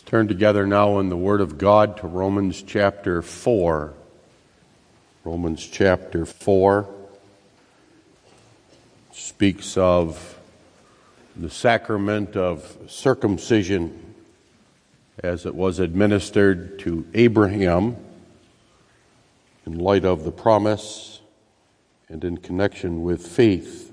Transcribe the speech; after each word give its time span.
Let's 0.00 0.10
turn 0.10 0.28
together 0.28 0.66
now 0.66 0.98
in 0.98 1.10
the 1.10 1.16
Word 1.16 1.42
of 1.42 1.58
God 1.58 1.98
to 1.98 2.06
Romans 2.06 2.62
chapter 2.62 3.20
4. 3.20 3.92
Romans 5.24 5.66
chapter 5.66 6.24
4 6.24 6.88
speaks 9.12 9.76
of 9.76 10.38
the 11.36 11.50
sacrament 11.50 12.34
of 12.34 12.78
circumcision 12.88 14.14
as 15.22 15.44
it 15.44 15.54
was 15.54 15.78
administered 15.78 16.78
to 16.78 17.06
Abraham 17.12 17.94
in 19.66 19.78
light 19.78 20.06
of 20.06 20.24
the 20.24 20.32
promise 20.32 21.20
and 22.08 22.24
in 22.24 22.38
connection 22.38 23.02
with 23.02 23.26
faith. 23.26 23.89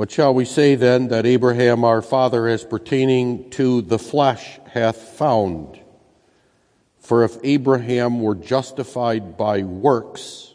What 0.00 0.10
shall 0.10 0.32
we 0.32 0.46
say 0.46 0.76
then 0.76 1.08
that 1.08 1.26
Abraham 1.26 1.84
our 1.84 2.00
father, 2.00 2.48
as 2.48 2.64
pertaining 2.64 3.50
to 3.50 3.82
the 3.82 3.98
flesh, 3.98 4.58
hath 4.70 4.96
found? 4.96 5.78
For 7.00 7.22
if 7.22 7.36
Abraham 7.44 8.22
were 8.22 8.34
justified 8.34 9.36
by 9.36 9.62
works, 9.62 10.54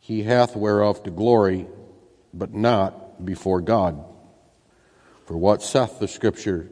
he 0.00 0.24
hath 0.24 0.56
whereof 0.56 1.04
to 1.04 1.12
glory, 1.12 1.68
but 2.34 2.52
not 2.52 3.24
before 3.24 3.60
God. 3.60 4.04
For 5.26 5.36
what 5.36 5.62
saith 5.62 6.00
the 6.00 6.08
Scripture? 6.08 6.68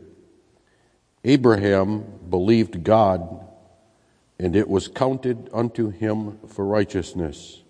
Abraham 1.23 2.07
believed 2.29 2.83
God, 2.83 3.47
and 4.37 4.57
it 4.57 4.69
was 4.69 4.89
counted 4.89 5.49
unto 5.53 5.91
him 5.91 6.41
for 6.49 6.67
righteousness. 6.67 7.63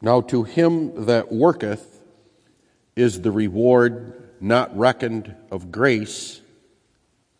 Now 0.00 0.22
to 0.22 0.44
him 0.44 1.04
that 1.04 1.30
worketh, 1.30 1.91
is 2.96 3.20
the 3.20 3.30
reward 3.30 4.12
not 4.40 4.76
reckoned 4.76 5.34
of 5.50 5.70
grace, 5.70 6.40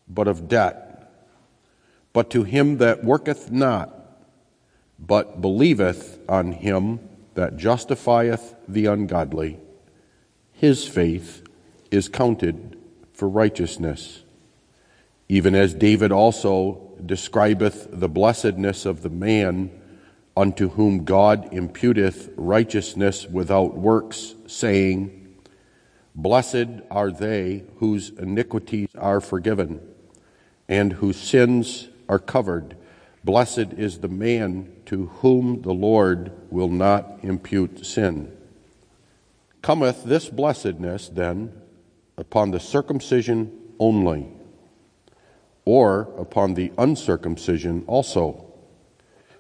but 0.09 0.29
of 0.29 0.49
debt. 0.49 1.13
But 2.13 2.31
to 2.31 2.45
him 2.45 2.79
that 2.79 3.05
worketh 3.05 3.51
not, 3.51 3.95
but 4.99 5.41
believeth 5.41 6.19
on 6.29 6.53
him 6.53 7.01
that 7.35 7.57
justifieth 7.57 8.55
the 8.69 8.87
ungodly, 8.87 9.59
his 10.53 10.87
faith 10.87 11.43
is 11.91 12.09
counted 12.09 12.79
for 13.13 13.29
righteousness. 13.29 14.23
Even 15.29 15.55
as 15.55 15.75
David 15.75 16.13
also 16.13 16.93
describeth 17.05 17.89
the 17.91 18.09
blessedness 18.09 18.87
of 18.87 19.03
the 19.03 19.11
man 19.11 19.71
unto 20.37 20.71
whom 20.71 21.05
God 21.05 21.51
imputeth 21.53 22.33
righteousness 22.37 23.27
without 23.27 23.75
works, 23.75 24.35
saying, 24.47 25.22
Blessed 26.15 26.83
are 26.91 27.11
they 27.11 27.65
whose 27.77 28.11
iniquities 28.11 28.89
are 28.99 29.21
forgiven 29.21 29.81
and 30.69 30.95
whose 30.95 31.17
sins 31.17 31.89
are 32.09 32.19
covered. 32.19 32.77
Blessed 33.25 33.73
is 33.77 33.99
the 33.99 34.09
man 34.09 34.73
to 34.87 35.07
whom 35.07 35.63
the 35.63 35.73
Lord 35.73 36.33
will 36.51 36.69
not 36.69 37.19
impute 37.23 37.87
sin. 37.87 38.37
Cometh 39.63 40.05
this 40.05 40.29
blessedness 40.29 41.09
then 41.09 41.53
upon 42.19 42.51
the 42.51 42.61
circumcision 42.61 43.53
only, 43.79 44.29
or 45.65 46.09
upon 46.19 46.55
the 46.55 46.73
uncircumcision 46.77 47.85
also? 47.87 48.45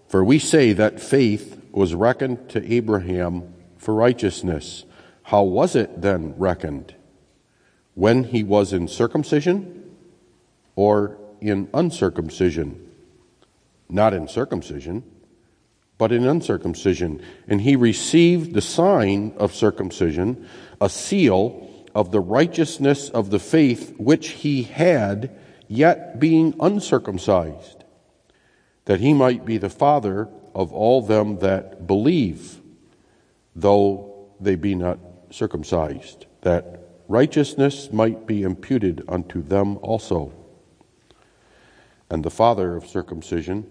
For 0.09 0.25
we 0.25 0.39
say 0.39 0.73
that 0.73 1.01
faith 1.01 1.61
was 1.73 1.95
reckoned 1.95 2.48
to 2.51 2.73
Abraham 2.73 3.53
for 3.79 3.95
righteousness. 3.95 4.84
How 5.23 5.42
was 5.42 5.77
it 5.77 6.03
then 6.03 6.34
reckoned? 6.37 6.95
When 7.95 8.25
he 8.25 8.42
was 8.42 8.73
in 8.73 8.89
circumcision 8.89 9.95
or 10.77 11.19
in 11.41 11.69
uncircumcision? 11.75 12.91
Not 13.89 14.14
in 14.14 14.29
circumcision, 14.29 15.05
but 15.98 16.13
in 16.13 16.27
uncircumcision. 16.27 17.23
And 17.47 17.61
he 17.61 17.77
received 17.77 18.55
the 18.55 18.61
sign 18.61 19.35
of 19.36 19.55
circumcision, 19.55 20.48
a 20.80 20.89
seal 20.89 21.68
of 21.95 22.11
the 22.11 22.20
righteousness 22.20 23.11
of 23.11 23.30
the 23.30 23.39
faith 23.39 23.95
which 23.98 24.29
he 24.29 24.63
had, 24.63 25.39
yet 25.68 26.18
being 26.18 26.55
uncircumcised, 26.58 27.85
that 28.86 29.01
he 29.01 29.13
might 29.13 29.45
be 29.45 29.58
the 29.58 29.68
father 29.68 30.29
of 30.55 30.73
all 30.73 31.02
them 31.02 31.39
that 31.39 31.86
believe, 31.86 32.61
though 33.55 34.29
they 34.41 34.55
be 34.55 34.74
not 34.74 34.98
circumcised, 35.35 36.27
that 36.43 36.81
righteousness 37.09 37.93
might 37.93 38.27
be 38.27 38.43
imputed 38.43 39.03
unto 39.09 39.43
them 39.43 39.79
also, 39.83 40.33
and 42.11 42.25
the 42.25 42.31
father 42.31 42.77
of 42.77 42.87
circumcision 42.87 43.67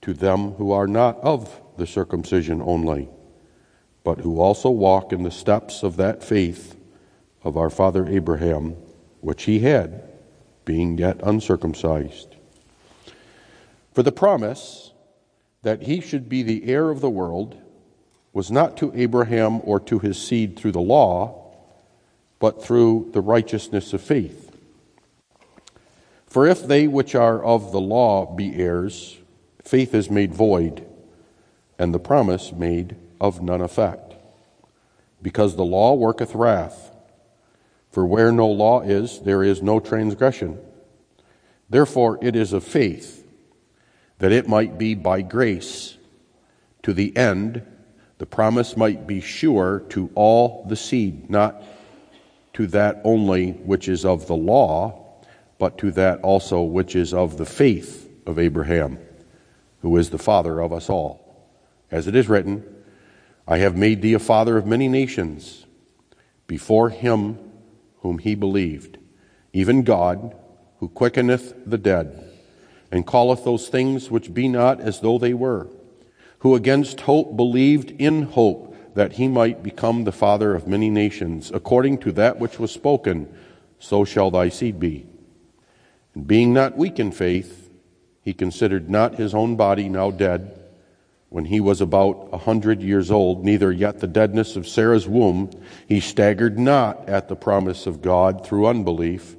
to 0.00 0.12
them 0.12 0.52
who 0.52 0.72
are 0.72 0.86
not 0.86 1.18
of 1.20 1.60
the 1.76 1.86
circumcision 1.86 2.60
only, 2.62 3.08
but 4.04 4.20
who 4.20 4.40
also 4.40 4.70
walk 4.70 5.12
in 5.12 5.22
the 5.22 5.30
steps 5.30 5.82
of 5.82 5.96
that 5.96 6.22
faith 6.22 6.76
of 7.44 7.56
our 7.56 7.70
father 7.70 8.06
Abraham, 8.06 8.76
which 9.20 9.44
he 9.44 9.60
had, 9.60 10.02
being 10.64 10.98
yet 10.98 11.20
uncircumcised. 11.22 12.36
For 13.92 14.02
the 14.02 14.12
promise 14.12 14.92
that 15.62 15.82
he 15.82 16.00
should 16.00 16.28
be 16.28 16.42
the 16.42 16.64
heir 16.64 16.90
of 16.90 17.00
the 17.00 17.10
world 17.10 17.56
was 18.32 18.50
not 18.50 18.76
to 18.76 18.92
Abraham 18.94 19.60
or 19.64 19.80
to 19.80 19.98
his 19.98 20.20
seed 20.20 20.58
through 20.58 20.72
the 20.72 20.80
law, 20.80 21.44
but 22.38 22.62
through 22.62 23.10
the 23.12 23.20
righteousness 23.20 23.92
of 23.92 24.00
faith. 24.00 24.56
For 26.26 26.46
if 26.46 26.66
they 26.66 26.86
which 26.86 27.14
are 27.14 27.42
of 27.42 27.72
the 27.72 27.80
law 27.80 28.26
be 28.26 28.54
heirs, 28.54 29.16
faith 29.64 29.94
is 29.94 30.10
made 30.10 30.34
void, 30.34 30.86
and 31.78 31.94
the 31.94 31.98
promise 31.98 32.52
made 32.52 32.96
of 33.20 33.42
none 33.42 33.62
effect. 33.62 34.14
Because 35.22 35.56
the 35.56 35.64
law 35.64 35.94
worketh 35.94 36.34
wrath. 36.34 36.94
For 37.90 38.06
where 38.06 38.30
no 38.30 38.46
law 38.46 38.82
is, 38.82 39.20
there 39.20 39.42
is 39.42 39.62
no 39.62 39.80
transgression. 39.80 40.60
Therefore 41.70 42.18
it 42.22 42.36
is 42.36 42.52
of 42.52 42.62
faith, 42.62 43.26
that 44.18 44.32
it 44.32 44.48
might 44.48 44.78
be 44.78 44.94
by 44.94 45.22
grace, 45.22 45.96
to 46.82 46.92
the 46.92 47.16
end 47.16 47.62
the 48.18 48.26
promise 48.26 48.76
might 48.76 49.06
be 49.06 49.20
sure 49.20 49.84
to 49.90 50.10
all 50.14 50.66
the 50.68 50.76
seed, 50.76 51.30
not 51.30 51.62
to 52.52 52.66
that 52.66 53.00
only 53.04 53.52
which 53.52 53.88
is 53.88 54.04
of 54.04 54.26
the 54.26 54.36
law, 54.36 55.04
but 55.58 55.78
to 55.78 55.92
that 55.92 56.20
also 56.20 56.62
which 56.62 56.96
is 56.96 57.14
of 57.14 57.36
the 57.36 57.46
faith 57.46 58.10
of 58.26 58.38
Abraham, 58.38 58.98
who 59.82 59.96
is 59.96 60.10
the 60.10 60.18
father 60.18 60.60
of 60.60 60.72
us 60.72 60.90
all. 60.90 61.46
As 61.90 62.08
it 62.08 62.16
is 62.16 62.28
written, 62.28 62.64
I 63.46 63.58
have 63.58 63.76
made 63.76 64.02
thee 64.02 64.14
a 64.14 64.18
father 64.18 64.58
of 64.58 64.66
many 64.66 64.88
nations 64.88 65.64
before 66.46 66.90
him 66.90 67.38
whom 68.00 68.18
he 68.18 68.34
believed, 68.34 68.98
even 69.52 69.82
God, 69.82 70.36
who 70.80 70.88
quickeneth 70.88 71.54
the 71.64 71.78
dead, 71.78 72.24
and 72.90 73.06
calleth 73.06 73.44
those 73.44 73.68
things 73.68 74.10
which 74.10 74.34
be 74.34 74.48
not 74.48 74.80
as 74.80 75.00
though 75.00 75.18
they 75.18 75.34
were 75.34 75.68
who 76.40 76.54
against 76.54 77.02
hope 77.02 77.36
believed 77.36 77.90
in 77.92 78.22
hope 78.22 78.94
that 78.94 79.12
he 79.12 79.28
might 79.28 79.62
become 79.62 80.04
the 80.04 80.12
father 80.12 80.54
of 80.54 80.66
many 80.66 80.90
nations, 80.90 81.50
according 81.54 81.98
to 81.98 82.12
that 82.12 82.38
which 82.38 82.58
was 82.58 82.72
spoken, 82.72 83.32
so 83.78 84.04
shall 84.04 84.30
thy 84.30 84.48
seed 84.48 84.80
be. 84.80 85.06
And 86.14 86.26
being 86.26 86.52
not 86.52 86.76
weak 86.76 86.98
in 86.98 87.12
faith, 87.12 87.70
he 88.22 88.32
considered 88.32 88.90
not 88.90 89.14
his 89.14 89.34
own 89.34 89.56
body 89.56 89.88
now 89.88 90.10
dead, 90.10 90.54
when 91.30 91.44
he 91.44 91.60
was 91.60 91.80
about 91.80 92.30
a 92.32 92.38
hundred 92.38 92.82
years 92.82 93.10
old, 93.10 93.44
neither 93.44 93.70
yet 93.70 94.00
the 94.00 94.06
deadness 94.06 94.56
of 94.56 94.66
Sarah's 94.66 95.06
womb, 95.06 95.50
he 95.86 96.00
staggered 96.00 96.58
not 96.58 97.06
at 97.08 97.28
the 97.28 97.36
promise 97.36 97.86
of 97.86 98.00
God 98.00 98.46
through 98.46 98.66
unbelief, 98.66 99.36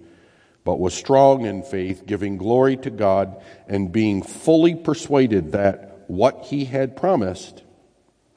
but 0.63 0.79
was 0.79 0.93
strong 0.93 1.45
in 1.45 1.63
faith, 1.63 2.05
giving 2.05 2.37
glory 2.37 2.77
to 2.77 2.91
God, 2.91 3.41
and 3.67 3.91
being 3.91 4.21
fully 4.21 4.75
persuaded 4.75 5.51
that 5.53 5.88
what 6.09 6.45
he 6.45 6.65
had 6.65 6.97
promised, 6.97 7.61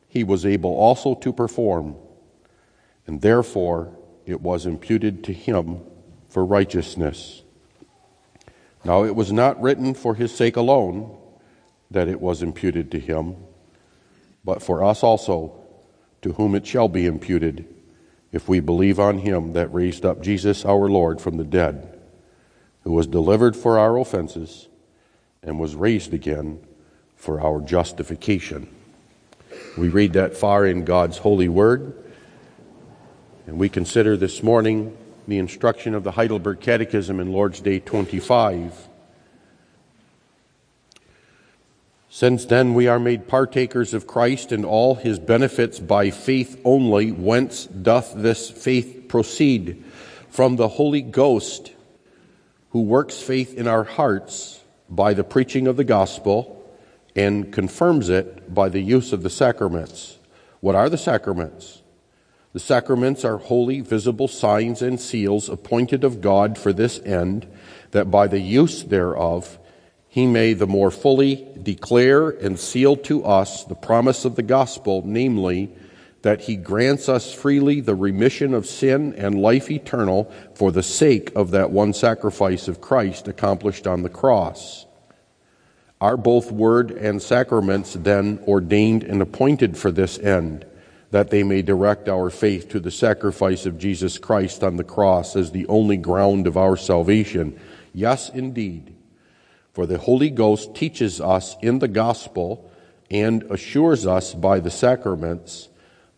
he 0.07 0.23
was 0.23 0.45
able 0.45 0.75
also 0.75 1.15
to 1.15 1.33
perform, 1.33 1.97
and 3.07 3.23
therefore 3.23 3.97
it 4.27 4.43
was 4.43 4.67
imputed 4.67 5.25
to 5.25 5.33
him 5.33 5.81
for 6.29 6.45
righteousness. 6.45 7.43
Now 8.85 9.05
it 9.05 9.17
was 9.17 9.33
not 9.33 9.61
written 9.63 9.95
for 9.95 10.15
his 10.15 10.35
sake 10.35 10.57
alone 10.57 11.17
that 11.91 12.09
it 12.09 12.21
was 12.21 12.43
imputed 12.43 12.91
to 12.91 13.01
him, 13.01 13.37
but 14.45 14.63
for 14.63 14.85
us 14.85 15.03
also, 15.03 15.59
to 16.21 16.35
whom 16.35 16.55
it 16.55 16.67
shall 16.67 16.89
be 16.89 17.07
imputed, 17.07 17.67
if 18.33 18.51
we 18.51 18.61
believe 18.61 19.01
on 19.01 19.17
him 19.17 19.55
that 19.55 19.73
raised 19.73 20.05
up 20.05 20.21
Jesus 20.21 20.67
our 20.67 20.91
Lord 20.91 21.23
from 21.23 21.39
the 21.39 21.45
dead, 21.45 21.99
who 22.83 22.93
was 22.93 23.07
delivered 23.07 23.57
for 23.57 23.79
our 23.79 23.97
offenses 23.97 24.69
and 25.43 25.59
was 25.59 25.75
raised 25.75 26.13
again 26.13 26.63
for 27.23 27.41
our 27.41 27.61
justification. 27.61 28.67
We 29.79 29.89
read 29.89 30.15
that 30.15 30.37
far 30.37 30.67
in 30.67 30.85
God's 30.85 31.19
holy 31.19 31.49
word, 31.49 31.95
and 33.47 33.59
we 33.59 33.69
consider 33.69 34.17
this 34.17 34.43
morning 34.43 34.97
the 35.29 35.39
instruction 35.39 35.95
of 35.95 36.03
the 36.03 36.11
Heidelberg 36.11 36.59
Catechism 36.59 37.21
in 37.21 37.33
Lord's 37.33 37.61
Day 37.61 37.79
25. 37.79 38.89
Since 42.11 42.47
then 42.47 42.75
we 42.75 42.89
are 42.89 42.99
made 42.99 43.29
partakers 43.29 43.95
of 43.95 44.09
Christ 44.09 44.51
and 44.51 44.65
all 44.65 44.97
his 44.97 45.21
benefits 45.21 45.79
by 45.79 46.11
faith 46.11 46.61
only, 46.65 47.13
whence 47.13 47.67
doth 47.67 48.15
this 48.17 48.51
faith 48.51 49.05
proceed? 49.07 49.85
From 50.29 50.57
the 50.57 50.67
Holy 50.67 51.03
Ghost, 51.03 51.71
who 52.71 52.83
works 52.83 53.23
faith 53.23 53.55
in 53.55 53.69
our 53.69 53.85
hearts 53.85 54.61
by 54.91 55.15
the 55.15 55.23
preaching 55.23 55.69
of 55.69 55.77
the 55.77 55.85
gospel 55.85 56.59
and 57.15 57.53
confirms 57.53 58.09
it 58.09 58.55
by 58.55 58.69
the 58.69 58.81
use 58.81 59.13
of 59.13 59.23
the 59.23 59.31
sacraments. 59.31 60.19
What 60.61 60.75
are 60.75 60.89
the 60.89 60.99
sacraments? 60.99 61.83
The 62.53 62.61
sacraments 62.61 63.25
are 63.25 63.39
holy, 63.39 63.81
visible 63.81 64.29
signs 64.29 64.83
and 64.83 65.01
seals 65.01 65.49
appointed 65.49 66.05
of 66.05 66.21
God 66.21 66.59
for 66.59 66.73
this 66.73 66.99
end, 67.01 67.47
that 67.93 68.11
by 68.11 68.27
the 68.27 68.41
use 68.41 68.83
thereof, 68.83 69.59
he 70.07 70.27
may 70.27 70.53
the 70.53 70.67
more 70.67 70.91
fully 70.91 71.49
declare 71.63 72.29
and 72.29 72.59
seal 72.59 72.97
to 72.97 73.25
us 73.25 73.65
the 73.65 73.75
promise 73.75 74.27
of 74.27 74.37
the 74.37 74.43
gospel, 74.43 75.03
namely, 75.07 75.73
that 76.21 76.43
he 76.43 76.57
grants 76.57 77.09
us 77.09 77.33
freely 77.33 77.81
the 77.81 77.95
remission 77.95 78.53
of 78.55 78.67
sin 78.67 79.15
and 79.15 79.41
life 79.41 79.71
eternal 79.71 80.31
for 80.55 80.71
the 80.71 80.83
sake 80.83 81.33
of 81.35 81.51
that 81.51 81.71
one 81.71 81.93
sacrifice 81.93 82.69
of 82.69 82.81
Christ 82.81 83.27
accomplished 83.27 83.87
on 83.87 84.03
the 84.03 84.11
cross. 84.11 84.87
Are 86.03 86.17
both 86.17 86.51
word 86.51 86.91
and 86.91 87.23
sacraments 87.23 87.95
then 87.95 88.43
ordained 88.49 89.05
and 89.05 89.23
appointed 89.23 89.79
for 89.79 89.93
this 89.93 90.19
end, 90.19 90.67
that 91.13 91.31
they 91.31 91.45
may 91.45 91.63
direct 91.63 92.09
our 92.09 92.29
faith 92.29 92.69
to 92.71 92.81
the 92.81 92.91
sacrifice 92.91 93.67
of 93.67 93.79
Jesus 93.79 94.19
Christ 94.19 94.65
on 94.65 94.79
the 94.79 94.83
cross 94.83 95.37
as 95.37 95.53
the 95.53 95.65
only 95.69 95.97
ground 95.97 96.49
of 96.49 96.57
our 96.57 96.77
salvation? 96.77 97.57
Yes, 97.95 98.31
indeed. 98.31 98.97
For 99.75 99.87
the 99.87 99.99
Holy 99.99 100.29
Ghost 100.29 100.75
teaches 100.75 101.21
us 101.21 101.55
in 101.63 101.79
the 101.79 101.87
gospel 101.87 102.69
and 103.09 103.45
assures 103.45 104.05
us 104.05 104.35
by 104.35 104.59
the 104.59 104.73
sacraments 104.73 105.69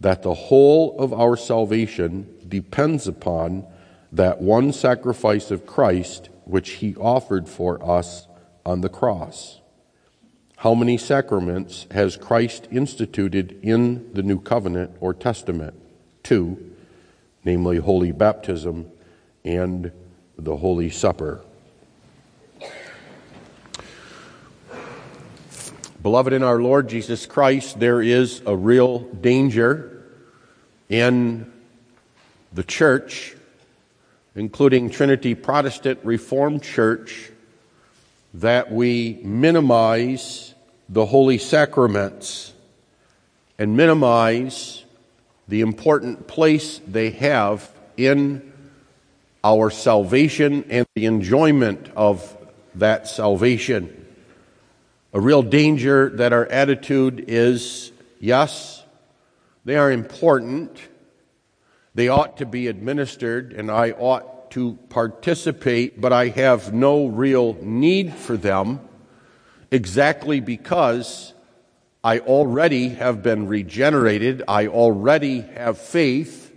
that 0.00 0.22
the 0.22 0.32
whole 0.32 0.98
of 0.98 1.12
our 1.12 1.36
salvation 1.36 2.26
depends 2.48 3.06
upon 3.06 3.66
that 4.12 4.40
one 4.40 4.72
sacrifice 4.72 5.50
of 5.50 5.66
Christ 5.66 6.30
which 6.46 6.70
he 6.70 6.96
offered 6.96 7.50
for 7.50 7.86
us 7.86 8.26
on 8.64 8.80
the 8.80 8.88
cross. 8.88 9.60
How 10.56 10.74
many 10.74 10.96
sacraments 10.96 11.86
has 11.90 12.16
Christ 12.16 12.68
instituted 12.70 13.58
in 13.62 14.12
the 14.14 14.22
New 14.22 14.40
Covenant 14.40 14.96
or 15.00 15.12
Testament? 15.12 15.74
Two, 16.22 16.72
namely 17.44 17.78
Holy 17.78 18.12
Baptism 18.12 18.90
and 19.44 19.92
the 20.38 20.56
Holy 20.56 20.90
Supper. 20.90 21.44
Beloved 26.02 26.32
in 26.32 26.42
our 26.42 26.60
Lord 26.60 26.88
Jesus 26.88 27.26
Christ, 27.26 27.80
there 27.80 28.00
is 28.00 28.42
a 28.46 28.56
real 28.56 29.00
danger 29.00 30.04
in 30.88 31.50
the 32.52 32.62
church, 32.62 33.34
including 34.34 34.90
Trinity 34.90 35.34
Protestant 35.34 35.98
Reformed 36.04 36.62
Church, 36.62 37.30
that 38.34 38.72
we 38.72 39.20
minimize 39.22 40.54
the 40.88 41.06
holy 41.06 41.38
sacraments 41.38 42.52
and 43.58 43.76
minimize 43.76 44.84
the 45.46 45.60
important 45.60 46.26
place 46.26 46.80
they 46.86 47.10
have 47.10 47.70
in 47.96 48.52
our 49.44 49.70
salvation 49.70 50.64
and 50.68 50.86
the 50.94 51.06
enjoyment 51.06 51.88
of 51.94 52.36
that 52.74 53.06
salvation. 53.06 54.04
A 55.12 55.20
real 55.20 55.42
danger 55.42 56.10
that 56.16 56.32
our 56.32 56.46
attitude 56.46 57.26
is 57.28 57.92
yes, 58.18 58.82
they 59.64 59.76
are 59.76 59.92
important, 59.92 60.76
they 61.94 62.08
ought 62.08 62.38
to 62.38 62.46
be 62.46 62.66
administered, 62.66 63.52
and 63.52 63.70
I 63.70 63.92
ought 63.92 64.33
to 64.54 64.78
participate, 64.88 66.00
but 66.00 66.12
I 66.12 66.28
have 66.28 66.72
no 66.72 67.06
real 67.06 67.54
need 67.60 68.14
for 68.14 68.36
them 68.36 68.78
exactly 69.72 70.38
because 70.38 71.34
I 72.04 72.20
already 72.20 72.90
have 72.90 73.20
been 73.20 73.48
regenerated, 73.48 74.44
I 74.46 74.68
already 74.68 75.40
have 75.40 75.78
faith, 75.78 76.52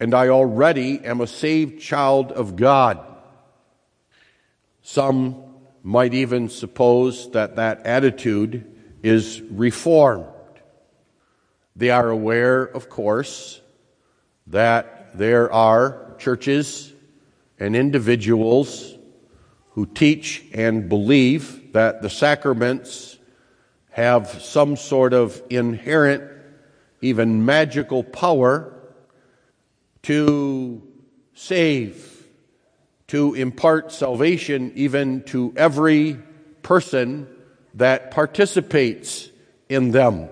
and 0.00 0.14
I 0.14 0.30
already 0.30 0.98
am 1.04 1.20
a 1.20 1.28
saved 1.28 1.80
child 1.80 2.32
of 2.32 2.56
God. 2.56 2.98
Some 4.82 5.44
might 5.84 6.14
even 6.14 6.48
suppose 6.48 7.30
that 7.30 7.54
that 7.54 7.86
attitude 7.86 8.66
is 9.04 9.40
reformed. 9.42 10.26
They 11.76 11.90
are 11.90 12.10
aware, 12.10 12.64
of 12.64 12.88
course, 12.88 13.60
that 14.48 15.16
there 15.16 15.52
are 15.52 16.16
churches 16.18 16.91
and 17.62 17.76
individuals 17.76 18.98
who 19.70 19.86
teach 19.86 20.44
and 20.52 20.88
believe 20.88 21.72
that 21.72 22.02
the 22.02 22.10
sacraments 22.10 23.16
have 23.90 24.28
some 24.42 24.74
sort 24.74 25.12
of 25.12 25.40
inherent, 25.48 26.24
even 27.00 27.44
magical 27.44 28.02
power 28.02 28.74
to 30.02 30.82
save 31.34 32.26
to 33.06 33.34
impart 33.34 33.92
salvation 33.92 34.72
even 34.74 35.22
to 35.22 35.52
every 35.54 36.18
person 36.62 37.28
that 37.74 38.10
participates 38.10 39.30
in 39.68 39.92
them. 39.92 40.28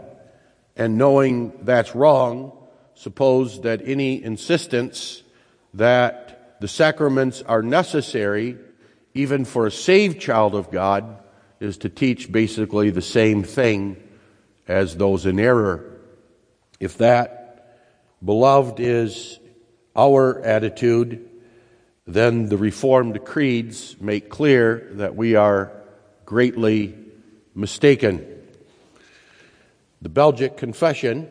And 0.76 0.98
knowing 0.98 1.52
that's 1.62 1.94
wrong, 1.94 2.56
suppose 2.94 3.60
that 3.60 3.82
any 3.84 4.24
insistence 4.24 5.22
that 5.74 6.29
the 6.60 6.68
sacraments 6.68 7.42
are 7.42 7.62
necessary 7.62 8.56
even 9.14 9.44
for 9.44 9.66
a 9.66 9.70
saved 9.70 10.20
child 10.20 10.54
of 10.54 10.70
God 10.70 11.18
is 11.58 11.78
to 11.78 11.88
teach 11.88 12.30
basically 12.30 12.90
the 12.90 13.02
same 13.02 13.42
thing 13.42 13.96
as 14.68 14.96
those 14.96 15.26
in 15.26 15.40
error. 15.40 15.98
If 16.78 16.98
that, 16.98 17.78
beloved, 18.24 18.78
is 18.78 19.38
our 19.96 20.40
attitude, 20.42 21.28
then 22.06 22.46
the 22.46 22.56
Reformed 22.56 23.24
creeds 23.24 24.00
make 24.00 24.30
clear 24.30 24.88
that 24.92 25.16
we 25.16 25.34
are 25.34 25.72
greatly 26.24 26.94
mistaken. 27.54 28.26
The 30.00 30.08
Belgic 30.08 30.56
Confession 30.56 31.28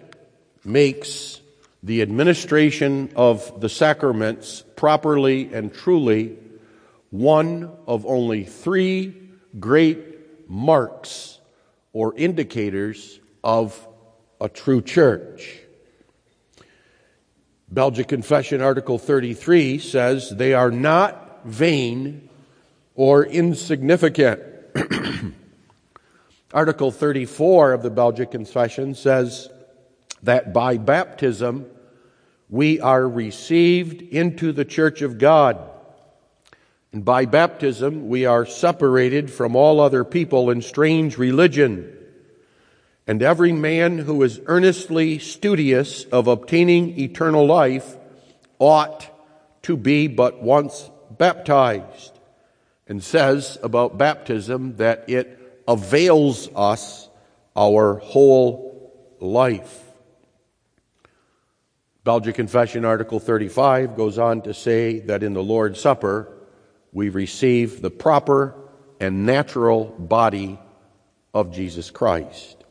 makes 0.63 1.38
the 1.81 2.01
administration 2.01 3.11
of 3.15 3.61
the 3.61 3.69
sacraments 3.69 4.63
properly 4.75 5.53
and 5.53 5.73
truly 5.73 6.37
one 7.09 7.71
of 7.87 8.05
only 8.05 8.43
three 8.43 9.15
great 9.59 10.49
marks 10.49 11.39
or 11.93 12.13
indicators 12.15 13.19
of 13.43 13.87
a 14.41 14.49
true 14.49 14.81
church. 14.81 15.59
Belgic 17.71 18.07
Confession, 18.07 18.61
Article 18.61 18.97
33 18.97 19.77
says 19.79 20.29
they 20.29 20.53
are 20.53 20.71
not 20.71 21.45
vain 21.45 22.29
or 22.95 23.25
insignificant. 23.25 24.41
Article 26.53 26.91
34 26.91 27.73
of 27.73 27.83
the 27.83 27.91
Belgic 27.91 28.31
Confession 28.31 28.95
says 28.95 29.49
that 30.23 30.53
by 30.53 30.77
baptism 30.77 31.65
we 32.49 32.79
are 32.79 33.07
received 33.07 34.01
into 34.01 34.51
the 34.51 34.65
church 34.65 35.01
of 35.01 35.17
God. 35.17 35.57
And 36.91 37.05
by 37.05 37.25
baptism 37.25 38.09
we 38.09 38.25
are 38.25 38.45
separated 38.45 39.31
from 39.31 39.55
all 39.55 39.79
other 39.79 40.03
people 40.03 40.49
in 40.49 40.61
strange 40.61 41.17
religion 41.17 41.95
and 43.09 43.23
every 43.23 43.51
man 43.51 43.97
who 43.97 44.21
is 44.21 44.39
earnestly 44.45 45.17
studious 45.17 46.03
of 46.11 46.27
obtaining 46.27 46.99
eternal 46.99 47.43
life 47.43 47.97
ought 48.59 49.09
to 49.63 49.75
be 49.75 50.05
but 50.05 50.43
once 50.43 50.91
baptized, 51.09 52.19
and 52.87 53.03
says 53.03 53.57
about 53.63 53.97
baptism 53.97 54.75
that 54.75 55.09
it 55.09 55.63
avails 55.67 56.49
us 56.55 57.09
our 57.55 57.95
whole 57.95 58.93
life. 59.19 59.88
Belgic 62.09 62.33
Confession, 62.33 62.85
Article 62.85 63.19
35, 63.19 63.95
goes 63.95 64.17
on 64.17 64.41
to 64.41 64.51
say 64.51 64.97
that 65.01 65.21
in 65.21 65.35
the 65.35 65.43
Lord's 65.43 65.79
Supper 65.79 66.27
we 66.91 67.09
receive 67.09 67.83
the 67.83 67.91
proper 67.91 68.55
and 68.99 69.27
natural 69.27 69.85
body 69.85 70.57
of 71.35 71.51
Jesus 71.53 71.91
Christ. 71.91 72.63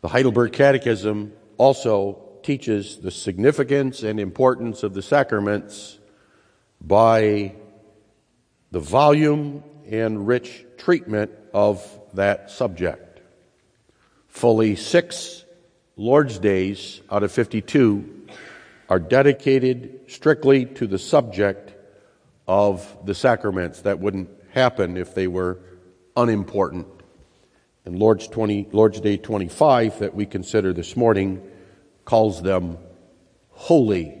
The 0.00 0.08
Heidelberg 0.08 0.52
Catechism 0.52 1.32
also 1.58 2.40
teaches 2.42 2.98
the 2.98 3.12
significance 3.12 4.02
and 4.02 4.18
importance 4.18 4.82
of 4.82 4.92
the 4.92 5.00
sacraments 5.00 6.00
by 6.80 7.54
the 8.72 8.80
volume 8.80 9.62
and 9.88 10.26
rich 10.26 10.64
treatment 10.76 11.30
of 11.54 11.88
that 12.14 12.50
subject. 12.50 13.20
Fully 14.26 14.74
six 14.74 15.41
Lord's 15.96 16.38
Days 16.38 17.02
out 17.10 17.22
of 17.22 17.30
52 17.32 18.26
are 18.88 18.98
dedicated 18.98 20.00
strictly 20.08 20.64
to 20.64 20.86
the 20.86 20.98
subject 20.98 21.74
of 22.48 22.96
the 23.04 23.14
sacraments. 23.14 23.82
That 23.82 23.98
wouldn't 23.98 24.30
happen 24.52 24.96
if 24.96 25.14
they 25.14 25.26
were 25.26 25.58
unimportant. 26.16 26.86
And 27.84 27.98
Lord's, 27.98 28.26
20, 28.26 28.68
Lord's 28.72 29.00
Day 29.02 29.18
25, 29.18 29.98
that 29.98 30.14
we 30.14 30.24
consider 30.24 30.72
this 30.72 30.96
morning, 30.96 31.42
calls 32.06 32.40
them 32.40 32.78
holy, 33.50 34.18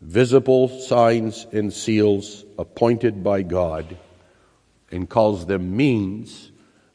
visible 0.00 0.68
signs 0.80 1.46
and 1.52 1.72
seals 1.72 2.44
appointed 2.58 3.22
by 3.22 3.42
God, 3.42 3.96
and 4.90 5.08
calls 5.08 5.46
them 5.46 5.76
means 5.76 6.50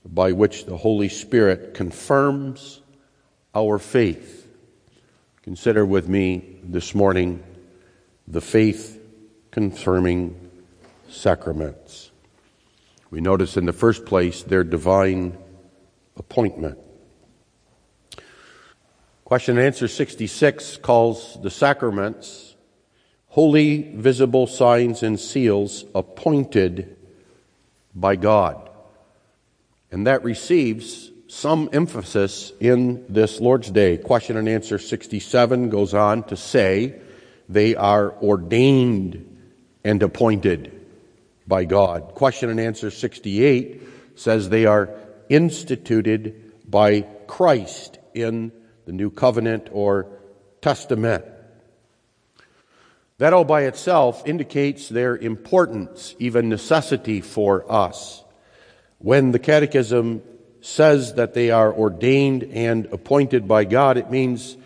by 0.05 0.33
which 0.33 0.65
the 0.65 0.75
Holy 0.75 1.07
Spirit 1.07 1.73
confirms 1.73 2.81
our 3.57 3.79
faith. 3.79 4.47
Consider 5.41 5.83
with 5.83 6.07
me 6.07 6.59
this 6.61 6.93
morning 6.93 7.43
the 8.27 8.39
faith 8.39 9.01
confirming 9.49 10.51
sacraments. 11.09 12.11
We 13.09 13.19
notice 13.19 13.57
in 13.57 13.65
the 13.65 13.73
first 13.73 14.05
place 14.05 14.43
their 14.43 14.63
divine 14.63 15.35
appointment. 16.17 16.77
Question 19.25 19.57
and 19.57 19.65
answer 19.65 19.87
66 19.87 20.77
calls 20.77 21.39
the 21.41 21.49
sacraments 21.49 22.55
holy 23.29 23.91
visible 23.95 24.45
signs 24.45 25.01
and 25.01 25.19
seals 25.19 25.83
appointed 25.95 26.95
by 27.95 28.15
God. 28.15 28.69
And 29.91 30.05
that 30.05 30.23
receives 30.23 31.11
some 31.27 31.69
emphasis 31.73 32.53
in 32.59 33.05
this 33.09 33.39
Lord's 33.39 33.69
Day. 33.69 33.97
Question 33.97 34.37
and 34.37 34.47
answer 34.47 34.79
67 34.79 35.69
goes 35.69 35.93
on 35.93 36.23
to 36.23 36.37
say 36.37 36.95
they 37.49 37.75
are 37.75 38.13
ordained 38.21 39.37
and 39.83 40.01
appointed 40.03 40.73
by 41.45 41.65
God. 41.65 42.15
Question 42.15 42.49
and 42.49 42.59
answer 42.59 42.91
68 42.91 43.81
says 44.15 44.49
they 44.49 44.65
are 44.65 44.89
instituted 45.29 46.53
by 46.69 47.01
Christ 47.27 47.99
in 48.13 48.51
the 48.85 48.93
New 48.93 49.09
Covenant 49.09 49.69
or 49.71 50.07
Testament. 50.61 51.25
That 53.17 53.33
all 53.33 53.45
by 53.45 53.63
itself 53.63 54.23
indicates 54.25 54.89
their 54.89 55.17
importance, 55.17 56.15
even 56.19 56.49
necessity 56.49 57.21
for 57.21 57.69
us. 57.71 58.23
When 58.99 59.31
the 59.31 59.39
Catechism 59.39 60.21
says 60.67 61.13
that 61.13 61.33
they 61.33 61.49
are 61.49 61.73
ordained 61.73 62.43
and 62.43 62.87
appointed 62.87 63.47
by 63.47 63.63
God, 63.63 63.97
it 63.97 64.11
means 64.11 64.57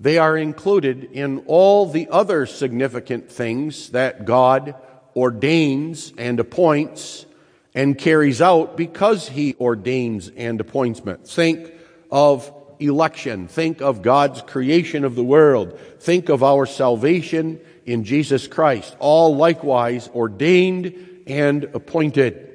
they 0.00 0.18
are 0.18 0.36
included 0.36 1.04
in 1.12 1.44
all 1.46 1.86
the 1.86 2.08
other 2.10 2.44
significant 2.44 3.30
things 3.30 3.90
that 3.90 4.24
God 4.24 4.74
ordains 5.14 6.12
and 6.18 6.40
appoints 6.40 7.24
and 7.72 7.96
carries 7.96 8.42
out 8.42 8.76
because 8.76 9.28
he 9.28 9.54
ordains 9.60 10.28
and 10.36 10.60
appoints 10.60 11.04
men. 11.04 11.18
Think 11.18 11.72
of 12.10 12.52
election. 12.80 13.46
Think 13.46 13.80
of 13.80 14.02
God's 14.02 14.42
creation 14.42 15.04
of 15.04 15.14
the 15.14 15.24
world. 15.24 15.78
Think 16.00 16.28
of 16.30 16.42
our 16.42 16.66
salvation 16.66 17.60
in 17.86 18.02
Jesus 18.02 18.48
Christ. 18.48 18.96
All 18.98 19.36
likewise 19.36 20.08
ordained 20.08 21.22
and 21.28 21.64
appointed. 21.64 22.50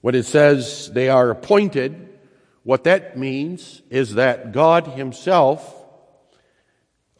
When 0.00 0.14
it 0.14 0.24
says 0.24 0.90
they 0.92 1.08
are 1.08 1.30
appointed, 1.30 2.05
what 2.66 2.82
that 2.82 3.16
means 3.16 3.80
is 3.90 4.14
that 4.14 4.50
God 4.50 4.88
Himself 4.88 5.72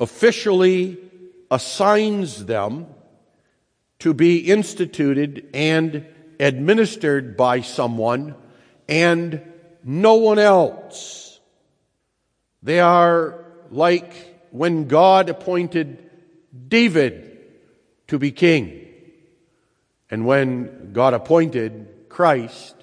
officially 0.00 0.98
assigns 1.48 2.46
them 2.46 2.86
to 4.00 4.12
be 4.12 4.38
instituted 4.38 5.48
and 5.54 6.04
administered 6.40 7.36
by 7.36 7.60
someone 7.60 8.34
and 8.88 9.40
no 9.84 10.16
one 10.16 10.40
else. 10.40 11.38
They 12.64 12.80
are 12.80 13.44
like 13.70 14.48
when 14.50 14.88
God 14.88 15.28
appointed 15.28 16.10
David 16.66 17.38
to 18.08 18.18
be 18.18 18.32
king 18.32 18.84
and 20.10 20.26
when 20.26 20.92
God 20.92 21.14
appointed 21.14 22.08
Christ 22.08 22.74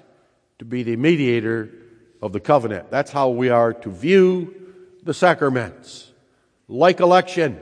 to 0.60 0.64
be 0.64 0.82
the 0.82 0.96
mediator 0.96 1.70
of 2.24 2.32
the 2.32 2.40
covenant. 2.40 2.90
That's 2.90 3.10
how 3.10 3.28
we 3.28 3.50
are 3.50 3.74
to 3.74 3.90
view 3.90 4.54
the 5.02 5.12
sacraments. 5.12 6.10
Like 6.68 7.00
election, 7.00 7.60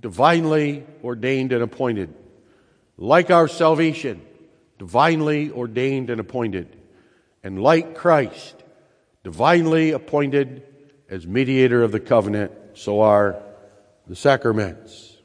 divinely 0.00 0.84
ordained 1.04 1.52
and 1.52 1.62
appointed. 1.62 2.12
Like 2.96 3.30
our 3.30 3.46
salvation, 3.46 4.20
divinely 4.80 5.52
ordained 5.52 6.10
and 6.10 6.20
appointed, 6.20 6.76
and 7.44 7.62
like 7.62 7.94
Christ, 7.94 8.56
divinely 9.22 9.92
appointed 9.92 10.64
as 11.08 11.24
mediator 11.24 11.84
of 11.84 11.92
the 11.92 12.00
covenant, 12.00 12.50
so 12.74 13.02
are 13.02 13.40
the 14.08 14.16
sacraments. 14.16 15.16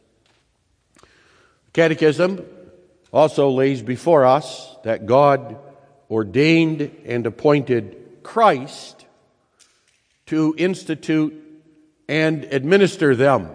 The 1.02 1.72
Catechism 1.74 2.46
also 3.12 3.50
lays 3.50 3.82
before 3.82 4.26
us 4.26 4.76
that 4.84 5.08
God 5.08 5.58
ordained 6.12 6.96
and 7.06 7.26
appointed 7.26 8.03
Christ 8.24 9.06
to 10.28 10.56
institute 10.58 11.40
and 12.08 12.44
administer 12.46 13.16
them, 13.16 13.50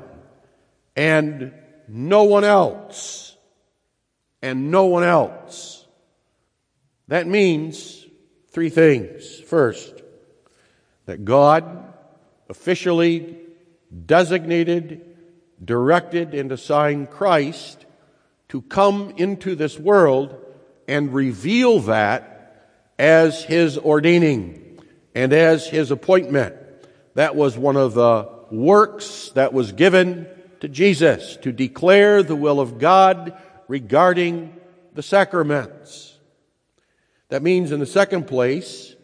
and 0.96 1.52
no 1.88 2.24
one 2.24 2.44
else, 2.44 3.36
and 4.42 4.70
no 4.70 4.86
one 4.86 5.04
else. 5.04 5.86
That 7.08 7.26
means 7.26 8.06
three 8.50 8.68
things. 8.70 9.40
First, 9.40 10.02
that 11.06 11.24
God 11.24 11.94
officially 12.48 13.36
designated, 14.06 15.16
directed, 15.64 16.34
and 16.34 16.52
assigned 16.52 17.10
Christ 17.10 17.86
to 18.50 18.62
come 18.62 19.14
into 19.16 19.54
this 19.54 19.78
world 19.78 20.36
and 20.86 21.12
reveal 21.12 21.80
that 21.80 22.37
as 22.98 23.44
his 23.44 23.78
ordaining 23.78 24.80
and 25.14 25.32
as 25.32 25.66
his 25.66 25.90
appointment. 25.90 26.54
That 27.14 27.36
was 27.36 27.56
one 27.56 27.76
of 27.76 27.94
the 27.94 28.28
works 28.50 29.30
that 29.34 29.52
was 29.52 29.72
given 29.72 30.26
to 30.60 30.68
Jesus 30.68 31.36
to 31.38 31.52
declare 31.52 32.22
the 32.22 32.36
will 32.36 32.60
of 32.60 32.78
God 32.78 33.36
regarding 33.68 34.56
the 34.94 35.02
sacraments. 35.02 36.16
That 37.28 37.42
means, 37.42 37.72
in 37.72 37.80
the 37.80 37.86
second 37.86 38.26
place, 38.26 38.96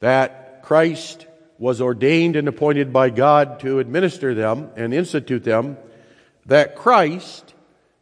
that 0.00 0.62
Christ 0.62 1.26
was 1.58 1.80
ordained 1.80 2.36
and 2.36 2.48
appointed 2.48 2.92
by 2.92 3.10
God 3.10 3.60
to 3.60 3.78
administer 3.78 4.34
them 4.34 4.70
and 4.76 4.94
institute 4.94 5.44
them, 5.44 5.76
that 6.46 6.76
Christ 6.76 7.54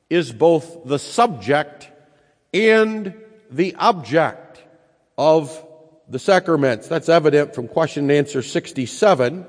is 0.09 0.31
both 0.33 0.85
the 0.85 0.99
subject 0.99 1.91
and 2.55 3.15
the 3.51 3.75
object 3.77 4.46
of 5.19 5.65
the 6.09 6.19
sacraments. 6.19 6.89
That's 6.89 7.09
evident 7.09 7.55
from 7.55 7.69
question 7.69 8.05
and 8.05 8.13
answer 8.13 8.43
67, 8.43 9.47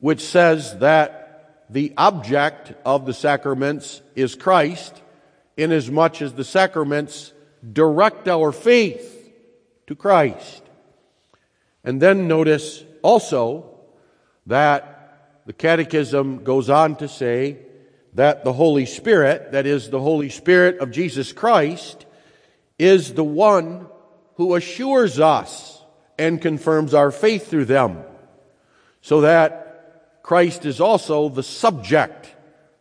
which 0.00 0.20
says 0.20 0.78
that 0.78 1.64
the 1.70 1.92
object 1.96 2.72
of 2.84 3.06
the 3.06 3.14
sacraments 3.14 4.00
is 4.14 4.34
Christ, 4.34 5.02
inasmuch 5.56 6.22
as 6.22 6.32
the 6.32 6.44
sacraments 6.44 7.32
direct 7.72 8.28
our 8.28 8.52
faith 8.52 9.32
to 9.86 9.94
Christ. 9.94 10.62
And 11.84 12.00
then 12.00 12.28
notice 12.28 12.84
also 13.02 13.78
that 14.46 15.42
the 15.46 15.52
Catechism 15.52 16.44
goes 16.44 16.68
on 16.68 16.96
to 16.96 17.08
say 17.08 17.58
that 18.14 18.44
the 18.44 18.52
Holy 18.52 18.86
Spirit, 18.86 19.52
that 19.52 19.66
is, 19.66 19.90
the 19.90 20.00
Holy 20.00 20.28
Spirit 20.28 20.78
of 20.78 20.90
Jesus 20.90 21.32
Christ, 21.32 22.06
is 22.78 23.14
the 23.14 23.24
one 23.24 23.86
who 24.38 24.54
assures 24.54 25.18
us 25.18 25.82
and 26.16 26.40
confirms 26.40 26.94
our 26.94 27.10
faith 27.10 27.48
through 27.48 27.64
them. 27.64 27.98
So 29.02 29.22
that 29.22 30.22
Christ 30.22 30.64
is 30.64 30.80
also 30.80 31.28
the 31.28 31.42
subject 31.42 32.34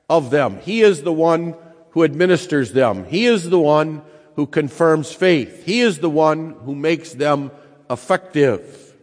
of 0.08 0.30
them. 0.30 0.60
He 0.60 0.82
is 0.82 1.02
the 1.02 1.12
one 1.12 1.56
who 1.92 2.04
administers 2.04 2.74
them. 2.74 3.06
He 3.06 3.26
is 3.26 3.50
the 3.50 3.60
one 3.60 4.04
who 4.36 4.46
confirms 4.46 5.12
faith. 5.12 5.66
He 5.66 5.82
is 5.82 5.98
the 5.98 6.12
one 6.12 6.52
who 6.64 6.76
makes 6.76 7.14
them 7.14 7.50
effective. 7.90 8.94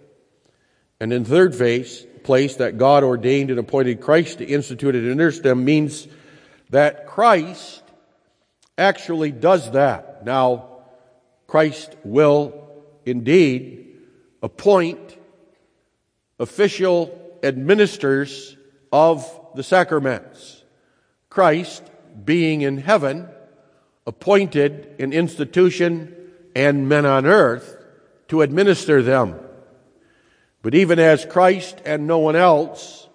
And 1.01 1.13
in 1.13 1.25
third 1.25 1.57
phase, 1.57 2.07
place 2.23 2.57
that 2.57 2.79
God 2.79 3.03
ordained 3.03 3.51
and 3.51 3.59
appointed 3.59 4.01
Christ 4.01 4.39
to 4.39 4.47
institute 4.47 4.95
and 4.95 5.09
administer 5.09 5.43
them 5.43 5.65
means 5.65 6.07
that 6.71 7.09
Christ 7.09 7.83
actually 8.79 9.33
does 9.33 9.73
that. 9.73 10.25
Now, 10.25 10.74
Christ 11.55 11.95
will 12.03 12.69
indeed 13.07 13.87
appoint 14.43 15.17
official 16.41 17.39
administrators 17.45 18.57
of 18.93 19.25
the 19.55 19.63
sacraments. 19.63 20.65
Christ, 21.31 21.85
being 22.25 22.63
in 22.63 22.79
heaven, 22.79 23.29
appointed 24.05 24.97
an 24.99 25.13
institution 25.13 26.17
and 26.57 26.89
men 26.89 27.07
on 27.07 27.25
earth 27.25 27.77
to 28.27 28.43
administer 28.43 29.01
them. 29.01 29.39
But 30.61 30.75
even 30.75 30.99
as 30.99 31.25
Christ 31.25 31.81
and 31.85 32.09
no 32.09 32.19
one 32.19 32.35
else 32.35 33.09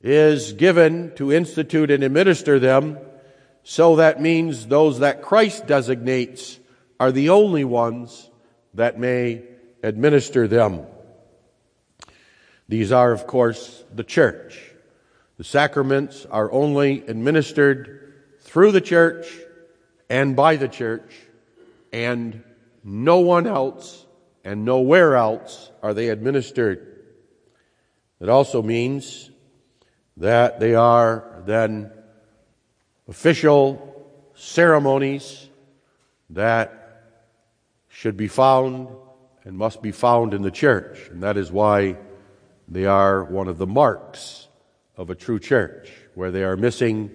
is 0.00 0.54
given 0.54 1.14
to 1.16 1.34
institute 1.34 1.90
and 1.90 2.02
administer 2.02 2.58
them, 2.58 2.96
so 3.62 3.96
that 3.96 4.22
means 4.22 4.68
those 4.68 5.00
that 5.00 5.20
Christ 5.20 5.66
designates 5.66 6.58
are 7.02 7.10
the 7.10 7.30
only 7.30 7.64
ones 7.64 8.30
that 8.74 8.96
may 8.96 9.42
administer 9.82 10.46
them. 10.46 10.86
These 12.68 12.92
are, 12.92 13.10
of 13.10 13.26
course, 13.26 13.82
the 13.92 14.04
church. 14.04 14.70
The 15.36 15.42
sacraments 15.42 16.26
are 16.26 16.52
only 16.52 17.04
administered 17.08 18.14
through 18.42 18.70
the 18.70 18.80
church 18.80 19.26
and 20.08 20.36
by 20.36 20.54
the 20.54 20.68
church, 20.68 21.12
and 21.92 22.44
no 22.84 23.18
one 23.18 23.48
else 23.48 24.06
and 24.44 24.64
nowhere 24.64 25.16
else 25.16 25.72
are 25.82 25.94
they 25.94 26.08
administered. 26.08 27.02
It 28.20 28.28
also 28.28 28.62
means 28.62 29.28
that 30.18 30.60
they 30.60 30.76
are 30.76 31.42
then 31.46 31.90
official 33.08 34.08
ceremonies 34.36 35.48
that 36.30 36.81
should 38.02 38.16
be 38.16 38.26
found 38.26 38.88
and 39.44 39.56
must 39.56 39.80
be 39.80 39.92
found 39.92 40.34
in 40.34 40.42
the 40.42 40.50
church. 40.50 41.08
And 41.12 41.22
that 41.22 41.36
is 41.36 41.52
why 41.52 41.96
they 42.66 42.84
are 42.84 43.22
one 43.22 43.46
of 43.46 43.58
the 43.58 43.66
marks 43.66 44.48
of 44.96 45.08
a 45.08 45.14
true 45.14 45.38
church. 45.38 45.88
Where 46.16 46.32
they 46.32 46.42
are 46.42 46.56
missing 46.56 47.12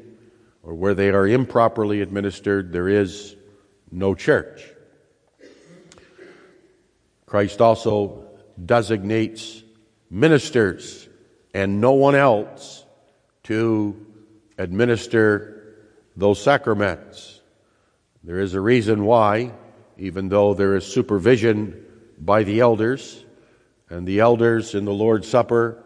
or 0.64 0.74
where 0.76 0.94
they 0.94 1.10
are 1.10 1.28
improperly 1.28 2.00
administered, 2.00 2.72
there 2.72 2.88
is 2.88 3.36
no 3.92 4.16
church. 4.16 4.64
Christ 7.26 7.60
also 7.60 8.26
designates 8.66 9.62
ministers 10.10 11.10
and 11.54 11.82
no 11.82 11.92
one 11.92 12.16
else 12.16 12.86
to 13.44 14.06
administer 14.58 15.76
those 16.16 16.42
sacraments. 16.42 17.42
There 18.24 18.40
is 18.40 18.54
a 18.54 18.62
reason 18.62 19.04
why, 19.04 19.52
even 19.98 20.30
though 20.30 20.54
there 20.54 20.76
is 20.76 20.86
supervision 20.86 21.84
by 22.20 22.44
the 22.44 22.60
elders, 22.60 23.24
and 23.90 24.08
the 24.08 24.20
elders 24.20 24.76
in 24.76 24.86
the 24.86 24.94
Lord's 24.94 25.28
Supper 25.28 25.84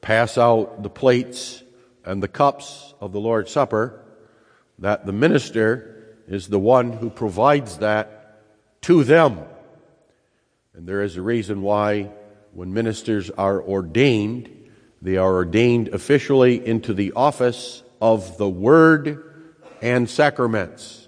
pass 0.00 0.36
out 0.36 0.82
the 0.82 0.90
plates 0.90 1.62
and 2.04 2.22
the 2.22 2.28
cups 2.28 2.94
of 3.00 3.12
the 3.12 3.20
Lord's 3.20 3.50
Supper, 3.50 4.02
that 4.78 5.06
the 5.06 5.12
minister 5.12 6.16
is 6.28 6.48
the 6.48 6.58
one 6.58 6.92
who 6.92 7.10
provides 7.10 7.78
that 7.78 8.42
to 8.82 9.04
them. 9.04 9.40
And 10.74 10.86
there 10.86 11.02
is 11.02 11.16
a 11.16 11.22
reason 11.22 11.62
why 11.62 12.10
when 12.52 12.72
ministers 12.74 13.30
are 13.30 13.62
ordained, 13.62 14.70
they 15.00 15.16
are 15.16 15.34
ordained 15.34 15.88
officially 15.88 16.64
into 16.66 16.94
the 16.94 17.12
office 17.12 17.82
of 18.00 18.38
the 18.38 18.48
Word 18.48 19.22
and 19.80 20.08
sacraments. 20.08 21.05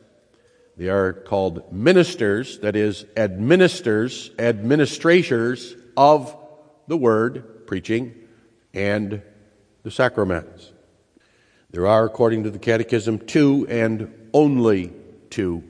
They 0.79 0.89
are 0.91 1.13
called 1.13 1.73
ministers, 1.73 2.61
that 2.61 2.77
is, 2.77 3.05
administers, 3.17 4.31
administrators 4.39 5.75
of 5.97 6.37
the 6.87 6.97
Word, 6.97 7.67
preaching, 7.67 8.15
and 8.73 9.21
the 9.83 9.91
sacraments. 9.91 10.73
There 11.73 11.89
are, 11.89 12.05
according 12.05 12.45
to 12.45 12.51
the 12.51 12.61
Catechism, 12.61 13.27
two 13.27 13.67
and 13.69 14.31
only 14.33 14.93
two. 15.31 15.65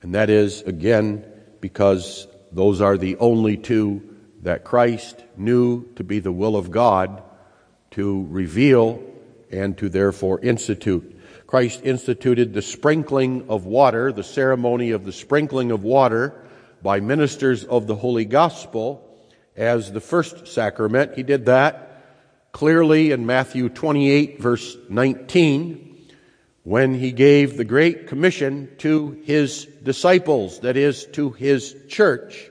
And 0.00 0.14
that 0.14 0.30
is, 0.30 0.62
again, 0.62 1.26
because 1.60 2.28
those 2.52 2.80
are 2.80 2.96
the 2.96 3.16
only 3.16 3.56
two 3.56 4.16
that 4.42 4.62
Christ 4.62 5.24
knew 5.36 5.92
to 5.96 6.04
be 6.04 6.20
the 6.20 6.30
will 6.30 6.56
of 6.56 6.70
God 6.70 7.24
to 7.92 8.26
reveal 8.30 9.02
and 9.50 9.76
to 9.78 9.88
therefore 9.88 10.38
institute. 10.40 11.19
Christ 11.50 11.80
instituted 11.82 12.54
the 12.54 12.62
sprinkling 12.62 13.46
of 13.48 13.66
water, 13.66 14.12
the 14.12 14.22
ceremony 14.22 14.92
of 14.92 15.04
the 15.04 15.12
sprinkling 15.12 15.72
of 15.72 15.82
water 15.82 16.40
by 16.80 17.00
ministers 17.00 17.64
of 17.64 17.88
the 17.88 17.96
Holy 17.96 18.24
Gospel 18.24 19.04
as 19.56 19.90
the 19.90 20.00
first 20.00 20.46
sacrament. 20.46 21.16
He 21.16 21.24
did 21.24 21.46
that 21.46 22.04
clearly 22.52 23.10
in 23.10 23.26
Matthew 23.26 23.68
28 23.68 24.40
verse 24.40 24.76
19 24.88 26.06
when 26.62 26.94
he 26.94 27.10
gave 27.10 27.56
the 27.56 27.64
Great 27.64 28.06
Commission 28.06 28.70
to 28.78 29.20
his 29.24 29.64
disciples, 29.82 30.60
that 30.60 30.76
is, 30.76 31.04
to 31.14 31.30
his 31.30 31.74
church. 31.88 32.48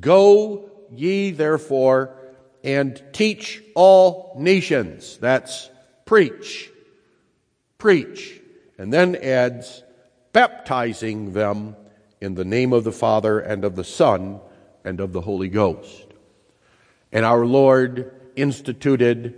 Go 0.00 0.70
ye 0.90 1.32
therefore 1.32 2.16
and 2.64 2.98
teach 3.12 3.62
all 3.74 4.34
nations. 4.38 5.18
That's 5.18 5.68
preach. 6.06 6.71
Preach. 7.82 8.40
And 8.78 8.92
then 8.92 9.16
adds, 9.16 9.82
baptizing 10.32 11.32
them 11.32 11.74
in 12.20 12.36
the 12.36 12.44
name 12.44 12.72
of 12.72 12.84
the 12.84 12.92
Father 12.92 13.40
and 13.40 13.64
of 13.64 13.74
the 13.74 13.82
Son 13.82 14.38
and 14.84 15.00
of 15.00 15.12
the 15.12 15.20
Holy 15.20 15.48
Ghost. 15.48 16.06
And 17.10 17.24
our 17.24 17.44
Lord 17.44 18.14
instituted 18.36 19.34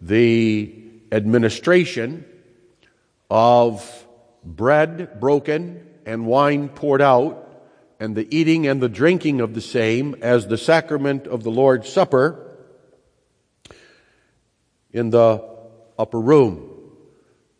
the 0.00 0.74
administration 1.12 2.24
of 3.30 4.08
bread 4.42 5.20
broken 5.20 5.86
and 6.04 6.26
wine 6.26 6.70
poured 6.70 7.00
out, 7.00 7.48
and 8.00 8.16
the 8.16 8.26
eating 8.36 8.66
and 8.66 8.82
the 8.82 8.88
drinking 8.88 9.40
of 9.40 9.54
the 9.54 9.60
same 9.60 10.16
as 10.20 10.48
the 10.48 10.58
sacrament 10.58 11.28
of 11.28 11.44
the 11.44 11.52
Lord's 11.52 11.88
Supper 11.88 12.56
in 14.90 15.10
the 15.10 15.44
upper 15.96 16.20
room, 16.20 16.73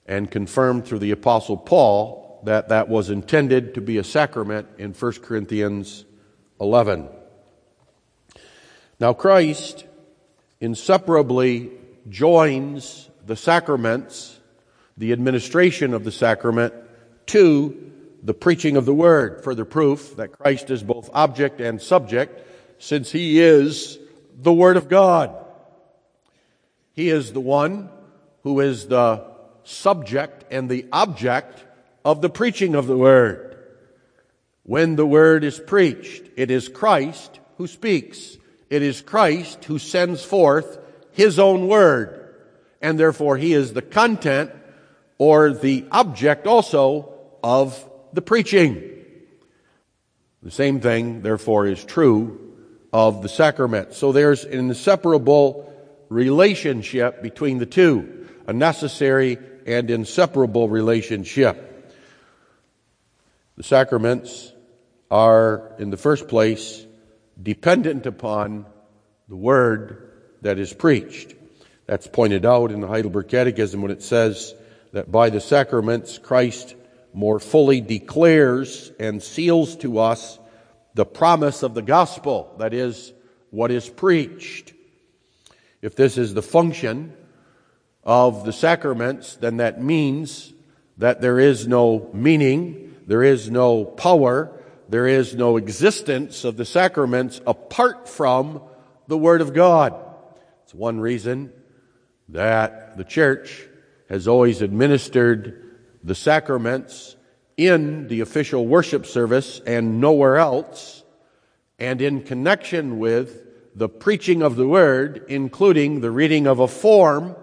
and 0.07 0.31
confirmed 0.31 0.87
through 0.87 0.99
the 0.99 1.11
Apostle 1.11 1.57
Paul 1.57 2.40
that 2.45 2.69
that 2.69 2.88
was 2.88 3.11
intended 3.11 3.75
to 3.75 3.81
be 3.81 3.99
a 3.99 4.05
sacrament 4.05 4.69
in 4.79 4.93
1 4.93 5.12
Corinthians 5.23 6.05
11. 6.61 7.09
Now, 9.01 9.12
Christ 9.12 9.85
inseparably 10.61 11.73
joins 12.09 13.09
the 13.27 13.37
sacraments 13.37 14.38
the 14.97 15.12
administration 15.12 15.93
of 15.93 16.05
the 16.05 16.12
sacrament 16.12 16.73
to 17.27 17.93
the 18.23 18.35
preaching 18.35 18.77
of 18.77 18.87
the 18.87 18.95
word. 18.95 19.43
Further 19.43 19.64
proof 19.64 20.17
that 20.17 20.33
Christ 20.33 20.71
is 20.71 20.83
both 20.83 21.11
object 21.12 21.61
and 21.61 21.81
subject, 21.81 22.40
since 22.79 23.11
he 23.11 23.40
is 23.40 23.99
the 24.37 24.53
Word 24.53 24.77
of 24.77 24.88
God. 24.88 25.35
He 26.93 27.09
is 27.09 27.33
the 27.33 27.40
one 27.40 27.88
who 28.43 28.61
is 28.61 28.87
the 28.87 29.34
subject 29.64 30.44
and 30.50 30.68
the 30.68 30.87
object 30.92 31.64
of 32.05 32.20
the 32.20 32.31
preaching 32.31 32.74
of 32.74 32.87
the 32.87 32.96
Word. 32.96 33.57
When 34.62 34.96
the 34.96 35.07
Word 35.07 35.44
is 35.44 35.59
preached, 35.59 36.31
it 36.37 36.50
is 36.50 36.68
Christ 36.68 37.40
who 37.59 37.66
speaks. 37.66 38.37
It 38.70 38.83
is 38.83 39.03
Christ 39.03 39.64
who 39.64 39.79
sends 39.79 40.24
forth 40.24 40.79
His 41.12 41.38
own 41.38 41.68
Word. 41.68 42.35
And 42.81 42.98
therefore 42.98 43.37
He 43.37 43.53
is 43.53 43.72
the 43.72 43.83
content 43.83 44.50
or 45.18 45.53
the 45.53 45.87
object 45.90 46.46
also 46.46 47.14
of 47.42 47.88
the 48.12 48.22
preaching. 48.22 48.90
The 50.42 50.50
same 50.50 50.81
thing, 50.81 51.22
therefore, 51.22 51.66
is 51.66 51.83
true 51.83 52.53
of 52.92 53.22
the 53.22 53.29
sacrament. 53.29 53.94
So 53.94 54.12
there's 54.12 54.44
an 54.44 54.53
inseparable 54.53 55.72
relationship 56.11 57.22
between 57.22 57.59
the 57.59 57.66
two, 57.66 58.29
a 58.46 58.53
necessary 58.53 59.38
and 59.66 59.90
inseparable 59.90 60.68
relationship. 60.68 61.92
The 63.57 63.62
sacraments 63.62 64.53
are, 65.11 65.74
in 65.79 65.90
the 65.90 65.96
first 65.96 66.29
place, 66.29 66.87
dependent 67.40 68.07
upon 68.07 68.66
the 69.29 69.37
word 69.37 70.11
that 70.42 70.59
is 70.59 70.72
preached. 70.72 71.35
That's 71.87 72.07
pointed 72.07 72.44
out 72.44 72.72
in 72.72 72.81
the 72.81 72.88
Heidelberg 72.88 73.29
Catechism 73.29 73.81
when 73.81 73.90
it 73.90 74.03
says, 74.03 74.55
that 74.92 75.11
by 75.11 75.29
the 75.29 75.40
sacraments 75.40 76.18
Christ 76.18 76.77
more 77.12 77.40
fully 77.40 77.81
declares 77.81 78.92
and 79.00 79.20
seals 79.20 79.74
to 79.77 79.98
us 79.98 80.38
the 80.94 81.05
promise 81.05 81.64
of 81.64 81.74
the 81.74 81.83
gospel, 81.83 82.55
that 82.59 82.72
is, 82.72 83.12
what 83.50 83.72
is 83.72 83.88
preached. 83.88 84.72
If 85.83 85.96
this 85.96 86.16
is 86.16 86.33
the 86.33 86.42
function 86.42 87.12
of 88.05 88.45
the 88.45 88.53
sacraments, 88.53 89.37
then 89.37 89.57
that 89.59 89.83
means 89.83 90.53
that 90.99 91.21
there 91.21 91.38
is 91.38 91.67
no 91.67 92.11
meaning, 92.12 92.95
there 93.07 93.23
is 93.23 93.51
no 93.51 93.85
power, 93.85 94.53
there 94.88 95.07
is 95.07 95.35
no 95.35 95.57
existence 95.57 96.45
of 96.45 96.57
the 96.57 96.64
sacraments 96.64 97.40
apart 97.47 98.09
from 98.09 98.62
the 99.07 99.19
Word 99.19 99.40
of 99.40 99.55
God. 99.55 99.95
It's 100.64 100.75
one 100.75 101.01
reason 101.01 101.53
that 102.29 102.97
the 102.97 103.05
church 103.05 103.67
has 104.09 104.29
always 104.29 104.62
administered 104.62 105.79
the 106.03 106.14
sacraments 106.14 107.17
in 107.57 108.09
the 108.09 108.21
official 108.21 108.67
worship 108.67 109.07
service 109.07 109.61
and 109.67 110.01
nowhere 110.01 110.37
else, 110.37 111.03
and 111.79 112.03
in 112.03 112.23
connection 112.23 112.99
with 112.99 113.43
the 113.75 113.88
preaching 113.88 114.43
of 114.43 114.57
the 114.57 114.69
Word, 114.69 115.25
including 115.29 116.01
the 116.01 116.11
reading 116.11 116.47
of 116.47 116.61
a 116.61 116.69
form 116.69 117.35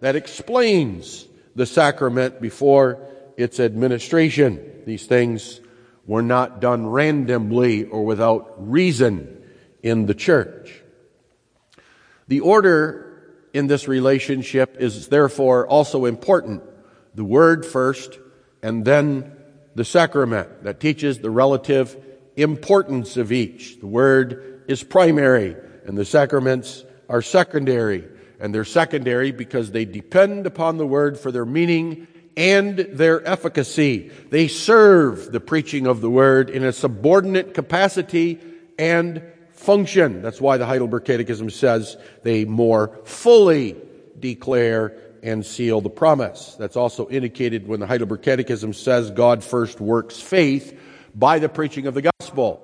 that 0.00 0.16
explains 0.16 1.26
the 1.54 1.66
sacrament 1.66 2.40
before 2.40 2.98
its 3.36 3.60
administration. 3.60 4.82
These 4.84 5.06
things 5.06 5.60
were 6.06 6.22
not 6.22 6.60
done 6.60 6.86
randomly 6.86 7.84
or 7.84 8.04
without 8.04 8.54
reason 8.70 9.42
in 9.82 10.06
the 10.06 10.14
church. 10.14 10.82
The 12.28 12.40
order 12.40 13.06
in 13.52 13.66
this 13.66 13.88
relationship 13.88 14.76
is 14.78 15.08
therefore 15.08 15.66
also 15.66 16.04
important. 16.04 16.62
The 17.14 17.24
word 17.24 17.64
first 17.64 18.18
and 18.62 18.84
then 18.84 19.32
the 19.74 19.84
sacrament 19.84 20.64
that 20.64 20.80
teaches 20.80 21.18
the 21.18 21.30
relative 21.30 21.96
importance 22.36 23.16
of 23.16 23.32
each. 23.32 23.80
The 23.80 23.86
word 23.86 24.64
is 24.68 24.82
primary 24.82 25.56
and 25.86 25.96
the 25.96 26.04
sacraments 26.04 26.84
are 27.08 27.22
secondary. 27.22 28.04
And 28.38 28.54
they're 28.54 28.64
secondary 28.64 29.32
because 29.32 29.70
they 29.70 29.84
depend 29.84 30.46
upon 30.46 30.76
the 30.76 30.86
word 30.86 31.18
for 31.18 31.32
their 31.32 31.46
meaning 31.46 32.06
and 32.36 32.78
their 32.78 33.26
efficacy. 33.26 34.10
They 34.30 34.48
serve 34.48 35.32
the 35.32 35.40
preaching 35.40 35.86
of 35.86 36.00
the 36.00 36.10
word 36.10 36.50
in 36.50 36.62
a 36.64 36.72
subordinate 36.72 37.54
capacity 37.54 38.38
and 38.78 39.22
function. 39.52 40.22
That's 40.22 40.40
why 40.40 40.58
the 40.58 40.66
Heidelberg 40.66 41.04
Catechism 41.04 41.50
says 41.50 41.96
they 42.22 42.44
more 42.44 42.98
fully 43.04 43.76
declare 44.18 44.98
and 45.22 45.44
seal 45.44 45.80
the 45.80 45.90
promise. 45.90 46.54
That's 46.58 46.76
also 46.76 47.08
indicated 47.08 47.66
when 47.66 47.80
the 47.80 47.86
Heidelberg 47.86 48.22
Catechism 48.22 48.74
says 48.74 49.10
God 49.10 49.42
first 49.42 49.80
works 49.80 50.20
faith 50.20 50.78
by 51.14 51.38
the 51.38 51.48
preaching 51.48 51.86
of 51.86 51.94
the 51.94 52.10
gospel. 52.20 52.62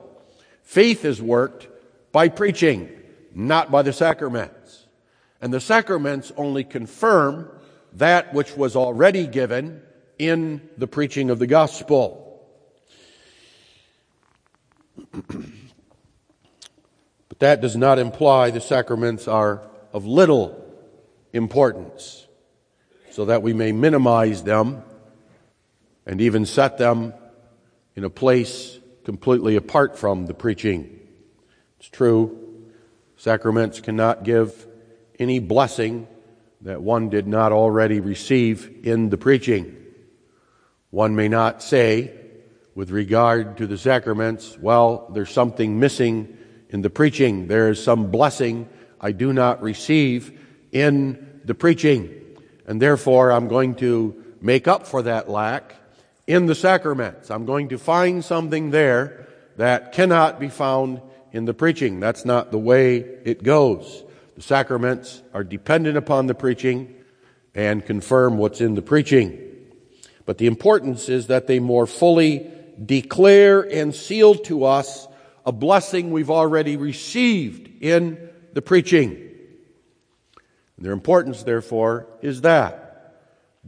Faith 0.63 1.05
is 1.05 1.21
worked 1.21 1.69
by 2.13 2.29
preaching, 2.29 2.91
not 3.35 3.71
by 3.71 3.83
the 3.83 3.93
sacraments. 3.93 4.62
And 5.43 5.53
the 5.53 5.61
sacraments 5.61 6.33
only 6.37 6.63
confirm 6.63 7.51
that 7.95 8.33
which 8.33 8.57
was 8.57 8.77
already 8.77 9.27
given 9.27 9.83
in 10.17 10.71
the 10.79 10.87
preaching 10.87 11.31
of 11.31 11.41
the 11.41 11.49
gospel. 11.49 12.47
but 15.11 15.29
that 17.41 17.61
does 17.61 17.77
not 17.77 17.99
imply 17.99 18.51
the 18.51 18.61
sacraments 18.61 19.27
are 19.27 19.63
of 19.93 20.07
little 20.07 20.65
importance, 21.33 22.29
so 23.11 23.25
that 23.25 23.43
we 23.43 23.53
may 23.53 23.73
minimize 23.73 24.45
them 24.45 24.85
and 26.07 26.21
even 26.21 26.47
set 26.47 26.79
them 26.79 27.13
in 27.97 28.05
a 28.05 28.11
place 28.11 28.79
completely 29.05 29.57
apart 29.57 29.99
from 29.99 30.27
the 30.27 30.35
preaching. 30.35 31.01
It's 31.81 31.89
true, 31.89 32.71
sacraments 33.17 33.81
cannot 33.81 34.23
give 34.23 34.69
any 35.19 35.39
blessing 35.39 36.07
that 36.63 36.83
one 36.83 37.09
did 37.09 37.27
not 37.27 37.53
already 37.53 38.01
receive 38.01 38.85
in 38.85 39.11
the 39.11 39.19
preaching. 39.19 39.77
One 40.91 41.17
may 41.17 41.29
not 41.29 41.63
say, 41.63 42.13
with 42.75 42.91
regard 42.91 43.59
to 43.59 43.67
the 43.67 43.79
sacraments, 43.79 44.57
well, 44.59 45.11
there's 45.13 45.31
something 45.31 45.81
missing 45.81 46.37
in 46.71 46.83
the 46.83 46.91
preaching. 46.91 47.49
There 47.49 47.71
is 47.71 47.83
some 47.83 48.11
blessing 48.11 48.69
I 49.01 49.13
do 49.13 49.33
not 49.33 49.63
receive 49.63 50.39
in 50.71 51.41
the 51.45 51.55
preaching. 51.55 52.11
And 52.67 52.81
therefore, 52.81 53.33
I'm 53.33 53.49
going 53.49 53.75
to 53.77 54.23
make 54.41 54.69
up 54.69 54.87
for 54.87 55.03
that 55.03 55.29
lack 55.29 55.75
in 56.27 56.47
the 56.47 56.55
sacraments. 56.55 57.31
I'm 57.31 57.45
going 57.45 57.71
to 57.71 57.79
find 57.79 58.25
something 58.25 58.71
there 58.71 59.29
that 59.57 59.93
cannot 59.93 60.41
be 60.41 60.49
found 60.49 61.01
in 61.33 61.45
the 61.45 61.55
preaching. 61.55 62.01
That's 62.01 62.25
not 62.25 62.51
the 62.51 62.59
way 62.59 62.99
it 62.99 63.43
goes. 63.43 64.05
The 64.37 64.43
sacraments 64.43 65.23
are 65.35 65.45
dependent 65.45 65.97
upon 65.97 66.27
the 66.27 66.35
preaching 66.35 66.95
and 67.55 67.85
confirm 67.85 68.39
what's 68.39 68.61
in 68.61 68.75
the 68.75 68.83
preaching. 68.83 69.39
But 70.25 70.39
the 70.39 70.47
importance 70.47 71.09
is 71.09 71.27
that 71.27 71.47
they 71.47 71.59
more 71.59 71.87
fully 71.87 72.51
declare 72.85 73.61
and 73.61 73.95
seal 73.95 74.35
to 74.35 74.65
us 74.65 75.07
a 75.45 75.53
blessing 75.53 76.11
we've 76.11 76.31
already 76.31 76.77
received 76.77 77.83
in 77.83 78.31
the 78.53 78.63
preaching. 78.63 79.31
Their 80.79 80.93
importance, 80.93 81.43
therefore, 81.43 82.07
is 82.23 82.41
that. 82.41 83.15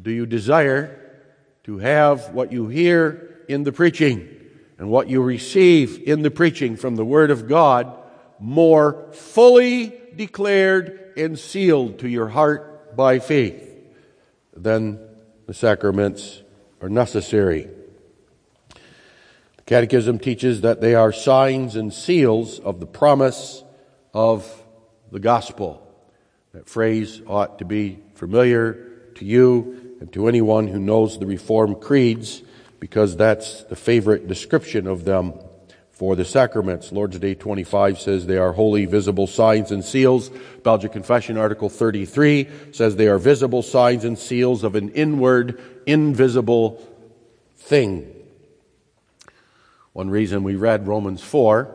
Do 0.01 0.11
you 0.11 0.27
desire 0.27 1.01
to 1.65 1.79
have 1.79 2.31
what 2.31 2.53
you 2.53 2.69
hear 2.69 3.45
in 3.49 3.65
the 3.65 3.73
preaching 3.73 4.29
and 4.79 4.91
what 4.91 5.09
you 5.09 5.23
receive 5.23 6.03
in 6.07 6.23
the 6.23 6.31
preaching 6.31 6.77
from 6.77 6.97
the 6.97 7.05
Word 7.05 7.31
of 7.31 7.49
God 7.49 7.97
more 8.41 9.07
fully 9.13 9.95
declared 10.17 11.13
and 11.17 11.39
sealed 11.39 11.99
to 12.01 12.09
your 12.09 12.29
heart 12.29 12.97
by 12.97 13.19
faith, 13.19 13.71
then 14.57 14.99
the 15.47 15.55
sacraments 15.55 16.43
are 16.81 16.89
necessary. 16.89 17.69
The 18.69 19.63
Catechism 19.67 20.19
teaches 20.19 20.61
that 20.63 20.81
they 20.81 20.95
are 20.95 21.13
signs 21.13 21.77
and 21.77 21.93
seals 21.93 22.59
of 22.61 22.81
the 22.81 22.87
promise 22.87 23.63
of 24.13 24.51
the 25.11 25.21
gospel. 25.21 25.81
That 26.53 26.69
phrase 26.69 27.21
ought 27.27 27.59
to 27.59 27.65
be 27.65 27.99
familiar 28.15 28.91
to 29.17 29.25
you 29.25 29.97
and 30.01 30.13
to 30.13 30.29
anyone 30.29 30.69
who 30.69 30.79
knows 30.79 31.19
the 31.19 31.27
Reformed 31.27 31.81
creeds 31.81 32.43
because 32.81 33.17
that's 33.17 33.65
the 33.65 33.77
favorite 33.77 34.29
description 34.29 34.87
of 34.87 35.05
them 35.05 35.35
for 36.05 36.15
the 36.15 36.25
sacraments. 36.27 36.93
Lord's 36.93 37.19
Day 37.19 37.35
25 37.35 37.99
says 37.99 38.27
they 38.27 38.37
are 38.37 38.53
holy, 38.53 38.85
visible 38.85 39.27
signs 39.27 39.71
and 39.71 39.83
seals. 39.83 40.31
Belgic 40.63 40.93
Confession, 40.93 41.39
Article 41.39 41.71
33 41.71 42.47
says 42.73 42.97
they 42.97 43.09
are 43.09 43.17
visible 43.17 43.63
signs 43.63 44.05
and 44.05 44.19
seals 44.19 44.65
of 44.65 44.75
an 44.75 44.91
inward, 44.91 45.59
invisible 45.87 46.87
thing. 47.57 48.07
One 49.95 50.11
reason 50.11 50.43
we 50.43 50.57
read 50.57 50.87
Romans 50.87 51.23
4 51.23 51.75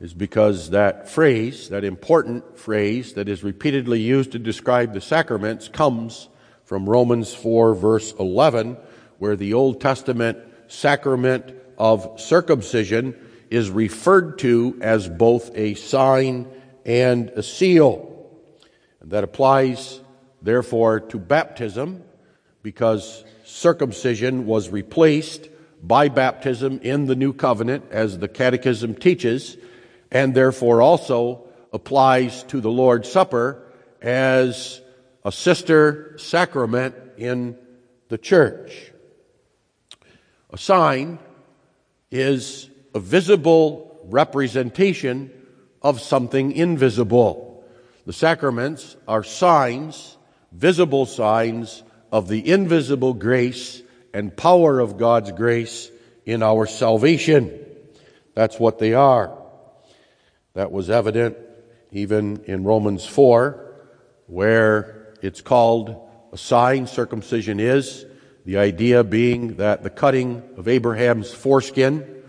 is 0.00 0.14
because 0.14 0.70
that 0.70 1.08
phrase, 1.08 1.68
that 1.68 1.84
important 1.84 2.58
phrase 2.58 3.12
that 3.12 3.28
is 3.28 3.44
repeatedly 3.44 4.00
used 4.00 4.32
to 4.32 4.40
describe 4.40 4.94
the 4.94 5.00
sacraments, 5.00 5.68
comes 5.68 6.28
from 6.64 6.90
Romans 6.90 7.32
4, 7.32 7.76
verse 7.76 8.14
11, 8.18 8.76
where 9.20 9.36
the 9.36 9.54
Old 9.54 9.80
Testament 9.80 10.38
sacrament 10.66 11.54
of 11.78 12.20
circumcision 12.20 13.14
is 13.50 13.68
referred 13.68 14.38
to 14.38 14.78
as 14.80 15.08
both 15.08 15.50
a 15.54 15.74
sign 15.74 16.48
and 16.86 17.30
a 17.30 17.42
seal. 17.42 18.30
And 19.00 19.10
that 19.10 19.24
applies, 19.24 20.00
therefore, 20.40 21.00
to 21.00 21.18
baptism 21.18 22.04
because 22.62 23.24
circumcision 23.44 24.46
was 24.46 24.70
replaced 24.70 25.48
by 25.82 26.08
baptism 26.08 26.78
in 26.82 27.06
the 27.06 27.16
new 27.16 27.32
covenant, 27.32 27.84
as 27.90 28.18
the 28.18 28.28
Catechism 28.28 28.94
teaches, 28.94 29.56
and 30.10 30.34
therefore 30.34 30.82
also 30.82 31.48
applies 31.72 32.42
to 32.44 32.60
the 32.60 32.70
Lord's 32.70 33.10
Supper 33.10 33.62
as 34.02 34.80
a 35.24 35.32
sister 35.32 36.16
sacrament 36.18 36.94
in 37.16 37.56
the 38.08 38.18
church. 38.18 38.92
A 40.50 40.58
sign 40.58 41.18
is 42.10 42.69
a 42.94 43.00
visible 43.00 44.00
representation 44.04 45.30
of 45.82 46.00
something 46.00 46.52
invisible. 46.52 47.64
The 48.06 48.12
sacraments 48.12 48.96
are 49.06 49.22
signs, 49.22 50.16
visible 50.52 51.06
signs 51.06 51.82
of 52.10 52.28
the 52.28 52.50
invisible 52.50 53.14
grace 53.14 53.82
and 54.12 54.36
power 54.36 54.80
of 54.80 54.98
God's 54.98 55.32
grace 55.32 55.90
in 56.26 56.42
our 56.42 56.66
salvation. 56.66 57.52
That's 58.34 58.58
what 58.58 58.78
they 58.78 58.94
are. 58.94 59.36
That 60.54 60.72
was 60.72 60.90
evident 60.90 61.36
even 61.92 62.44
in 62.44 62.64
Romans 62.64 63.06
4, 63.06 63.66
where 64.26 65.14
it's 65.22 65.40
called 65.40 66.08
a 66.32 66.38
sign, 66.38 66.86
circumcision 66.86 67.60
is. 67.60 68.06
The 68.44 68.58
idea 68.58 69.04
being 69.04 69.56
that 69.56 69.82
the 69.82 69.90
cutting 69.90 70.42
of 70.56 70.66
Abraham's 70.66 71.32
foreskin 71.32 72.19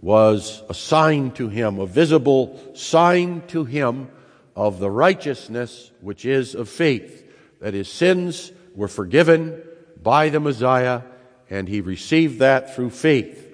was 0.00 0.62
a 0.68 0.74
sign 0.74 1.32
to 1.32 1.48
him, 1.48 1.78
a 1.78 1.86
visible 1.86 2.58
sign 2.74 3.42
to 3.48 3.64
him 3.64 4.08
of 4.54 4.78
the 4.78 4.90
righteousness 4.90 5.90
which 6.00 6.24
is 6.24 6.54
of 6.54 6.68
faith. 6.68 7.24
That 7.60 7.74
his 7.74 7.88
sins 7.88 8.52
were 8.74 8.88
forgiven 8.88 9.62
by 10.00 10.28
the 10.28 10.40
Messiah, 10.40 11.02
and 11.50 11.68
he 11.68 11.80
received 11.80 12.38
that 12.38 12.74
through 12.74 12.90
faith. 12.90 13.44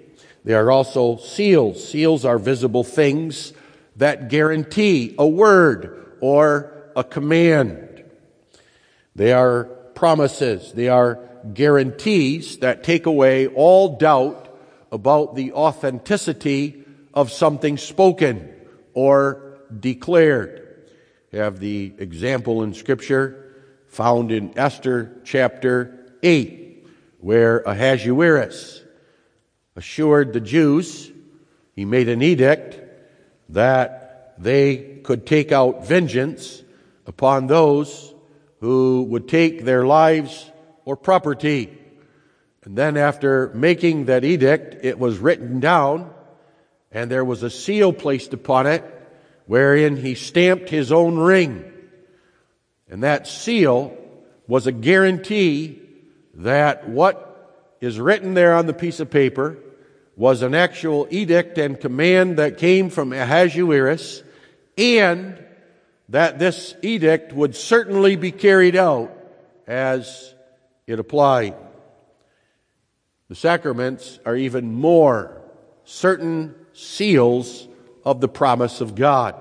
They 0.44 0.52
are 0.52 0.70
also 0.70 1.16
seals. 1.16 1.88
Seals 1.88 2.24
are 2.24 2.38
visible 2.38 2.84
things 2.84 3.54
that 3.96 4.28
guarantee 4.28 5.14
a 5.18 5.26
word 5.26 6.16
or 6.20 6.90
a 6.94 7.04
command. 7.04 8.04
They 9.16 9.32
are 9.32 9.64
promises. 9.94 10.72
They 10.72 10.88
are 10.88 11.20
guarantees 11.52 12.58
that 12.58 12.84
take 12.84 13.06
away 13.06 13.46
all 13.46 13.96
doubt 13.96 14.43
about 14.94 15.34
the 15.34 15.52
authenticity 15.52 16.84
of 17.12 17.32
something 17.32 17.76
spoken 17.76 18.48
or 18.92 19.58
declared. 19.80 20.86
We 21.32 21.40
have 21.40 21.58
the 21.58 21.92
example 21.98 22.62
in 22.62 22.74
Scripture 22.74 23.56
found 23.88 24.30
in 24.30 24.56
Esther 24.56 25.20
chapter 25.24 26.12
8, 26.22 26.86
where 27.18 27.58
Ahasuerus 27.62 28.84
assured 29.74 30.32
the 30.32 30.40
Jews, 30.40 31.10
he 31.74 31.84
made 31.84 32.08
an 32.08 32.22
edict 32.22 32.80
that 33.48 34.36
they 34.38 35.00
could 35.02 35.26
take 35.26 35.50
out 35.50 35.84
vengeance 35.84 36.62
upon 37.04 37.48
those 37.48 38.14
who 38.60 39.02
would 39.10 39.28
take 39.28 39.64
their 39.64 39.84
lives 39.84 40.48
or 40.84 40.96
property. 40.96 41.80
And 42.64 42.76
then 42.76 42.96
after 42.96 43.50
making 43.54 44.06
that 44.06 44.24
edict, 44.24 44.84
it 44.84 44.98
was 44.98 45.18
written 45.18 45.60
down 45.60 46.10
and 46.94 47.10
there 47.10 47.24
was 47.24 47.42
a 47.42 47.50
seal 47.50 47.92
placed 47.92 48.32
upon 48.32 48.66
it 48.66 48.84
wherein 49.46 49.96
he 49.96 50.14
stamped 50.14 50.70
his 50.70 50.92
own 50.92 51.18
ring. 51.18 51.70
And 52.88 53.02
that 53.02 53.26
seal 53.26 53.96
was 54.46 54.66
a 54.66 54.72
guarantee 54.72 55.80
that 56.34 56.88
what 56.88 57.76
is 57.80 57.98
written 57.98 58.34
there 58.34 58.54
on 58.54 58.66
the 58.66 58.72
piece 58.72 59.00
of 59.00 59.10
paper 59.10 59.58
was 60.16 60.42
an 60.42 60.54
actual 60.54 61.08
edict 61.10 61.58
and 61.58 61.80
command 61.80 62.36
that 62.36 62.58
came 62.58 62.88
from 62.88 63.12
Ahasuerus, 63.12 64.22
and 64.78 65.42
that 66.08 66.38
this 66.38 66.76
edict 66.82 67.32
would 67.32 67.56
certainly 67.56 68.14
be 68.14 68.30
carried 68.30 68.76
out 68.76 69.10
as 69.66 70.32
it 70.86 71.00
applied. 71.00 71.56
The 73.34 73.40
sacraments 73.40 74.20
are 74.24 74.36
even 74.36 74.74
more 74.74 75.42
certain 75.84 76.54
seals 76.72 77.66
of 78.04 78.20
the 78.20 78.28
promise 78.28 78.80
of 78.80 78.94
God. 78.94 79.34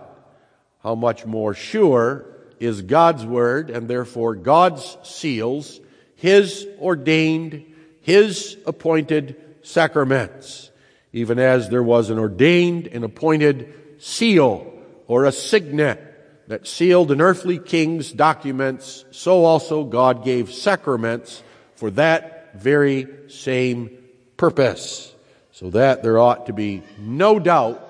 How 0.81 0.95
much 0.95 1.27
more 1.27 1.53
sure 1.53 2.25
is 2.59 2.81
God's 2.81 3.23
word 3.23 3.69
and 3.69 3.87
therefore 3.87 4.33
God's 4.33 4.97
seals, 5.03 5.79
His 6.15 6.67
ordained, 6.79 7.71
His 8.01 8.57
appointed 8.65 9.39
sacraments, 9.61 10.71
even 11.11 11.37
as 11.37 11.69
there 11.69 11.83
was 11.83 12.09
an 12.09 12.17
ordained 12.17 12.87
and 12.87 13.03
appointed 13.03 13.75
seal 13.99 14.73
or 15.05 15.25
a 15.25 15.31
signet 15.31 16.47
that 16.47 16.65
sealed 16.65 17.11
an 17.11 17.21
earthly 17.21 17.59
king's 17.59 18.11
documents, 18.11 19.05
so 19.11 19.45
also 19.45 19.83
God 19.83 20.25
gave 20.25 20.51
sacraments 20.51 21.43
for 21.75 21.91
that 21.91 22.32
very 22.53 23.07
same 23.29 23.89
purpose, 24.37 25.13
so 25.51 25.69
that 25.71 26.03
there 26.03 26.19
ought 26.19 26.47
to 26.47 26.53
be 26.53 26.83
no 26.99 27.39
doubt 27.39 27.89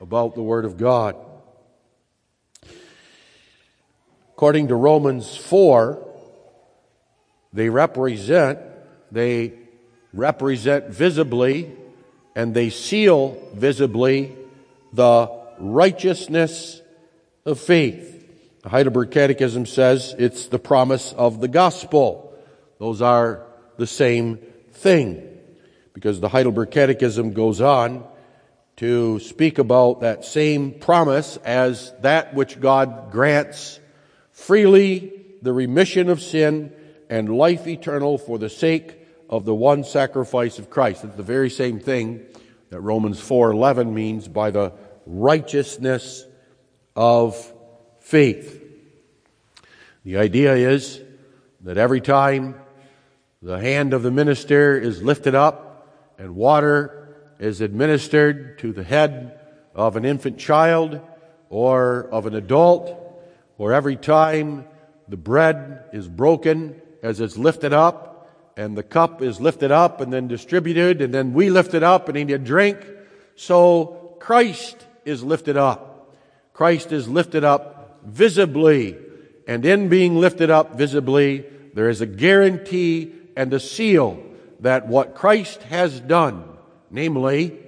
about 0.00 0.34
the 0.34 0.42
Word 0.42 0.64
of 0.64 0.76
God. 0.76 1.16
According 4.32 4.68
to 4.68 4.74
Romans 4.74 5.36
4, 5.36 6.06
they 7.52 7.68
represent, 7.68 8.58
they 9.12 9.52
represent 10.14 10.86
visibly 10.88 11.70
and 12.34 12.54
they 12.54 12.70
seal 12.70 13.36
visibly 13.54 14.34
the 14.92 15.30
righteousness 15.58 16.80
of 17.44 17.60
faith. 17.60 18.16
The 18.62 18.68
Heidelberg 18.70 19.10
Catechism 19.10 19.66
says 19.66 20.14
it's 20.18 20.46
the 20.46 20.58
promise 20.58 21.12
of 21.12 21.40
the 21.40 21.48
gospel. 21.48 22.34
Those 22.78 23.02
are 23.02 23.46
the 23.80 23.86
same 23.86 24.38
thing. 24.72 25.26
Because 25.94 26.20
the 26.20 26.28
Heidelberg 26.28 26.70
Catechism 26.70 27.32
goes 27.32 27.60
on 27.60 28.04
to 28.76 29.18
speak 29.18 29.58
about 29.58 30.02
that 30.02 30.24
same 30.24 30.72
promise 30.72 31.36
as 31.38 31.92
that 32.02 32.34
which 32.34 32.60
God 32.60 33.10
grants 33.10 33.80
freely 34.30 35.12
the 35.42 35.52
remission 35.52 36.08
of 36.08 36.22
sin 36.22 36.72
and 37.08 37.28
life 37.28 37.66
eternal 37.66 38.18
for 38.18 38.38
the 38.38 38.48
sake 38.48 38.96
of 39.28 39.44
the 39.44 39.54
one 39.54 39.82
sacrifice 39.82 40.58
of 40.58 40.70
Christ. 40.70 41.04
It's 41.04 41.16
the 41.16 41.22
very 41.22 41.50
same 41.50 41.80
thing 41.80 42.24
that 42.68 42.80
Romans 42.80 43.20
4:11 43.20 43.92
means 43.92 44.28
by 44.28 44.50
the 44.50 44.72
righteousness 45.06 46.26
of 46.94 47.52
faith. 47.98 48.62
The 50.04 50.18
idea 50.18 50.54
is 50.54 51.00
that 51.62 51.76
every 51.76 52.00
time 52.00 52.54
the 53.42 53.58
hand 53.58 53.94
of 53.94 54.02
the 54.02 54.10
minister 54.10 54.78
is 54.78 55.02
lifted 55.02 55.34
up 55.34 55.88
and 56.18 56.36
water 56.36 57.16
is 57.38 57.62
administered 57.62 58.58
to 58.58 58.70
the 58.70 58.84
head 58.84 59.40
of 59.74 59.96
an 59.96 60.04
infant 60.04 60.38
child 60.38 61.00
or 61.48 62.06
of 62.12 62.26
an 62.26 62.34
adult, 62.34 62.94
or 63.56 63.72
every 63.72 63.96
time 63.96 64.66
the 65.08 65.16
bread 65.16 65.84
is 65.90 66.06
broken 66.06 66.80
as 67.02 67.18
it's 67.18 67.38
lifted 67.38 67.72
up 67.72 68.28
and 68.58 68.76
the 68.76 68.82
cup 68.82 69.22
is 69.22 69.40
lifted 69.40 69.70
up 69.70 70.02
and 70.02 70.12
then 70.12 70.28
distributed, 70.28 71.00
and 71.00 71.14
then 71.14 71.32
we 71.32 71.48
lift 71.48 71.72
it 71.72 71.82
up 71.82 72.08
and 72.08 72.16
need 72.16 72.30
a 72.30 72.38
drink. 72.38 72.76
So 73.36 74.16
Christ 74.20 74.86
is 75.06 75.22
lifted 75.22 75.56
up. 75.56 76.14
Christ 76.52 76.92
is 76.92 77.08
lifted 77.08 77.42
up 77.42 78.00
visibly, 78.04 78.98
and 79.48 79.64
in 79.64 79.88
being 79.88 80.16
lifted 80.16 80.50
up 80.50 80.74
visibly, 80.74 81.46
there 81.72 81.88
is 81.88 82.02
a 82.02 82.06
guarantee 82.06 83.14
and 83.36 83.52
a 83.52 83.60
seal 83.60 84.22
that 84.60 84.88
what 84.88 85.14
Christ 85.14 85.62
has 85.64 86.00
done, 86.00 86.44
namely, 86.90 87.58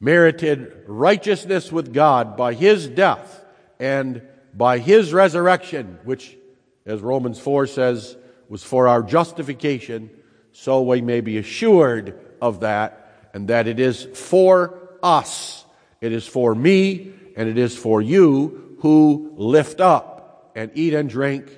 merited 0.00 0.84
righteousness 0.86 1.72
with 1.72 1.92
God 1.92 2.36
by 2.36 2.54
his 2.54 2.86
death 2.86 3.44
and 3.80 4.22
by 4.54 4.78
his 4.78 5.12
resurrection, 5.12 5.98
which, 6.04 6.36
as 6.84 7.00
Romans 7.00 7.38
4 7.38 7.66
says, 7.66 8.16
was 8.48 8.62
for 8.62 8.88
our 8.88 9.02
justification, 9.02 10.10
so 10.52 10.82
we 10.82 11.00
may 11.00 11.20
be 11.20 11.38
assured 11.38 12.18
of 12.40 12.60
that, 12.60 13.30
and 13.34 13.48
that 13.48 13.66
it 13.66 13.80
is 13.80 14.04
for 14.14 14.78
us. 15.02 15.64
It 16.00 16.12
is 16.12 16.26
for 16.26 16.54
me, 16.54 17.12
and 17.36 17.48
it 17.48 17.58
is 17.58 17.76
for 17.76 18.00
you 18.00 18.76
who 18.80 19.32
lift 19.36 19.80
up 19.80 20.52
and 20.54 20.70
eat 20.74 20.94
and 20.94 21.08
drink 21.08 21.50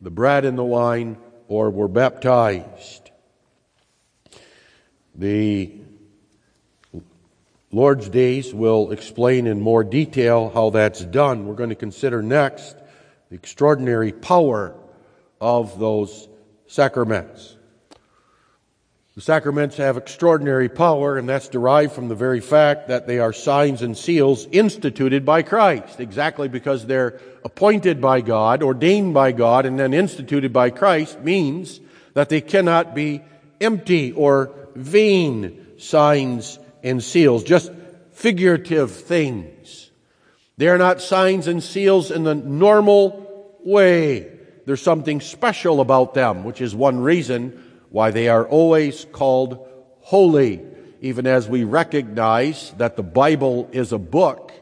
the 0.00 0.10
bread 0.10 0.44
and 0.44 0.58
the 0.58 0.64
wine, 0.64 1.16
or 1.48 1.70
were 1.70 1.88
baptized. 1.88 3.10
The 5.14 5.72
Lord's 7.72 8.08
Days 8.08 8.54
will 8.54 8.92
explain 8.92 9.46
in 9.46 9.60
more 9.60 9.84
detail 9.84 10.50
how 10.52 10.70
that's 10.70 11.04
done. 11.04 11.46
We're 11.46 11.54
going 11.54 11.70
to 11.70 11.74
consider 11.74 12.22
next 12.22 12.76
the 13.30 13.36
extraordinary 13.36 14.12
power 14.12 14.74
of 15.40 15.78
those 15.78 16.28
sacraments. 16.66 17.55
The 19.16 19.22
sacraments 19.22 19.78
have 19.78 19.96
extraordinary 19.96 20.68
power, 20.68 21.16
and 21.16 21.26
that's 21.26 21.48
derived 21.48 21.94
from 21.94 22.08
the 22.08 22.14
very 22.14 22.40
fact 22.40 22.88
that 22.88 23.06
they 23.06 23.18
are 23.18 23.32
signs 23.32 23.80
and 23.80 23.96
seals 23.96 24.46
instituted 24.52 25.24
by 25.24 25.40
Christ, 25.40 26.00
exactly 26.00 26.48
because 26.48 26.84
they're 26.84 27.18
appointed 27.42 27.98
by 28.02 28.20
God, 28.20 28.62
ordained 28.62 29.14
by 29.14 29.32
God, 29.32 29.64
and 29.64 29.78
then 29.78 29.94
instituted 29.94 30.52
by 30.52 30.68
Christ 30.68 31.18
means 31.22 31.80
that 32.12 32.28
they 32.28 32.42
cannot 32.42 32.94
be 32.94 33.22
empty 33.58 34.12
or 34.12 34.54
vain 34.74 35.66
signs 35.78 36.58
and 36.82 37.02
seals, 37.02 37.42
just 37.42 37.72
figurative 38.12 38.90
things. 38.90 39.90
They 40.58 40.68
are 40.68 40.76
not 40.76 41.00
signs 41.00 41.46
and 41.46 41.62
seals 41.62 42.10
in 42.10 42.24
the 42.24 42.34
normal 42.34 43.56
way. 43.64 44.30
There's 44.66 44.82
something 44.82 45.22
special 45.22 45.80
about 45.80 46.12
them, 46.12 46.44
which 46.44 46.60
is 46.60 46.74
one 46.74 47.00
reason 47.00 47.62
why 47.90 48.10
they 48.10 48.28
are 48.28 48.46
always 48.46 49.06
called 49.12 49.66
holy, 50.00 50.62
even 51.00 51.26
as 51.26 51.48
we 51.48 51.64
recognize 51.64 52.72
that 52.78 52.96
the 52.96 53.02
Bible 53.02 53.68
is 53.72 53.92
a 53.92 53.98
book, 53.98 54.52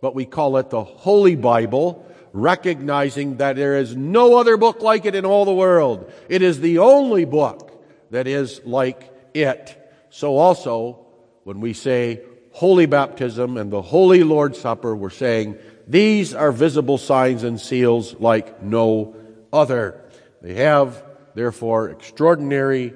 but 0.00 0.14
we 0.14 0.24
call 0.24 0.56
it 0.56 0.70
the 0.70 0.84
Holy 0.84 1.36
Bible, 1.36 2.06
recognizing 2.32 3.36
that 3.36 3.56
there 3.56 3.76
is 3.76 3.94
no 3.94 4.38
other 4.38 4.56
book 4.56 4.80
like 4.80 5.04
it 5.04 5.14
in 5.14 5.24
all 5.24 5.44
the 5.44 5.54
world. 5.54 6.10
It 6.28 6.42
is 6.42 6.60
the 6.60 6.78
only 6.78 7.24
book 7.24 7.84
that 8.10 8.26
is 8.26 8.60
like 8.64 9.10
it. 9.34 9.78
So 10.10 10.36
also, 10.36 11.06
when 11.44 11.60
we 11.60 11.72
say 11.72 12.22
holy 12.52 12.86
baptism 12.86 13.56
and 13.56 13.70
the 13.70 13.82
holy 13.82 14.22
Lord's 14.22 14.60
Supper, 14.60 14.94
we're 14.94 15.10
saying 15.10 15.58
These 15.86 16.34
are 16.34 16.52
visible 16.52 16.98
signs 16.98 17.42
and 17.42 17.60
seals 17.60 18.14
like 18.14 18.62
no 18.62 19.16
other. 19.52 20.00
They 20.40 20.54
have, 20.54 21.02
therefore, 21.34 21.90
extraordinary 21.90 22.94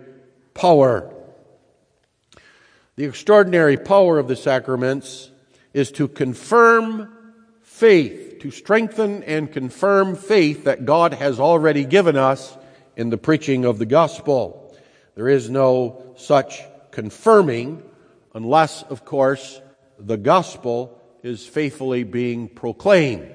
power. 0.55 1.13
The 2.97 3.05
extraordinary 3.05 3.77
power 3.77 4.19
of 4.19 4.29
the 4.29 4.37
sacraments 4.37 5.31
is 5.75 5.91
to 5.93 6.09
confirm 6.09 7.13
faith, 7.63 8.39
to 8.41 8.51
strengthen 8.51 9.23
and 9.25 9.53
confirm 9.53 10.17
faith 10.17 10.65
that 10.65 10.87
God 10.87 11.13
has 11.13 11.39
already 11.39 11.85
given 11.85 12.17
us 12.17 12.57
in 12.97 13.11
the 13.11 13.19
preaching 13.19 13.67
of 13.67 13.79
the 13.79 13.87
gospel. 13.87 14.75
There 15.15 15.29
is 15.29 15.51
no 15.51 16.15
such 16.17 16.63
confirming 16.91 17.83
unless, 18.35 18.83
of 18.85 19.05
course, 19.05 19.61
the 19.99 20.17
gospel 20.17 20.99
is 21.23 21.47
faithfully 21.47 22.05
being 22.05 22.49
proclaimed. 22.49 23.33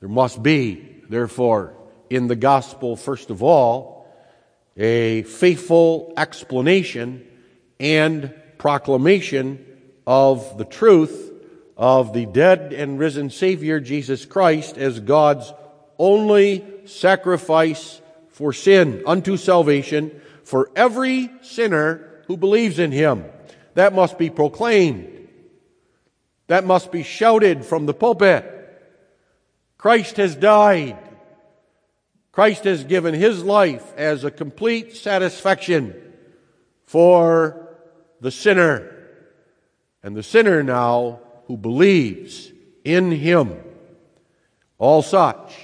There 0.00 0.08
must 0.08 0.42
be, 0.42 1.02
therefore, 1.08 1.74
in 2.12 2.26
the 2.26 2.36
gospel, 2.36 2.94
first 2.94 3.30
of 3.30 3.42
all, 3.42 4.06
a 4.76 5.22
faithful 5.22 6.12
explanation 6.16 7.26
and 7.80 8.34
proclamation 8.58 9.64
of 10.06 10.58
the 10.58 10.64
truth 10.66 11.32
of 11.76 12.12
the 12.12 12.26
dead 12.26 12.74
and 12.74 12.98
risen 12.98 13.30
Savior 13.30 13.80
Jesus 13.80 14.26
Christ 14.26 14.76
as 14.76 15.00
God's 15.00 15.52
only 15.98 16.64
sacrifice 16.84 18.00
for 18.28 18.52
sin 18.52 19.02
unto 19.06 19.38
salvation 19.38 20.20
for 20.44 20.70
every 20.76 21.30
sinner 21.40 22.22
who 22.26 22.36
believes 22.36 22.78
in 22.78 22.92
him. 22.92 23.24
That 23.74 23.94
must 23.94 24.18
be 24.18 24.28
proclaimed. 24.28 25.28
That 26.48 26.64
must 26.66 26.92
be 26.92 27.04
shouted 27.04 27.64
from 27.64 27.86
the 27.86 27.94
pulpit. 27.94 28.48
Christ 29.78 30.18
has 30.18 30.36
died. 30.36 30.98
Christ 32.32 32.64
has 32.64 32.84
given 32.84 33.12
his 33.14 33.44
life 33.44 33.92
as 33.96 34.24
a 34.24 34.30
complete 34.30 34.96
satisfaction 34.96 35.94
for 36.84 37.68
the 38.22 38.30
sinner. 38.30 38.88
And 40.02 40.16
the 40.16 40.22
sinner 40.22 40.62
now 40.62 41.20
who 41.46 41.58
believes 41.58 42.50
in 42.84 43.12
him, 43.12 43.60
all 44.78 45.02
such 45.02 45.54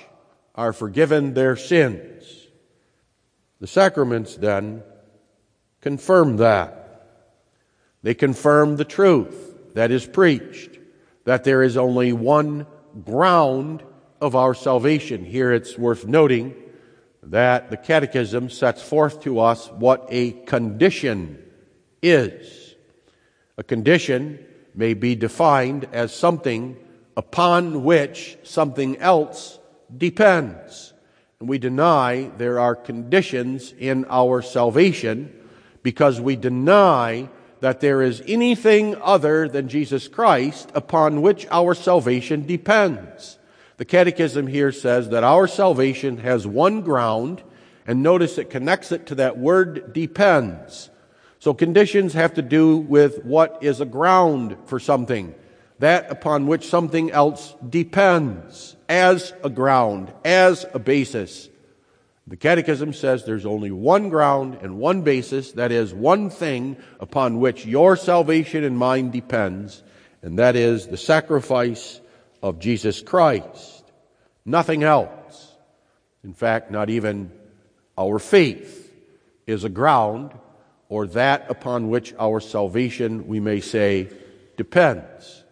are 0.54 0.74
forgiven 0.74 1.32
their 1.32 1.56
sins. 1.56 2.24
The 3.60 3.66
sacraments 3.66 4.36
then 4.36 4.82
confirm 5.80 6.36
that. 6.36 6.84
They 8.02 8.14
confirm 8.14 8.76
the 8.76 8.84
truth 8.84 9.54
that 9.74 9.90
is 9.90 10.06
preached, 10.06 10.78
that 11.24 11.44
there 11.44 11.62
is 11.62 11.76
only 11.76 12.12
one 12.12 12.66
ground 13.04 13.82
of 14.20 14.34
our 14.34 14.54
salvation. 14.54 15.24
Here 15.24 15.52
it's 15.52 15.78
worth 15.78 16.06
noting 16.06 16.54
that 17.22 17.70
the 17.70 17.76
Catechism 17.76 18.50
sets 18.50 18.82
forth 18.82 19.20
to 19.22 19.40
us 19.40 19.70
what 19.72 20.06
a 20.08 20.32
condition 20.32 21.42
is. 22.02 22.74
A 23.56 23.62
condition 23.62 24.44
may 24.74 24.94
be 24.94 25.14
defined 25.14 25.88
as 25.92 26.14
something 26.14 26.76
upon 27.16 27.84
which 27.84 28.38
something 28.44 28.96
else 28.98 29.58
depends. 29.96 30.92
And 31.40 31.48
we 31.48 31.58
deny 31.58 32.30
there 32.36 32.60
are 32.60 32.74
conditions 32.74 33.72
in 33.78 34.06
our 34.08 34.42
salvation 34.42 35.32
because 35.82 36.20
we 36.20 36.36
deny 36.36 37.28
that 37.60 37.80
there 37.80 38.02
is 38.02 38.22
anything 38.26 38.94
other 38.96 39.48
than 39.48 39.68
Jesus 39.68 40.06
Christ 40.08 40.70
upon 40.74 41.22
which 41.22 41.46
our 41.50 41.74
salvation 41.74 42.46
depends. 42.46 43.37
The 43.78 43.84
Catechism 43.84 44.48
here 44.48 44.72
says 44.72 45.10
that 45.10 45.22
our 45.22 45.46
salvation 45.46 46.18
has 46.18 46.44
one 46.44 46.82
ground, 46.82 47.44
and 47.86 48.02
notice 48.02 48.36
it 48.36 48.50
connects 48.50 48.90
it 48.90 49.06
to 49.06 49.14
that 49.14 49.38
word 49.38 49.92
depends. 49.92 50.90
So 51.38 51.54
conditions 51.54 52.14
have 52.14 52.34
to 52.34 52.42
do 52.42 52.76
with 52.76 53.24
what 53.24 53.58
is 53.62 53.80
a 53.80 53.86
ground 53.86 54.56
for 54.66 54.80
something, 54.80 55.32
that 55.78 56.10
upon 56.10 56.48
which 56.48 56.66
something 56.66 57.12
else 57.12 57.54
depends 57.66 58.74
as 58.88 59.32
a 59.44 59.48
ground, 59.48 60.12
as 60.24 60.66
a 60.74 60.80
basis. 60.80 61.48
The 62.26 62.36
Catechism 62.36 62.92
says 62.92 63.24
there's 63.24 63.46
only 63.46 63.70
one 63.70 64.08
ground 64.08 64.58
and 64.60 64.78
one 64.78 65.02
basis, 65.02 65.52
that 65.52 65.70
is, 65.70 65.94
one 65.94 66.30
thing 66.30 66.78
upon 66.98 67.38
which 67.38 67.64
your 67.64 67.94
salvation 67.94 68.64
and 68.64 68.76
mine 68.76 69.12
depends, 69.12 69.84
and 70.20 70.40
that 70.40 70.56
is 70.56 70.88
the 70.88 70.96
sacrifice 70.96 72.00
of 72.42 72.58
Jesus 72.58 73.02
Christ. 73.02 73.84
Nothing 74.44 74.82
else. 74.82 75.56
In 76.24 76.34
fact, 76.34 76.70
not 76.70 76.90
even 76.90 77.32
our 77.96 78.18
faith 78.18 78.92
is 79.46 79.64
a 79.64 79.68
ground 79.68 80.32
or 80.88 81.06
that 81.08 81.50
upon 81.50 81.90
which 81.90 82.14
our 82.18 82.40
salvation, 82.40 83.26
we 83.26 83.40
may 83.40 83.60
say, 83.60 84.08
depends. 84.56 85.44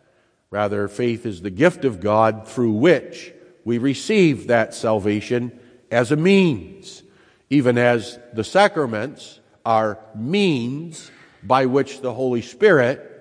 Rather, 0.51 0.88
faith 0.88 1.27
is 1.27 1.42
the 1.42 1.51
gift 1.51 1.85
of 1.85 2.01
God 2.01 2.49
through 2.49 2.72
which 2.72 3.33
we 3.64 3.79
receive 3.79 4.46
that 4.46 4.75
salvation 4.75 5.59
as 5.90 6.12
a 6.12 6.16
means, 6.16 7.03
even 7.51 7.77
as 7.79 8.18
the 8.33 8.44
sacraments 8.44 9.40
are 9.64 9.99
means 10.14 11.11
by 11.42 11.66
which 11.66 12.01
the 12.01 12.14
Holy 12.14 12.42
Spirit 12.42 13.12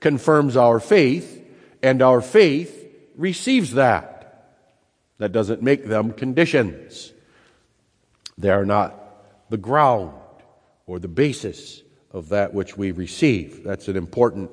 confirms 0.00 0.56
our 0.56 0.80
faith, 0.80 1.44
and 1.82 2.02
our 2.02 2.20
faith 2.20 2.77
receives 3.18 3.74
that. 3.74 4.14
That 5.18 5.32
doesn't 5.32 5.62
make 5.62 5.84
them 5.84 6.12
conditions. 6.12 7.12
They 8.38 8.50
are 8.50 8.64
not 8.64 9.50
the 9.50 9.56
ground 9.58 10.14
or 10.86 10.98
the 10.98 11.08
basis 11.08 11.82
of 12.12 12.30
that 12.30 12.54
which 12.54 12.76
we 12.76 12.92
receive. 12.92 13.64
That's 13.64 13.88
an 13.88 13.96
important 13.96 14.50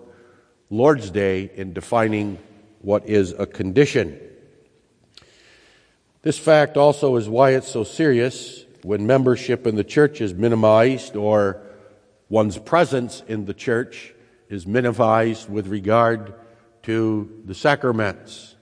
Lord's 0.69 1.11
Day 1.11 1.51
in 1.55 1.73
defining 1.73 2.39
what 2.81 3.07
is 3.07 3.33
a 3.33 3.45
condition. 3.45 4.19
This 6.23 6.39
fact 6.39 6.75
also 6.75 7.15
is 7.17 7.29
why 7.29 7.51
it's 7.51 7.71
so 7.71 7.83
serious 7.83 8.65
when 8.81 9.05
membership 9.05 9.67
in 9.67 9.75
the 9.75 9.83
church 9.83 10.21
is 10.21 10.33
minimized 10.33 11.15
or 11.15 11.61
one's 12.29 12.57
presence 12.57 13.21
in 13.27 13.45
the 13.45 13.53
church 13.53 14.13
is 14.49 14.65
minimized 14.65 15.49
with 15.49 15.67
regard 15.67 16.33
to 16.83 17.41
the 17.45 17.53
sacraments. 17.53 18.54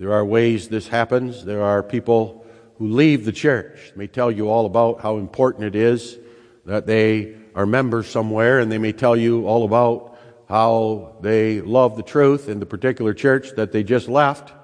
There 0.00 0.14
are 0.14 0.24
ways 0.24 0.68
this 0.68 0.88
happens. 0.88 1.44
There 1.44 1.62
are 1.62 1.82
people 1.82 2.46
who 2.78 2.88
leave 2.88 3.26
the 3.26 3.32
church. 3.32 3.92
They 3.94 3.98
may 3.98 4.06
tell 4.06 4.30
you 4.30 4.48
all 4.48 4.64
about 4.64 5.02
how 5.02 5.18
important 5.18 5.64
it 5.64 5.76
is 5.76 6.18
that 6.64 6.86
they 6.86 7.36
are 7.54 7.66
members 7.66 8.08
somewhere 8.08 8.60
and 8.60 8.72
they 8.72 8.78
may 8.78 8.92
tell 8.92 9.14
you 9.14 9.46
all 9.46 9.62
about 9.62 10.18
how 10.48 11.16
they 11.20 11.60
love 11.60 11.98
the 11.98 12.02
truth 12.02 12.48
in 12.48 12.60
the 12.60 12.64
particular 12.64 13.12
church 13.12 13.50
that 13.56 13.72
they 13.72 13.82
just 13.82 14.08
left. 14.08 14.54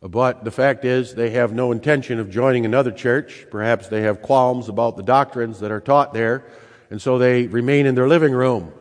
But 0.00 0.44
the 0.44 0.52
fact 0.52 0.84
is, 0.84 1.12
they 1.12 1.30
have 1.30 1.52
no 1.52 1.72
intention 1.72 2.20
of 2.20 2.30
joining 2.30 2.64
another 2.64 2.92
church. 2.92 3.46
Perhaps 3.50 3.88
they 3.88 4.02
have 4.02 4.22
qualms 4.22 4.68
about 4.68 4.96
the 4.96 5.02
doctrines 5.02 5.58
that 5.58 5.72
are 5.72 5.80
taught 5.80 6.14
there, 6.14 6.44
and 6.88 7.02
so 7.02 7.18
they 7.18 7.48
remain 7.48 7.84
in 7.84 7.96
their 7.96 8.06
living 8.06 8.32
room, 8.32 8.72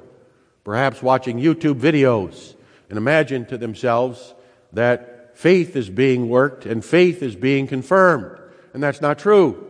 perhaps 0.63 1.01
watching 1.01 1.39
YouTube 1.39 1.79
videos, 1.79 2.53
and 2.87 2.99
imagine 2.99 3.47
to 3.47 3.57
themselves 3.57 4.35
that 4.73 5.10
faith 5.41 5.75
is 5.75 5.89
being 5.89 6.29
worked 6.29 6.67
and 6.67 6.85
faith 6.85 7.23
is 7.23 7.35
being 7.35 7.65
confirmed. 7.65 8.39
And 8.75 8.83
that's 8.83 9.01
not 9.01 9.17
true. 9.17 9.67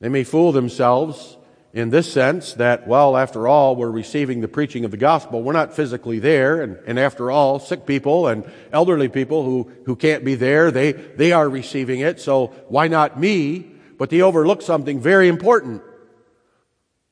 They 0.00 0.08
may 0.08 0.24
fool 0.24 0.52
themselves 0.52 1.36
in 1.74 1.90
this 1.90 2.10
sense 2.10 2.54
that, 2.54 2.88
well, 2.88 3.14
after 3.14 3.46
all, 3.46 3.76
we're 3.76 3.90
receiving 3.90 4.40
the 4.40 4.48
preaching 4.48 4.86
of 4.86 4.90
the 4.90 4.96
gospel. 4.96 5.42
We're 5.42 5.52
not 5.52 5.76
physically 5.76 6.18
there. 6.18 6.62
And, 6.62 6.78
and 6.86 6.98
after 6.98 7.30
all, 7.30 7.58
sick 7.58 7.84
people 7.84 8.26
and 8.26 8.50
elderly 8.72 9.10
people 9.10 9.44
who, 9.44 9.70
who 9.84 9.94
can't 9.96 10.24
be 10.24 10.34
there, 10.34 10.70
they, 10.70 10.92
they 10.92 11.32
are 11.32 11.46
receiving 11.46 12.00
it. 12.00 12.18
So 12.18 12.46
why 12.68 12.88
not 12.88 13.20
me? 13.20 13.70
But 13.98 14.08
they 14.08 14.22
overlook 14.22 14.62
something 14.62 14.98
very 14.98 15.28
important. 15.28 15.82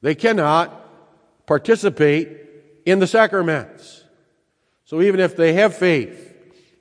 They 0.00 0.14
cannot 0.14 0.72
participate 1.46 2.30
in 2.86 2.98
the 2.98 3.06
sacraments. 3.06 4.04
So 4.84 5.02
even 5.02 5.20
if 5.20 5.36
they 5.36 5.52
have 5.52 5.76
faith, 5.76 6.25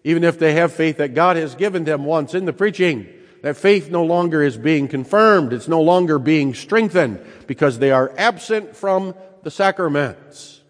even 0.06 0.24
if 0.24 0.38
they 0.38 0.54
have 0.54 0.72
faith 0.72 0.98
that 0.98 1.16
God 1.16 1.36
has 1.36 1.56
given 1.56 1.84
them 1.84 2.06
once 2.06 2.36
in 2.36 2.46
the 2.46 2.54
preaching, 2.54 3.08
that 3.42 3.58
faith 3.58 3.90
no 3.90 4.06
longer 4.06 4.44
is 4.44 4.56
being 4.56 4.88
confirmed. 4.88 5.52
It's 5.52 5.68
no 5.68 5.82
longer 5.82 6.20
being 6.20 6.54
strengthened 6.54 7.26
because 7.48 7.80
they 7.80 7.90
are 7.90 8.14
absent 8.16 8.76
from 8.76 9.16
the 9.42 9.50
sacraments. 9.50 10.62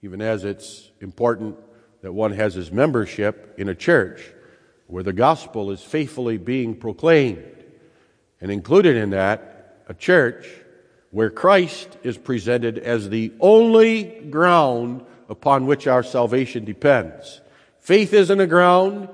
Even 0.00 0.22
as 0.22 0.44
it's 0.44 0.92
important 1.00 1.56
that 2.02 2.12
one 2.12 2.32
has 2.32 2.54
his 2.54 2.70
membership 2.70 3.56
in 3.58 3.68
a 3.68 3.74
church 3.74 4.22
where 4.86 5.02
the 5.02 5.12
gospel 5.12 5.72
is 5.72 5.82
faithfully 5.82 6.38
being 6.38 6.76
proclaimed. 6.76 7.64
And 8.40 8.52
included 8.52 8.96
in 8.96 9.10
that, 9.10 9.82
a 9.88 9.94
church 9.94 10.46
where 11.10 11.30
Christ 11.30 11.98
is 12.04 12.16
presented 12.16 12.78
as 12.78 13.08
the 13.08 13.32
only 13.40 14.04
ground 14.30 15.04
upon 15.28 15.66
which 15.66 15.88
our 15.88 16.04
salvation 16.04 16.64
depends. 16.64 17.40
Faith 17.82 18.14
isn't 18.14 18.40
a 18.40 18.46
ground. 18.46 19.08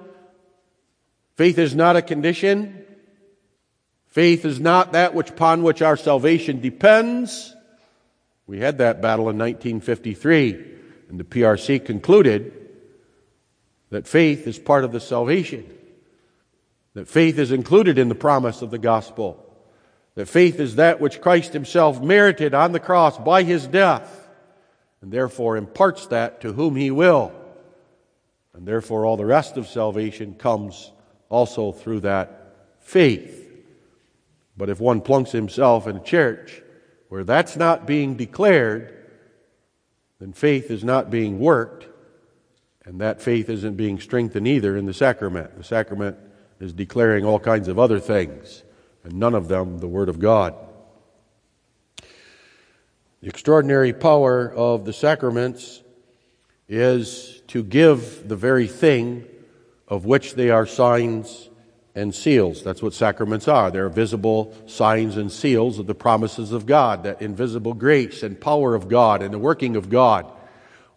Faith 1.36 1.58
is 1.58 1.74
not 1.74 1.96
a 1.96 2.02
condition. 2.02 2.84
Faith 4.08 4.44
is 4.44 4.60
not 4.60 4.92
that 4.92 5.14
which 5.14 5.30
upon 5.30 5.62
which 5.62 5.80
our 5.80 5.96
salvation 5.96 6.60
depends. 6.60 7.54
We 8.46 8.58
had 8.58 8.78
that 8.78 9.00
battle 9.00 9.30
in 9.30 9.38
1953, 9.38 10.52
and 11.08 11.18
the 11.18 11.24
PRC 11.24 11.84
concluded 11.84 12.52
that 13.88 14.06
faith 14.06 14.46
is 14.46 14.58
part 14.58 14.84
of 14.84 14.92
the 14.92 15.00
salvation, 15.00 15.66
that 16.92 17.08
faith 17.08 17.38
is 17.38 17.52
included 17.52 17.98
in 17.98 18.10
the 18.10 18.14
promise 18.14 18.60
of 18.60 18.70
the 18.70 18.78
gospel, 18.78 19.44
that 20.14 20.26
faith 20.26 20.60
is 20.60 20.76
that 20.76 21.00
which 21.00 21.22
Christ 21.22 21.54
Himself 21.54 22.02
merited 22.02 22.52
on 22.52 22.72
the 22.72 22.80
cross 22.80 23.16
by 23.16 23.44
His 23.44 23.66
death, 23.66 24.28
and 25.00 25.10
therefore 25.10 25.56
imparts 25.56 26.06
that 26.06 26.42
to 26.42 26.52
whom 26.52 26.76
He 26.76 26.90
will. 26.90 27.32
And 28.58 28.66
therefore, 28.66 29.06
all 29.06 29.16
the 29.16 29.24
rest 29.24 29.56
of 29.56 29.68
salvation 29.68 30.34
comes 30.34 30.90
also 31.28 31.70
through 31.70 32.00
that 32.00 32.56
faith. 32.80 33.48
But 34.56 34.68
if 34.68 34.80
one 34.80 35.00
plunks 35.00 35.30
himself 35.30 35.86
in 35.86 35.96
a 35.96 36.02
church 36.02 36.60
where 37.08 37.22
that's 37.22 37.56
not 37.56 37.86
being 37.86 38.16
declared, 38.16 38.96
then 40.18 40.32
faith 40.32 40.72
is 40.72 40.82
not 40.82 41.08
being 41.08 41.38
worked, 41.38 41.86
and 42.84 43.00
that 43.00 43.22
faith 43.22 43.48
isn't 43.48 43.76
being 43.76 44.00
strengthened 44.00 44.48
either 44.48 44.76
in 44.76 44.86
the 44.86 44.92
sacrament. 44.94 45.56
The 45.56 45.62
sacrament 45.62 46.16
is 46.58 46.72
declaring 46.72 47.24
all 47.24 47.38
kinds 47.38 47.68
of 47.68 47.78
other 47.78 48.00
things, 48.00 48.64
and 49.04 49.14
none 49.14 49.36
of 49.36 49.46
them 49.46 49.78
the 49.78 49.86
Word 49.86 50.08
of 50.08 50.18
God. 50.18 50.56
The 53.20 53.28
extraordinary 53.28 53.92
power 53.92 54.52
of 54.52 54.84
the 54.84 54.92
sacraments 54.92 55.80
is 56.68 57.37
to 57.48 57.62
give 57.62 58.28
the 58.28 58.36
very 58.36 58.66
thing 58.66 59.24
of 59.88 60.04
which 60.04 60.34
they 60.34 60.50
are 60.50 60.66
signs 60.66 61.48
and 61.94 62.14
seals. 62.14 62.62
That's 62.62 62.82
what 62.82 62.94
sacraments 62.94 63.48
are. 63.48 63.70
They're 63.70 63.88
visible 63.88 64.54
signs 64.66 65.16
and 65.16 65.32
seals 65.32 65.78
of 65.78 65.86
the 65.86 65.94
promises 65.94 66.52
of 66.52 66.66
God, 66.66 67.02
that 67.02 67.20
invisible 67.20 67.74
grace 67.74 68.22
and 68.22 68.40
power 68.40 68.74
of 68.74 68.88
God 68.88 69.22
and 69.22 69.34
the 69.34 69.38
working 69.38 69.76
of 69.76 69.90
God. 69.90 70.30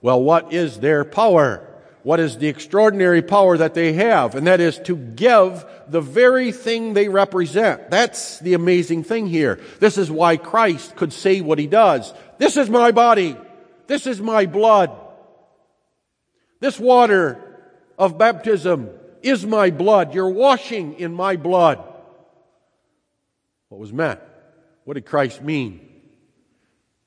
Well, 0.01 0.21
what 0.21 0.53
is 0.53 0.79
their 0.79 1.03
power? 1.03 1.67
What 2.03 2.19
is 2.19 2.37
the 2.37 2.47
extraordinary 2.47 3.21
power 3.21 3.57
that 3.57 3.73
they 3.73 3.93
have? 3.93 4.35
And 4.35 4.47
that 4.47 4.59
is 4.59 4.79
to 4.79 4.95
give 4.95 5.65
the 5.87 6.01
very 6.01 6.51
thing 6.51 6.93
they 6.93 7.07
represent. 7.07 7.89
That's 7.89 8.39
the 8.39 8.55
amazing 8.55 9.03
thing 9.03 9.27
here. 9.27 9.59
This 9.79 9.97
is 9.97 10.11
why 10.11 10.37
Christ 10.37 10.95
could 10.95 11.13
say 11.13 11.41
what 11.41 11.59
he 11.59 11.67
does. 11.67 12.13
This 12.37 12.57
is 12.57 12.69
my 12.69 12.91
body. 12.91 13.37
This 13.87 14.07
is 14.07 14.19
my 14.19 14.45
blood. 14.45 14.91
This 16.61 16.79
water 16.79 17.43
of 17.97 18.17
baptism 18.17 18.89
is 19.21 19.45
my 19.45 19.71
blood. 19.71 20.13
You're 20.13 20.29
washing 20.29 20.93
in 20.99 21.13
my 21.13 21.35
blood. 21.35 21.83
What 23.69 23.81
was 23.81 23.91
meant? 23.91 24.19
What 24.85 24.93
did 24.93 25.05
Christ 25.05 25.41
mean? 25.41 25.87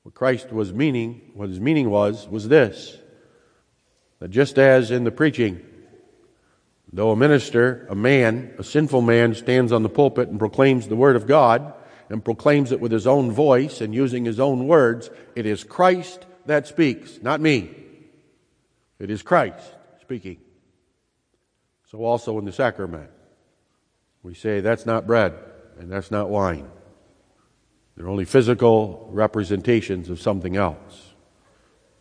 What 0.03 0.13
Christ 0.13 0.51
was 0.51 0.73
meaning, 0.73 1.31
what 1.33 1.49
his 1.49 1.59
meaning 1.59 1.89
was, 1.89 2.27
was 2.27 2.47
this. 2.49 2.97
That 4.19 4.29
just 4.29 4.59
as 4.59 4.91
in 4.91 5.05
the 5.05 5.11
preaching, 5.11 5.61
though 6.91 7.11
a 7.11 7.15
minister, 7.15 7.87
a 7.89 7.95
man, 7.95 8.53
a 8.59 8.63
sinful 8.63 9.01
man 9.01 9.35
stands 9.35 9.71
on 9.71 9.83
the 9.83 9.89
pulpit 9.89 10.27
and 10.27 10.37
proclaims 10.37 10.87
the 10.87 10.97
word 10.97 11.15
of 11.15 11.27
God, 11.27 11.73
and 12.09 12.23
proclaims 12.23 12.73
it 12.73 12.81
with 12.81 12.91
his 12.91 13.07
own 13.07 13.31
voice 13.31 13.79
and 13.79 13.95
using 13.95 14.25
his 14.25 14.39
own 14.39 14.67
words, 14.67 15.09
it 15.33 15.45
is 15.45 15.63
Christ 15.63 16.25
that 16.45 16.67
speaks, 16.67 17.19
not 17.21 17.39
me. 17.39 17.84
It 18.99 19.09
is 19.09 19.21
Christ 19.21 19.73
speaking. 20.01 20.37
So 21.91 22.03
also 22.03 22.37
in 22.39 22.45
the 22.45 22.51
sacrament, 22.51 23.09
we 24.23 24.33
say 24.33 24.61
that's 24.61 24.85
not 24.85 25.05
bread 25.05 25.33
and 25.79 25.91
that's 25.91 26.11
not 26.11 26.29
wine. 26.29 26.69
They're 27.95 28.09
only 28.09 28.25
physical 28.25 29.07
representations 29.11 30.09
of 30.09 30.19
something 30.19 30.57
else. 30.57 31.13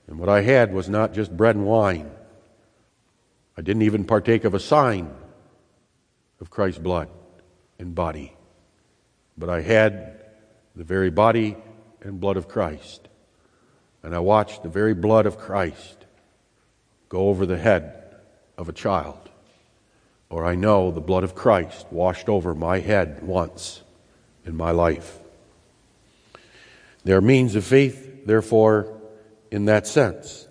And 0.07 0.19
what 0.19 0.29
I 0.29 0.43
had 0.43 0.73
was 0.73 0.89
not 0.89 1.15
just 1.15 1.37
bread 1.37 1.57
and 1.57 1.65
wine. 1.65 2.11
I 3.57 3.63
didn't 3.63 3.83
even 3.83 4.05
partake 4.05 4.45
of 4.45 4.55
a 4.55 4.61
sign 4.61 5.15
of 6.41 6.51
Christ's 6.51 6.81
blood 6.81 7.09
and 7.79 7.95
body. 7.95 8.37
But 9.39 9.49
I 9.49 9.61
had 9.61 10.25
the 10.75 10.85
very 10.85 11.11
body 11.11 11.57
and 12.03 12.21
blood 12.21 12.37
of 12.37 12.49
Christ. 12.49 13.09
And 14.03 14.15
I 14.15 14.19
watched 14.19 14.63
the 14.63 14.69
very 14.69 14.95
blood 14.95 15.27
of 15.27 15.39
Christ 15.39 16.04
go 17.15 17.29
over 17.29 17.47
the 17.47 17.57
head 17.57 18.17
of 18.59 18.69
a 18.69 18.73
child 18.73 19.25
or 20.29 20.45
I 20.45 20.57
know 20.57 20.91
the 20.91 21.01
blood 21.01 21.23
of 21.23 21.37
Christ 21.37 21.87
washed 21.93 22.29
over 22.29 22.57
my 22.57 22.81
head 22.81 23.23
once 23.23 23.83
in 24.45 24.57
my 24.57 24.73
life. 24.73 25.21
There 27.05 27.17
are 27.17 27.21
means 27.21 27.55
of 27.55 27.65
faith, 27.65 28.27
therefore, 28.27 29.01
in 29.53 29.67
that 29.67 29.87
sense. 29.87 30.49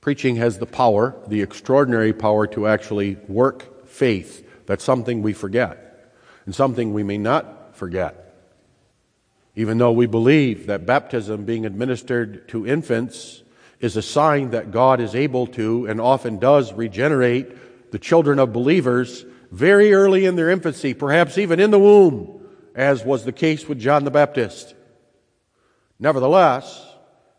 Preaching 0.00 0.36
has 0.36 0.60
the 0.60 0.66
power, 0.66 1.16
the 1.26 1.42
extraordinary 1.42 2.12
power 2.12 2.46
to 2.48 2.68
actually 2.68 3.16
work 3.26 3.88
faith. 3.88 4.48
That's 4.66 4.84
something 4.84 5.22
we 5.22 5.32
forget, 5.32 6.12
and 6.44 6.54
something 6.54 6.92
we 6.92 7.02
may 7.02 7.18
not 7.18 7.74
forget. 7.74 8.32
Even 9.56 9.78
though 9.78 9.90
we 9.90 10.06
believe 10.06 10.68
that 10.68 10.86
baptism 10.86 11.44
being 11.44 11.66
administered 11.66 12.46
to 12.50 12.64
infants 12.64 13.42
is 13.80 13.96
a 13.96 14.02
sign 14.02 14.50
that 14.50 14.70
God 14.70 15.00
is 15.00 15.14
able 15.14 15.46
to 15.48 15.86
and 15.86 16.00
often 16.00 16.38
does 16.38 16.72
regenerate 16.72 17.90
the 17.92 17.98
children 17.98 18.38
of 18.38 18.52
believers 18.52 19.24
very 19.50 19.92
early 19.92 20.24
in 20.24 20.36
their 20.36 20.50
infancy, 20.50 20.94
perhaps 20.94 21.38
even 21.38 21.60
in 21.60 21.70
the 21.70 21.78
womb, 21.78 22.40
as 22.74 23.04
was 23.04 23.24
the 23.24 23.32
case 23.32 23.68
with 23.68 23.78
John 23.78 24.04
the 24.04 24.10
Baptist. 24.10 24.74
Nevertheless, 25.98 26.84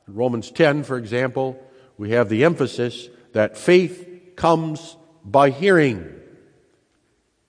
in 0.07 0.15
Romans 0.15 0.51
10, 0.51 0.83
for 0.83 0.97
example, 0.97 1.61
we 1.97 2.11
have 2.11 2.29
the 2.29 2.43
emphasis 2.43 3.09
that 3.33 3.57
faith 3.57 4.35
comes 4.35 4.95
by 5.23 5.49
hearing. 5.49 6.13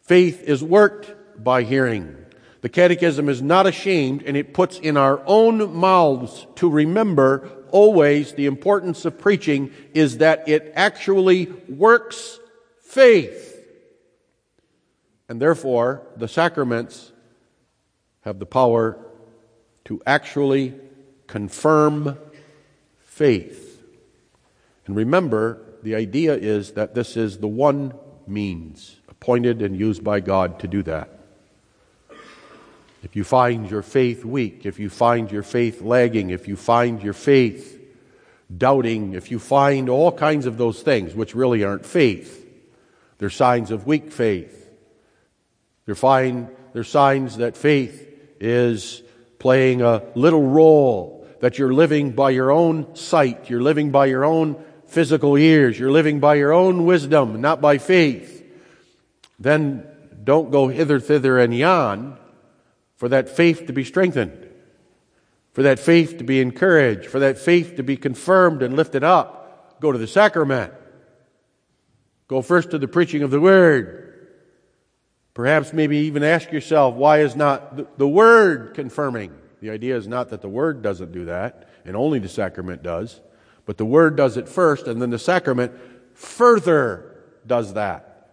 Faith 0.01 0.43
is 0.43 0.63
worked 0.63 1.15
by 1.43 1.63
hearing. 1.63 2.17
The 2.61 2.69
Catechism 2.69 3.29
is 3.29 3.41
not 3.41 3.67
ashamed 3.67 4.23
and 4.23 4.37
it 4.37 4.53
puts 4.53 4.79
in 4.79 4.97
our 4.97 5.23
own 5.27 5.77
mouths 5.77 6.47
to 6.57 6.69
remember 6.69 7.49
always 7.71 8.33
the 8.35 8.47
importance 8.47 9.05
of 9.05 9.19
preaching 9.19 9.73
is 9.95 10.19
that 10.19 10.49
it 10.49 10.73
actually 10.75 11.47
works 11.69 12.39
faith. 12.83 13.57
And 15.29 15.41
therefore, 15.41 16.03
the 16.17 16.29
sacraments 16.29 17.13
have 18.23 18.39
the 18.39 18.47
power 18.47 18.99
to 19.85 20.01
actually 20.07 20.75
confirm 21.27 22.19
faith. 23.01 23.83
And 24.87 24.97
remember, 24.97 25.61
the 25.83 25.95
idea 25.95 26.35
is 26.35 26.73
that 26.73 26.95
this 26.95 27.17
is 27.17 27.39
the 27.39 27.49
one 27.49 27.95
means 28.27 28.97
appointed 29.09 29.63
and 29.63 29.79
used 29.79 30.03
by 30.03 30.21
God 30.21 30.61
to 30.61 30.69
do 30.69 30.83
that. 30.85 31.18
If 33.03 33.15
you 33.15 33.25
find 33.25 33.71
your 33.71 33.83
faith 33.83 34.25
weak, 34.25 34.67
if 34.67 34.79
you 34.79 34.91
find 34.91 35.31
your 35.31 35.43
faith 35.43 35.83
lagging, 35.83 36.31
if 36.31 36.49
you 36.49 36.57
find 36.57 37.03
your 37.03 37.13
faith 37.13 37.81
doubting, 38.57 39.15
if 39.15 39.31
you 39.31 39.39
find 39.39 39.89
all 39.89 40.11
kinds 40.11 40.47
of 40.47 40.59
those 40.59 40.83
things 40.83 41.15
which 41.15 41.35
really 41.35 41.63
aren't 41.63 41.87
faith, 41.87 42.47
they're 43.19 43.31
signs 43.31 43.71
of 43.71 43.87
weak 43.87 44.11
faith. 44.11 44.69
They're, 45.87 45.95
fine, 45.95 46.49
they're 46.73 46.85
signs 46.85 47.37
that 47.37 47.57
faith 47.57 48.07
is 48.41 49.03
playing 49.39 49.81
a 49.83 50.03
little 50.15 50.43
role, 50.43 51.27
that 51.41 51.59
you're 51.59 51.73
living 51.73 52.13
by 52.13 52.31
your 52.31 52.51
own 52.51 52.97
sight, 52.97 53.49
you're 53.49 53.63
living 53.63 53.91
by 53.91 54.07
your 54.07 54.25
own 54.25 54.63
physical 54.87 55.37
ears, 55.37 55.79
you're 55.79 55.93
living 55.93 56.19
by 56.19 56.35
your 56.35 56.53
own 56.53 56.85
wisdom, 56.85 57.41
not 57.41 57.61
by 57.61 57.79
faith. 57.79 58.45
Then 59.39 59.87
don't 60.25 60.51
go 60.51 60.67
hither, 60.69 60.99
thither, 60.99 61.39
and 61.39 61.57
yon 61.57 62.19
for 62.99 63.09
that 63.09 63.31
faith 63.31 63.67
to 63.69 63.73
be 63.73 63.85
strengthened, 63.85 64.49
for 65.53 65.63
that 65.63 65.79
faith 65.79 66.19
to 66.19 66.25
be 66.25 66.41
encouraged, 66.41 67.07
for 67.07 67.21
that 67.21 67.39
faith 67.39 67.77
to 67.77 67.83
be 67.83 67.97
confirmed 67.97 68.61
and 68.63 68.77
lifted 68.77 69.03
up. 69.03 69.81
Go 69.81 69.93
to 69.93 69.99
the 69.99 70.07
sacrament. 70.07 70.75
Go 72.27 72.43
first 72.43 72.73
to 72.73 72.79
the 72.79 72.89
preaching 72.89 73.23
of 73.23 73.31
the 73.31 73.41
Word. 73.41 74.05
Perhaps 75.33 75.73
maybe 75.73 75.99
even 75.99 76.25
ask 76.25 76.51
yourself, 76.51 76.97
why 76.97 77.21
is 77.21 77.37
not 77.37 77.97
the 77.97 78.09
Word 78.09 78.75
confirming? 78.75 79.33
The 79.61 79.71
idea 79.71 79.97
is 79.97 80.09
not 80.09 80.31
that 80.31 80.43
the 80.43 80.49
Word 80.49 80.83
doesn't 80.83 81.13
do 81.13 81.27
that, 81.27 81.69
and 81.85 81.97
only 81.97 82.19
the 82.19 82.29
sacrament 82.29 82.83
does, 82.83 83.21
but 83.65 83.79
the 83.79 83.87
Word 83.87 84.17
does 84.17 84.37
it 84.37 84.49
first, 84.49 84.89
and 84.89 85.01
then 85.01 85.11
the 85.11 85.19
sacrament 85.19 85.73
further 86.15 87.23
does 87.47 87.75
that. 87.75 88.33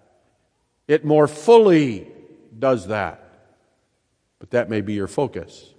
It 0.88 1.06
more 1.06 1.28
fully 1.28 2.08
does 2.58 2.88
that. 2.88 3.25
But 4.46 4.52
that 4.52 4.70
may 4.70 4.82
be 4.82 4.94
your 4.94 5.08
focus. 5.08 5.74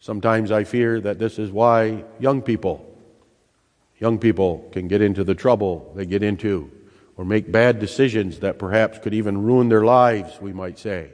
Sometimes 0.00 0.50
I 0.50 0.64
fear 0.64 1.00
that 1.00 1.20
this 1.20 1.38
is 1.38 1.52
why 1.52 2.02
young 2.18 2.42
people 2.42 2.84
Young 3.98 4.18
people 4.18 4.68
can 4.72 4.88
get 4.88 5.00
into 5.00 5.22
the 5.22 5.36
trouble 5.36 5.92
they 5.94 6.04
get 6.04 6.24
into 6.24 6.72
or 7.16 7.24
make 7.24 7.50
bad 7.50 7.78
decisions 7.78 8.40
that 8.40 8.58
perhaps 8.58 8.98
could 8.98 9.14
even 9.14 9.44
ruin 9.44 9.68
their 9.68 9.84
lives, 9.84 10.40
we 10.40 10.52
might 10.52 10.76
say. 10.76 11.12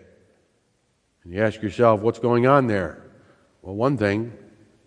And 1.22 1.34
you 1.34 1.42
ask 1.42 1.60
yourself, 1.60 2.00
what's 2.00 2.18
going 2.18 2.46
on 2.46 2.68
there? 2.68 3.04
Well, 3.60 3.76
one 3.76 3.98
thing 3.98 4.32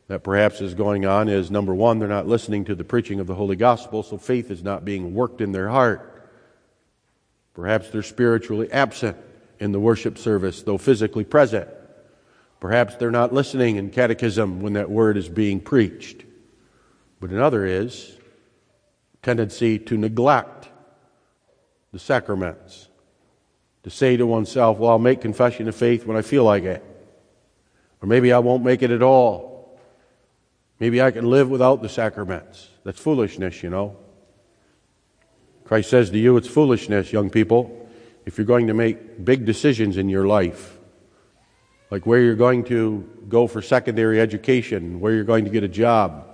that 0.07 0.23
perhaps 0.23 0.61
is 0.61 0.73
going 0.73 1.05
on 1.05 1.29
is 1.29 1.51
number 1.51 1.75
one, 1.75 1.99
they're 1.99 2.09
not 2.09 2.27
listening 2.27 2.65
to 2.65 2.75
the 2.75 2.83
preaching 2.83 3.19
of 3.19 3.27
the 3.27 3.35
Holy 3.35 3.55
Gospel, 3.55 4.01
so 4.01 4.17
faith 4.17 4.49
is 4.49 4.63
not 4.63 4.83
being 4.83 5.13
worked 5.13 5.41
in 5.41 5.51
their 5.51 5.69
heart. 5.69 6.29
Perhaps 7.53 7.91
they're 7.91 8.03
spiritually 8.03 8.69
absent 8.71 9.15
in 9.65 9.73
the 9.73 9.79
worship 9.79 10.17
service, 10.17 10.61
though 10.61 10.77
physically 10.77 11.25
present. 11.25 11.67
Perhaps 12.61 12.95
they're 12.95 13.11
not 13.11 13.33
listening 13.33 13.75
in 13.75 13.89
catechism 13.89 14.61
when 14.61 14.73
that 14.73 14.89
word 14.89 15.17
is 15.17 15.27
being 15.27 15.59
preached. 15.59 16.23
But 17.19 17.31
another 17.31 17.65
is 17.65 18.15
tendency 19.21 19.77
to 19.79 19.97
neglect 19.97 20.69
the 21.91 21.99
sacraments. 21.99 22.87
To 23.83 23.89
say 23.89 24.17
to 24.17 24.25
oneself, 24.25 24.77
well, 24.77 24.91
I'll 24.91 24.99
make 24.99 25.21
confession 25.21 25.67
of 25.67 25.75
faith 25.75 26.05
when 26.05 26.15
I 26.15 26.21
feel 26.21 26.43
like 26.43 26.63
it. 26.63 26.83
Or 28.01 28.07
maybe 28.07 28.31
I 28.31 28.39
won't 28.39 28.63
make 28.63 28.81
it 28.81 28.91
at 28.91 29.01
all. 29.01 29.79
Maybe 30.79 31.01
I 31.01 31.11
can 31.11 31.29
live 31.29 31.49
without 31.49 31.81
the 31.81 31.89
sacraments. 31.89 32.69
That's 32.83 32.99
foolishness, 32.99 33.63
you 33.63 33.69
know. 33.69 33.97
Christ 35.65 35.89
says 35.89 36.09
to 36.11 36.17
you, 36.17 36.37
it's 36.37 36.47
foolishness, 36.47 37.11
young 37.11 37.29
people, 37.29 37.84
if 38.25 38.37
you're 38.37 38.45
going 38.45 38.67
to 38.67 38.73
make 38.73 39.23
big 39.23 39.45
decisions 39.45 39.97
in 39.97 40.09
your 40.09 40.25
life, 40.25 40.77
like 41.91 42.05
where 42.05 42.19
you're 42.19 42.35
going 42.35 42.63
to 42.65 43.07
go 43.29 43.47
for 43.47 43.61
secondary 43.61 44.19
education, 44.19 44.99
where 44.99 45.13
you're 45.13 45.23
going 45.23 45.45
to 45.45 45.51
get 45.51 45.63
a 45.63 45.67
job, 45.67 46.27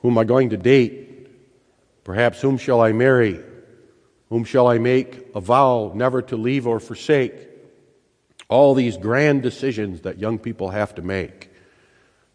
whom 0.00 0.14
am 0.14 0.18
I 0.18 0.24
going 0.24 0.50
to 0.50 0.56
date, 0.56 1.28
perhaps 2.04 2.40
whom 2.40 2.58
shall 2.58 2.80
I 2.80 2.92
marry, 2.92 3.40
whom 4.30 4.44
shall 4.44 4.66
I 4.66 4.78
make 4.78 5.28
a 5.34 5.40
vow 5.40 5.92
never 5.94 6.22
to 6.22 6.36
leave 6.36 6.66
or 6.66 6.80
forsake. 6.80 7.34
All 8.48 8.74
these 8.74 8.96
grand 8.96 9.42
decisions 9.42 10.02
that 10.02 10.18
young 10.18 10.38
people 10.38 10.70
have 10.70 10.94
to 10.96 11.02
make 11.02 11.50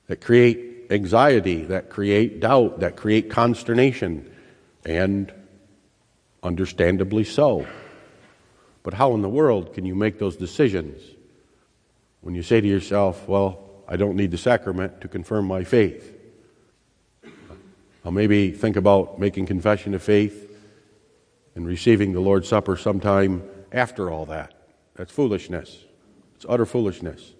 that 0.07 0.21
create 0.21 0.87
anxiety, 0.89 1.65
that 1.65 1.89
create 1.89 2.39
doubt, 2.39 2.79
that 2.79 2.95
create 2.95 3.29
consternation, 3.29 4.29
and 4.85 5.31
understandably 6.41 7.23
so. 7.23 7.67
But 8.83 8.93
how 8.93 9.13
in 9.13 9.21
the 9.21 9.29
world 9.29 9.73
can 9.73 9.85
you 9.85 9.95
make 9.95 10.19
those 10.19 10.35
decisions 10.35 11.01
when 12.21 12.35
you 12.35 12.43
say 12.43 12.61
to 12.61 12.67
yourself, 12.67 13.27
Well, 13.27 13.59
I 13.87 13.97
don't 13.97 14.15
need 14.15 14.31
the 14.31 14.37
sacrament 14.37 15.01
to 15.01 15.07
confirm 15.07 15.45
my 15.45 15.63
faith? 15.63 16.15
I'll 18.05 18.11
maybe 18.11 18.51
think 18.51 18.75
about 18.75 19.19
making 19.19 19.45
confession 19.45 19.93
of 19.93 20.01
faith 20.01 20.49
and 21.55 21.67
receiving 21.67 22.13
the 22.13 22.21
Lord's 22.21 22.47
Supper 22.47 22.77
sometime 22.77 23.43
after 23.71 24.09
all 24.09 24.25
that. 24.27 24.53
That's 24.95 25.11
foolishness. 25.11 25.85
It's 26.35 26.45
utter 26.47 26.65
foolishness. 26.65 27.33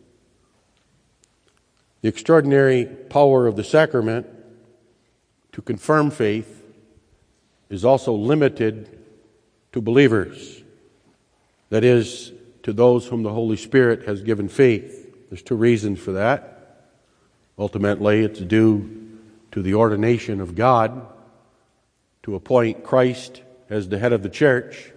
The 2.02 2.10
extraordinary 2.10 2.86
power 2.86 3.48
of 3.48 3.56
the 3.56 3.64
sacrament 3.64 4.28
to 5.54 5.62
confirm 5.62 6.12
faith 6.12 6.64
is 7.70 7.86
also 7.86 8.14
limited 8.14 9.00
to 9.72 9.82
believers. 9.82 10.59
That 11.70 11.84
is, 11.84 12.32
to 12.64 12.74
those 12.74 13.08
whom 13.08 13.24
the 13.24 13.34
Holy 13.34 13.58
Spirit 13.58 14.06
has 14.06 14.22
given 14.22 14.50
faith. 14.50 15.14
There's 15.30 15.44
two 15.44 15.56
reasons 15.56 16.00
for 16.00 16.14
that. 16.14 16.88
Ultimately, 17.58 18.22
it's 18.22 18.40
due 18.40 19.18
to 19.52 19.62
the 19.62 19.76
ordination 19.76 20.42
of 20.42 20.56
God 20.56 21.06
to 22.24 22.36
appoint 22.36 22.84
Christ 22.84 23.44
as 23.70 23.90
the 23.90 24.00
head 24.00 24.14
of 24.14 24.24
the 24.24 24.30
church 24.30 24.92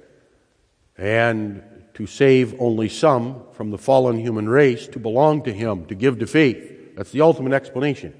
and 0.97 1.63
to 1.95 2.07
save 2.07 2.59
only 2.61 2.89
some 2.89 3.43
from 3.53 3.71
the 3.71 3.79
fallen 3.79 4.19
human 4.19 4.49
race 4.49 4.87
to 4.89 4.99
belong 4.99 5.43
to 5.45 5.53
Him, 5.53 5.87
to 5.87 5.95
give 5.95 6.19
to 6.21 6.27
faith. 6.27 6.97
That's 6.97 7.11
the 7.11 7.21
ultimate 7.21 7.53
explanation 7.53 8.15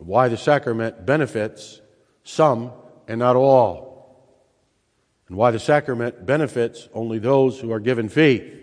of 0.00 0.06
why 0.06 0.28
the 0.28 0.36
sacrament 0.36 1.06
benefits 1.06 1.80
some 2.24 2.72
and 3.08 3.20
not 3.20 3.36
all, 3.36 3.91
and 5.32 5.38
why 5.38 5.50
the 5.50 5.58
sacrament 5.58 6.26
benefits 6.26 6.90
only 6.92 7.18
those 7.18 7.58
who 7.58 7.72
are 7.72 7.80
given 7.80 8.10
faith. 8.10 8.54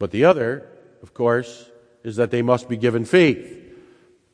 But 0.00 0.10
the 0.10 0.24
other, 0.24 0.68
of 1.00 1.14
course, 1.14 1.70
is 2.02 2.16
that 2.16 2.32
they 2.32 2.42
must 2.42 2.68
be 2.68 2.76
given 2.76 3.04
faith. 3.04 3.56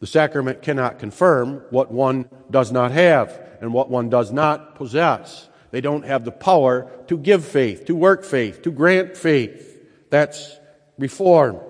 The 0.01 0.07
sacrament 0.07 0.63
cannot 0.63 0.99
confirm 0.99 1.63
what 1.69 1.93
one 1.93 2.31
does 2.51 2.73
not 2.73 2.91
have 2.93 3.39
and 3.61 3.75
what 3.75 3.91
one 3.91 4.09
does 4.09 4.33
not 4.33 4.77
possess. 4.77 5.47
They 5.73 5.83
don't 5.83 6.07
have 6.07 6.25
the 6.25 6.33
power 6.33 6.91
to 7.09 7.19
give 7.19 7.45
faith, 7.45 7.85
to 7.85 7.95
work 7.95 8.25
faith, 8.25 8.63
to 8.63 8.71
grant 8.71 9.15
faith. 9.15 9.87
That's 10.09 10.59
reformed. 10.97 11.61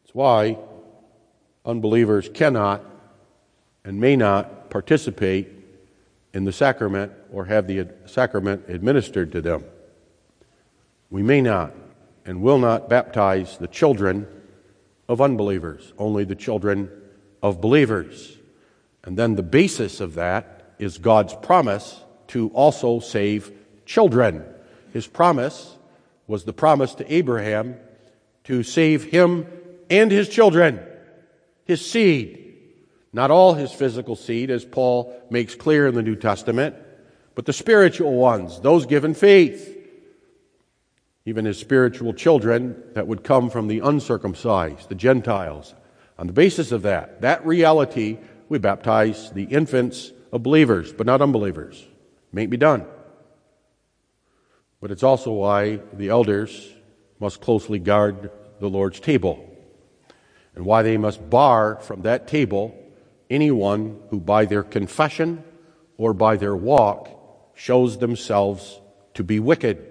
That's 0.00 0.14
why 0.14 0.56
unbelievers 1.62 2.30
cannot 2.32 2.82
and 3.84 4.00
may 4.00 4.16
not 4.16 4.70
participate 4.70 5.57
in 6.34 6.44
the 6.44 6.52
sacrament 6.52 7.12
or 7.32 7.46
have 7.46 7.66
the 7.66 7.88
sacrament 8.06 8.64
administered 8.68 9.32
to 9.32 9.40
them. 9.40 9.64
We 11.10 11.22
may 11.22 11.40
not 11.40 11.74
and 12.24 12.42
will 12.42 12.58
not 12.58 12.88
baptize 12.88 13.56
the 13.56 13.68
children 13.68 14.26
of 15.08 15.20
unbelievers, 15.20 15.92
only 15.98 16.24
the 16.24 16.34
children 16.34 16.90
of 17.42 17.60
believers. 17.60 18.36
And 19.04 19.16
then 19.16 19.36
the 19.36 19.42
basis 19.42 20.00
of 20.00 20.14
that 20.14 20.74
is 20.78 20.98
God's 20.98 21.34
promise 21.34 22.00
to 22.28 22.50
also 22.50 23.00
save 23.00 23.50
children. 23.86 24.44
His 24.92 25.06
promise 25.06 25.76
was 26.26 26.44
the 26.44 26.52
promise 26.52 26.94
to 26.96 27.12
Abraham 27.12 27.76
to 28.44 28.62
save 28.62 29.04
him 29.04 29.46
and 29.88 30.10
his 30.10 30.28
children, 30.28 30.80
his 31.64 31.90
seed. 31.90 32.47
Not 33.12 33.30
all 33.30 33.54
his 33.54 33.72
physical 33.72 34.16
seed, 34.16 34.50
as 34.50 34.64
Paul 34.64 35.14
makes 35.30 35.54
clear 35.54 35.86
in 35.86 35.94
the 35.94 36.02
New 36.02 36.16
Testament, 36.16 36.76
but 37.34 37.46
the 37.46 37.52
spiritual 37.52 38.14
ones, 38.14 38.60
those 38.60 38.86
given 38.86 39.14
faith. 39.14 39.76
Even 41.24 41.44
his 41.44 41.58
spiritual 41.58 42.12
children 42.12 42.82
that 42.94 43.06
would 43.06 43.22
come 43.22 43.50
from 43.50 43.68
the 43.68 43.80
uncircumcised, 43.80 44.88
the 44.88 44.94
Gentiles. 44.94 45.74
On 46.18 46.26
the 46.26 46.32
basis 46.32 46.72
of 46.72 46.82
that, 46.82 47.20
that 47.20 47.46
reality, 47.46 48.18
we 48.48 48.58
baptize 48.58 49.30
the 49.30 49.44
infants 49.44 50.12
of 50.32 50.42
believers, 50.42 50.92
but 50.92 51.06
not 51.06 51.22
unbelievers. 51.22 51.86
May 52.32 52.46
be 52.46 52.56
done. 52.56 52.86
But 54.80 54.90
it's 54.90 55.02
also 55.02 55.32
why 55.32 55.80
the 55.92 56.08
elders 56.08 56.72
must 57.20 57.40
closely 57.40 57.78
guard 57.78 58.30
the 58.60 58.68
Lord's 58.68 59.00
table, 59.00 59.44
and 60.54 60.64
why 60.64 60.82
they 60.82 60.96
must 60.96 61.30
bar 61.30 61.76
from 61.80 62.02
that 62.02 62.28
table 62.28 62.74
anyone 63.30 64.00
who 64.10 64.20
by 64.20 64.44
their 64.44 64.62
confession 64.62 65.44
or 65.96 66.12
by 66.12 66.36
their 66.36 66.56
walk 66.56 67.08
shows 67.54 67.98
themselves 67.98 68.80
to 69.14 69.24
be 69.24 69.40
wicked, 69.40 69.84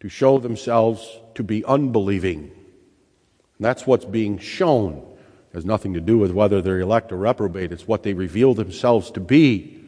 to 0.00 0.08
show 0.08 0.38
themselves 0.38 1.20
to 1.34 1.42
be 1.42 1.64
unbelieving. 1.64 2.50
And 3.58 3.64
that's 3.64 3.86
what's 3.86 4.04
being 4.04 4.38
shown. 4.38 4.94
It 5.50 5.54
has 5.54 5.64
nothing 5.64 5.94
to 5.94 6.00
do 6.00 6.18
with 6.18 6.32
whether 6.32 6.60
they're 6.62 6.80
elect 6.80 7.12
or 7.12 7.16
reprobate. 7.16 7.72
It's 7.72 7.86
what 7.86 8.02
they 8.02 8.14
reveal 8.14 8.54
themselves 8.54 9.10
to 9.12 9.20
be. 9.20 9.84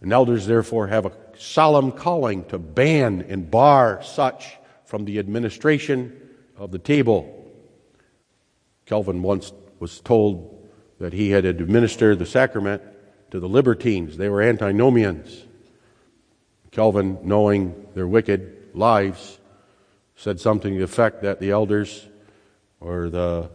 And 0.00 0.12
elders, 0.12 0.46
therefore, 0.46 0.86
have 0.86 1.06
a 1.06 1.12
solemn 1.36 1.92
calling 1.92 2.44
to 2.46 2.58
ban 2.58 3.26
and 3.28 3.50
bar 3.50 4.02
such 4.02 4.56
from 4.86 5.04
the 5.04 5.18
administration 5.18 6.16
of 6.56 6.70
the 6.70 6.78
table. 6.78 7.36
Calvin 8.86 9.22
once 9.22 9.52
was 9.78 10.00
told 10.00 10.49
that 11.00 11.14
he 11.14 11.30
had 11.30 11.44
administered 11.44 12.18
the 12.18 12.26
sacrament 12.26 12.82
to 13.30 13.40
the 13.40 13.48
libertines. 13.48 14.16
They 14.16 14.28
were 14.28 14.42
antinomians. 14.42 15.44
Calvin, 16.70 17.18
knowing 17.22 17.88
their 17.94 18.06
wicked 18.06 18.68
lives, 18.74 19.38
said 20.14 20.38
something 20.38 20.74
to 20.74 20.78
the 20.78 20.84
effect 20.84 21.22
that 21.22 21.40
the 21.40 21.50
elders 21.50 22.06
or 22.78 23.08
the, 23.08 23.50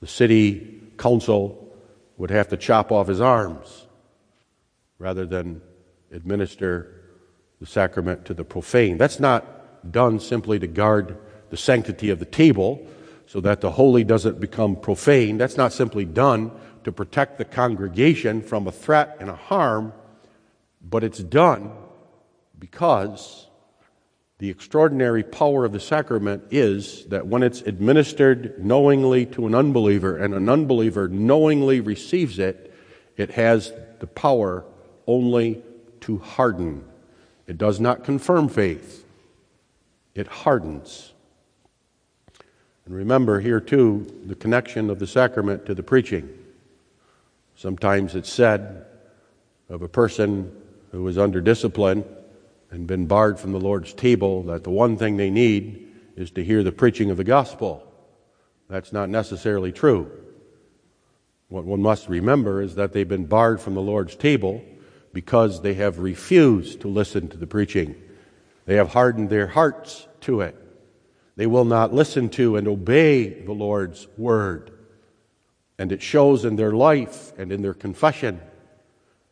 the 0.00 0.06
city 0.06 0.82
council 0.98 1.74
would 2.18 2.30
have 2.30 2.48
to 2.48 2.56
chop 2.56 2.92
off 2.92 3.08
his 3.08 3.20
arms 3.20 3.86
rather 4.98 5.24
than 5.24 5.62
administer 6.12 6.94
the 7.60 7.66
sacrament 7.66 8.26
to 8.26 8.34
the 8.34 8.44
profane. 8.44 8.98
That's 8.98 9.18
not 9.18 9.90
done 9.90 10.20
simply 10.20 10.58
to 10.58 10.66
guard 10.66 11.16
the 11.50 11.56
sanctity 11.56 12.10
of 12.10 12.18
the 12.18 12.24
table 12.24 12.86
so 13.28 13.40
that 13.42 13.60
the 13.60 13.70
holy 13.70 14.04
doesn't 14.04 14.40
become 14.40 14.74
profane. 14.74 15.36
That's 15.36 15.58
not 15.58 15.74
simply 15.74 16.06
done 16.06 16.50
to 16.84 16.90
protect 16.90 17.36
the 17.36 17.44
congregation 17.44 18.40
from 18.40 18.66
a 18.66 18.72
threat 18.72 19.18
and 19.20 19.28
a 19.28 19.36
harm, 19.36 19.92
but 20.82 21.04
it's 21.04 21.18
done 21.18 21.70
because 22.58 23.48
The 24.38 24.50
extraordinary 24.50 25.24
power 25.24 25.64
of 25.64 25.72
the 25.72 25.80
sacrament 25.80 26.44
is 26.52 27.04
that 27.06 27.26
when 27.26 27.42
it's 27.42 27.60
administered 27.62 28.64
knowingly 28.64 29.26
to 29.26 29.48
an 29.48 29.54
unbeliever 29.54 30.16
and 30.16 30.32
an 30.32 30.48
unbeliever 30.48 31.08
knowingly 31.08 31.80
receives 31.80 32.38
it, 32.38 32.72
it 33.16 33.32
has 33.32 33.72
the 33.98 34.06
power 34.06 34.64
only 35.08 35.64
to 36.02 36.18
harden. 36.18 36.84
It 37.48 37.58
does 37.58 37.80
not 37.80 38.04
confirm 38.04 38.48
faith, 38.48 39.04
it 40.14 40.28
hardens. 40.28 41.07
And 42.88 42.96
remember 42.96 43.38
here 43.40 43.60
too 43.60 44.06
the 44.24 44.34
connection 44.34 44.88
of 44.88 44.98
the 44.98 45.06
sacrament 45.06 45.66
to 45.66 45.74
the 45.74 45.82
preaching. 45.82 46.26
Sometimes 47.54 48.14
it's 48.14 48.32
said 48.32 48.86
of 49.68 49.82
a 49.82 49.88
person 49.88 50.50
who 50.90 51.06
is 51.06 51.18
under 51.18 51.42
discipline 51.42 52.02
and 52.70 52.86
been 52.86 53.04
barred 53.04 53.38
from 53.38 53.52
the 53.52 53.60
Lord's 53.60 53.92
table 53.92 54.42
that 54.44 54.64
the 54.64 54.70
one 54.70 54.96
thing 54.96 55.18
they 55.18 55.28
need 55.28 55.86
is 56.16 56.30
to 56.30 56.42
hear 56.42 56.62
the 56.62 56.72
preaching 56.72 57.10
of 57.10 57.18
the 57.18 57.24
gospel. 57.24 57.86
That's 58.70 58.90
not 58.90 59.10
necessarily 59.10 59.70
true. 59.70 60.10
What 61.48 61.66
one 61.66 61.82
must 61.82 62.08
remember 62.08 62.62
is 62.62 62.76
that 62.76 62.94
they've 62.94 63.06
been 63.06 63.26
barred 63.26 63.60
from 63.60 63.74
the 63.74 63.82
Lord's 63.82 64.16
table 64.16 64.64
because 65.12 65.60
they 65.60 65.74
have 65.74 65.98
refused 65.98 66.80
to 66.80 66.88
listen 66.88 67.28
to 67.28 67.36
the 67.36 67.46
preaching. 67.46 67.96
They 68.64 68.76
have 68.76 68.94
hardened 68.94 69.28
their 69.28 69.46
hearts 69.46 70.08
to 70.22 70.40
it. 70.40 70.56
They 71.38 71.46
will 71.46 71.64
not 71.64 71.94
listen 71.94 72.30
to 72.30 72.56
and 72.56 72.66
obey 72.66 73.28
the 73.28 73.52
Lord's 73.52 74.08
word. 74.16 74.72
And 75.78 75.92
it 75.92 76.02
shows 76.02 76.44
in 76.44 76.56
their 76.56 76.72
life 76.72 77.32
and 77.38 77.52
in 77.52 77.62
their 77.62 77.74
confession 77.74 78.40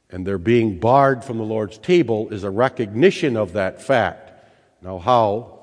and 0.09 0.25
their 0.25 0.39
being 0.39 0.79
barred 0.79 1.25
from 1.25 1.39
the 1.39 1.45
Lord's 1.45 1.79
table 1.79 2.29
is 2.29 2.45
a 2.45 2.51
recognition 2.51 3.37
of 3.37 3.55
that 3.55 3.83
fact. 3.83 4.31
Now, 4.81 4.99
how? 4.99 5.59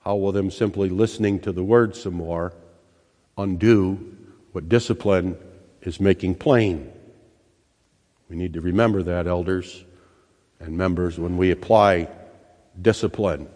How 0.00 0.16
will 0.16 0.32
them 0.32 0.50
simply 0.50 0.88
listening 0.88 1.38
to 1.40 1.52
the 1.52 1.62
word 1.62 1.94
some 1.94 2.14
more 2.14 2.52
undo 3.38 4.16
what 4.50 4.68
discipline 4.68 5.38
is 5.82 6.00
making 6.00 6.34
plain? 6.34 6.92
We 8.28 8.34
need 8.34 8.54
to 8.54 8.60
remember 8.60 9.04
that, 9.04 9.28
elders 9.28 9.84
and 10.58 10.76
members, 10.76 11.20
when 11.20 11.36
we 11.36 11.52
apply 11.52 12.08
discipline, 12.82 13.48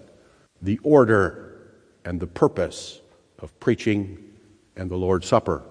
the 0.63 0.79
order 0.85 1.48
and 2.09 2.21
the 2.21 2.27
purpose 2.27 3.03
of 3.39 3.61
preaching 3.61 4.17
and 4.77 4.91
the 4.91 4.97
Lord's 4.97 5.27
Supper. 5.27 5.63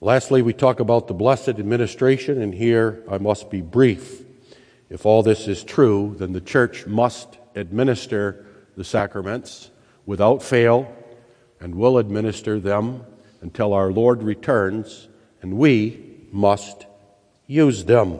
Lastly, 0.00 0.42
we 0.42 0.52
talk 0.52 0.80
about 0.80 1.06
the 1.06 1.14
blessed 1.14 1.50
administration, 1.50 2.42
and 2.42 2.52
here 2.52 3.04
I 3.08 3.18
must 3.18 3.50
be 3.50 3.60
brief. 3.60 4.24
If 4.88 5.06
all 5.06 5.22
this 5.22 5.46
is 5.46 5.62
true, 5.62 6.16
then 6.18 6.32
the 6.32 6.40
church 6.40 6.88
must 6.88 7.38
administer 7.54 8.46
the 8.76 8.82
sacraments 8.82 9.70
without 10.06 10.42
fail 10.42 10.92
and 11.60 11.76
will 11.76 11.96
administer 11.96 12.58
them 12.58 13.04
until 13.42 13.72
our 13.72 13.92
Lord 13.92 14.24
returns, 14.24 15.06
and 15.40 15.56
we 15.56 16.26
must 16.32 16.84
use 17.46 17.84
them. 17.84 18.18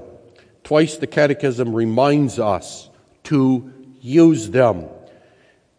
Twice 0.63 0.99
the 0.99 1.09
Catechism 1.09 1.75
reminds 1.75 2.39
us 2.39 2.89
to 3.25 3.73
use 4.01 4.51
them. 4.51 4.89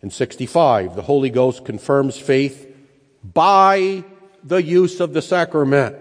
In 0.01 0.09
65, 0.09 0.95
the 0.95 1.03
Holy 1.03 1.29
Ghost 1.29 1.63
confirms 1.63 2.17
faith 2.17 2.67
by 3.23 4.03
the 4.43 4.61
use 4.61 4.99
of 4.99 5.13
the 5.13 5.21
sacrament. 5.21 5.95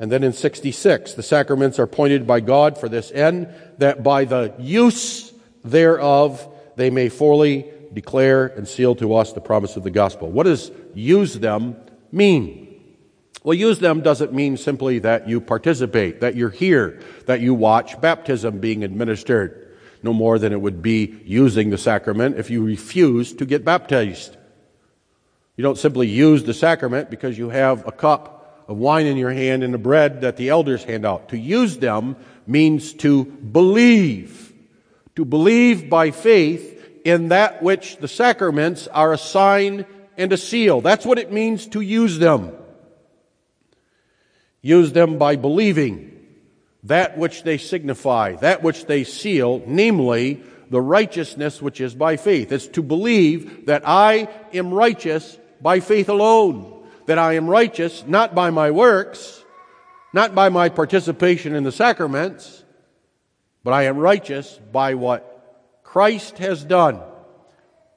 And 0.00 0.10
then 0.10 0.24
in 0.24 0.32
66, 0.32 1.14
the 1.14 1.22
sacraments 1.22 1.78
are 1.78 1.84
appointed 1.84 2.26
by 2.26 2.40
God 2.40 2.78
for 2.78 2.88
this 2.88 3.12
end, 3.12 3.48
that 3.78 4.02
by 4.02 4.24
the 4.24 4.54
use 4.58 5.32
thereof 5.64 6.46
they 6.76 6.90
may 6.90 7.08
fully 7.08 7.70
declare 7.92 8.46
and 8.46 8.66
seal 8.66 8.96
to 8.96 9.14
us 9.14 9.32
the 9.32 9.40
promise 9.40 9.76
of 9.76 9.84
the 9.84 9.90
gospel. 9.90 10.30
What 10.30 10.44
does 10.44 10.72
use 10.94 11.34
them 11.38 11.76
mean? 12.10 12.62
Well, 13.44 13.54
use 13.54 13.78
them 13.78 14.00
doesn't 14.00 14.32
mean 14.32 14.56
simply 14.56 15.00
that 15.00 15.28
you 15.28 15.40
participate, 15.40 16.22
that 16.22 16.34
you're 16.34 16.50
here, 16.50 17.00
that 17.26 17.40
you 17.40 17.54
watch 17.54 18.00
baptism 18.00 18.58
being 18.58 18.82
administered. 18.82 19.63
No 20.04 20.12
more 20.12 20.38
than 20.38 20.52
it 20.52 20.60
would 20.60 20.82
be 20.82 21.18
using 21.24 21.70
the 21.70 21.78
sacrament 21.78 22.36
if 22.36 22.50
you 22.50 22.62
refuse 22.62 23.32
to 23.32 23.46
get 23.46 23.64
baptized. 23.64 24.36
You 25.56 25.62
don't 25.62 25.78
simply 25.78 26.08
use 26.08 26.44
the 26.44 26.52
sacrament 26.52 27.08
because 27.08 27.38
you 27.38 27.48
have 27.48 27.88
a 27.88 27.90
cup 27.92 28.64
of 28.68 28.76
wine 28.76 29.06
in 29.06 29.16
your 29.16 29.32
hand 29.32 29.64
and 29.64 29.72
the 29.72 29.78
bread 29.78 30.20
that 30.20 30.36
the 30.36 30.50
elders 30.50 30.84
hand 30.84 31.06
out. 31.06 31.30
To 31.30 31.38
use 31.38 31.78
them 31.78 32.16
means 32.46 32.92
to 32.94 33.24
believe. 33.24 34.52
To 35.16 35.24
believe 35.24 35.88
by 35.88 36.10
faith 36.10 37.00
in 37.06 37.28
that 37.28 37.62
which 37.62 37.96
the 37.96 38.08
sacraments 38.08 38.86
are 38.88 39.14
a 39.14 39.18
sign 39.18 39.86
and 40.18 40.34
a 40.34 40.36
seal. 40.36 40.82
That's 40.82 41.06
what 41.06 41.18
it 41.18 41.32
means 41.32 41.66
to 41.68 41.80
use 41.80 42.18
them. 42.18 42.52
Use 44.60 44.92
them 44.92 45.16
by 45.16 45.36
believing 45.36 46.13
that 46.84 47.16
which 47.16 47.42
they 47.42 47.58
signify, 47.58 48.36
that 48.36 48.62
which 48.62 48.86
they 48.86 49.04
seal, 49.04 49.62
namely 49.66 50.42
the 50.70 50.80
righteousness 50.80 51.60
which 51.60 51.80
is 51.80 51.94
by 51.94 52.16
faith. 52.16 52.52
It's 52.52 52.66
to 52.68 52.82
believe 52.82 53.66
that 53.66 53.82
I 53.86 54.28
am 54.52 54.72
righteous 54.72 55.38
by 55.60 55.80
faith 55.80 56.08
alone, 56.08 56.86
that 57.06 57.18
I 57.18 57.34
am 57.34 57.48
righteous 57.48 58.04
not 58.06 58.34
by 58.34 58.50
my 58.50 58.70
works, 58.70 59.42
not 60.12 60.34
by 60.34 60.48
my 60.48 60.68
participation 60.68 61.54
in 61.54 61.64
the 61.64 61.72
sacraments, 61.72 62.62
but 63.62 63.72
I 63.72 63.84
am 63.84 63.98
righteous 63.98 64.60
by 64.72 64.94
what 64.94 65.80
Christ 65.82 66.38
has 66.38 66.62
done. 66.62 67.00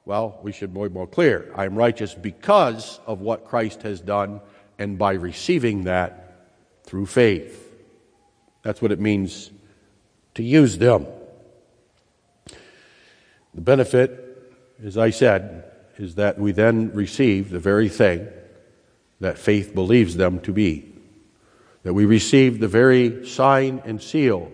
Well, 0.06 0.38
we 0.42 0.52
should 0.52 0.72
be 0.72 0.88
more 0.88 1.06
clear. 1.06 1.52
I 1.54 1.66
am 1.66 1.76
righteous 1.76 2.14
because 2.14 2.98
of 3.06 3.20
what 3.20 3.44
Christ 3.44 3.82
has 3.82 4.00
done 4.00 4.40
and 4.78 4.96
by 4.96 5.12
receiving 5.12 5.84
that 5.84 6.48
through 6.84 7.06
faith. 7.06 7.67
That's 8.62 8.82
what 8.82 8.92
it 8.92 9.00
means 9.00 9.50
to 10.34 10.42
use 10.42 10.78
them. 10.78 11.06
The 13.54 13.60
benefit, 13.60 14.54
as 14.84 14.96
I 14.96 15.10
said, 15.10 15.64
is 15.96 16.14
that 16.14 16.38
we 16.38 16.52
then 16.52 16.92
receive 16.94 17.50
the 17.50 17.58
very 17.58 17.88
thing 17.88 18.28
that 19.20 19.38
faith 19.38 19.74
believes 19.74 20.16
them 20.16 20.40
to 20.40 20.52
be. 20.52 20.92
That 21.82 21.94
we 21.94 22.04
receive 22.04 22.60
the 22.60 22.68
very 22.68 23.26
sign 23.26 23.82
and 23.84 24.00
seal 24.00 24.52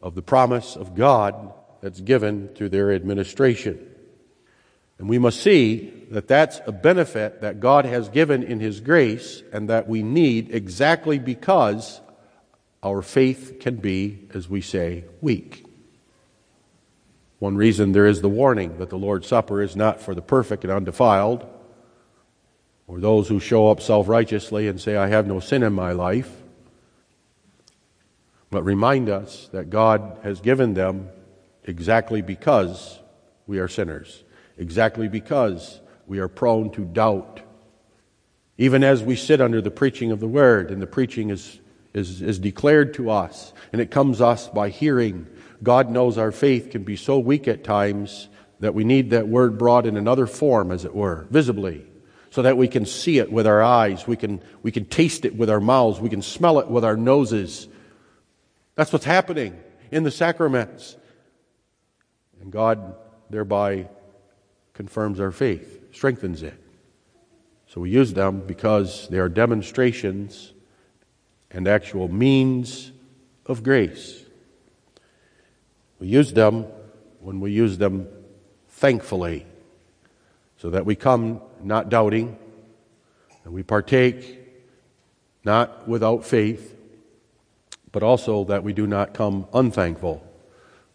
of 0.00 0.14
the 0.14 0.22
promise 0.22 0.76
of 0.76 0.94
God 0.94 1.52
that's 1.80 2.00
given 2.00 2.48
through 2.48 2.68
their 2.68 2.92
administration. 2.92 3.84
And 4.98 5.08
we 5.08 5.18
must 5.18 5.40
see 5.40 5.92
that 6.10 6.28
that's 6.28 6.60
a 6.66 6.72
benefit 6.72 7.40
that 7.40 7.60
God 7.60 7.84
has 7.84 8.08
given 8.08 8.42
in 8.42 8.60
His 8.60 8.80
grace 8.80 9.42
and 9.52 9.68
that 9.68 9.88
we 9.88 10.02
need 10.02 10.54
exactly 10.54 11.18
because 11.18 12.00
our 12.82 13.02
faith 13.02 13.58
can 13.60 13.76
be, 13.76 14.28
as 14.34 14.48
we 14.48 14.60
say, 14.60 15.04
weak. 15.20 15.64
One 17.38 17.56
reason 17.56 17.92
there 17.92 18.06
is 18.06 18.20
the 18.20 18.28
warning 18.28 18.78
that 18.78 18.90
the 18.90 18.98
Lord's 18.98 19.28
Supper 19.28 19.62
is 19.62 19.76
not 19.76 20.00
for 20.00 20.14
the 20.14 20.22
perfect 20.22 20.64
and 20.64 20.72
undefiled, 20.72 21.46
or 22.86 23.00
those 23.00 23.28
who 23.28 23.38
show 23.38 23.70
up 23.70 23.80
self 23.80 24.08
righteously 24.08 24.66
and 24.66 24.80
say, 24.80 24.96
I 24.96 25.08
have 25.08 25.26
no 25.26 25.40
sin 25.40 25.62
in 25.62 25.72
my 25.72 25.92
life, 25.92 26.30
but 28.50 28.62
remind 28.62 29.08
us 29.08 29.48
that 29.52 29.70
God 29.70 30.18
has 30.22 30.40
given 30.40 30.74
them 30.74 31.08
exactly 31.64 32.22
because 32.22 32.98
we 33.46 33.58
are 33.58 33.68
sinners, 33.68 34.24
exactly 34.56 35.06
because 35.06 35.80
we 36.06 36.18
are 36.18 36.28
prone 36.28 36.70
to 36.72 36.84
doubt. 36.84 37.40
Even 38.56 38.82
as 38.82 39.02
we 39.02 39.14
sit 39.14 39.40
under 39.40 39.60
the 39.60 39.70
preaching 39.70 40.10
of 40.10 40.18
the 40.18 40.26
Word, 40.26 40.70
and 40.70 40.82
the 40.82 40.86
preaching 40.86 41.30
is, 41.30 41.60
is, 41.94 42.22
is 42.22 42.38
declared 42.38 42.94
to 42.94 43.10
us, 43.10 43.52
and 43.72 43.80
it 43.80 43.90
comes 43.90 44.20
us 44.20 44.48
by 44.48 44.68
hearing 44.68 45.26
God 45.62 45.90
knows 45.90 46.18
our 46.18 46.32
faith 46.32 46.70
can 46.70 46.84
be 46.84 46.96
so 46.96 47.18
weak 47.18 47.48
at 47.48 47.64
times 47.64 48.28
that 48.60 48.74
we 48.74 48.84
need 48.84 49.10
that 49.10 49.28
word 49.28 49.58
brought 49.58 49.86
in 49.86 49.96
another 49.96 50.26
form, 50.26 50.70
as 50.70 50.84
it 50.84 50.94
were, 50.94 51.26
visibly, 51.30 51.84
so 52.30 52.42
that 52.42 52.56
we 52.56 52.68
can 52.68 52.86
see 52.86 53.18
it 53.18 53.32
with 53.32 53.46
our 53.46 53.62
eyes, 53.62 54.06
we 54.06 54.16
can, 54.16 54.40
we 54.62 54.70
can 54.70 54.84
taste 54.84 55.24
it 55.24 55.36
with 55.36 55.50
our 55.50 55.60
mouths, 55.60 56.00
we 56.00 56.08
can 56.08 56.22
smell 56.22 56.58
it 56.58 56.68
with 56.68 56.84
our 56.84 56.96
noses. 56.96 57.68
That's 58.74 58.92
what's 58.92 59.04
happening 59.04 59.58
in 59.90 60.04
the 60.04 60.10
sacraments. 60.10 60.96
And 62.40 62.52
God 62.52 62.94
thereby 63.30 63.88
confirms 64.74 65.18
our 65.18 65.32
faith, 65.32 65.92
strengthens 65.92 66.42
it. 66.42 66.54
So 67.66 67.80
we 67.80 67.90
use 67.90 68.14
them 68.14 68.40
because 68.46 69.08
they 69.08 69.18
are 69.18 69.28
demonstrations 69.28 70.52
and 71.50 71.66
actual 71.66 72.08
means 72.08 72.92
of 73.46 73.62
grace. 73.62 74.24
We 75.98 76.08
use 76.08 76.32
them 76.32 76.66
when 77.20 77.40
we 77.40 77.50
use 77.50 77.78
them 77.78 78.08
thankfully, 78.68 79.46
so 80.58 80.70
that 80.70 80.86
we 80.86 80.94
come 80.94 81.40
not 81.62 81.88
doubting, 81.88 82.38
and 83.44 83.52
we 83.52 83.62
partake 83.62 84.38
not 85.44 85.88
without 85.88 86.24
faith, 86.24 86.76
but 87.90 88.02
also 88.02 88.44
that 88.44 88.62
we 88.62 88.72
do 88.72 88.86
not 88.86 89.14
come 89.14 89.46
unthankful, 89.52 90.24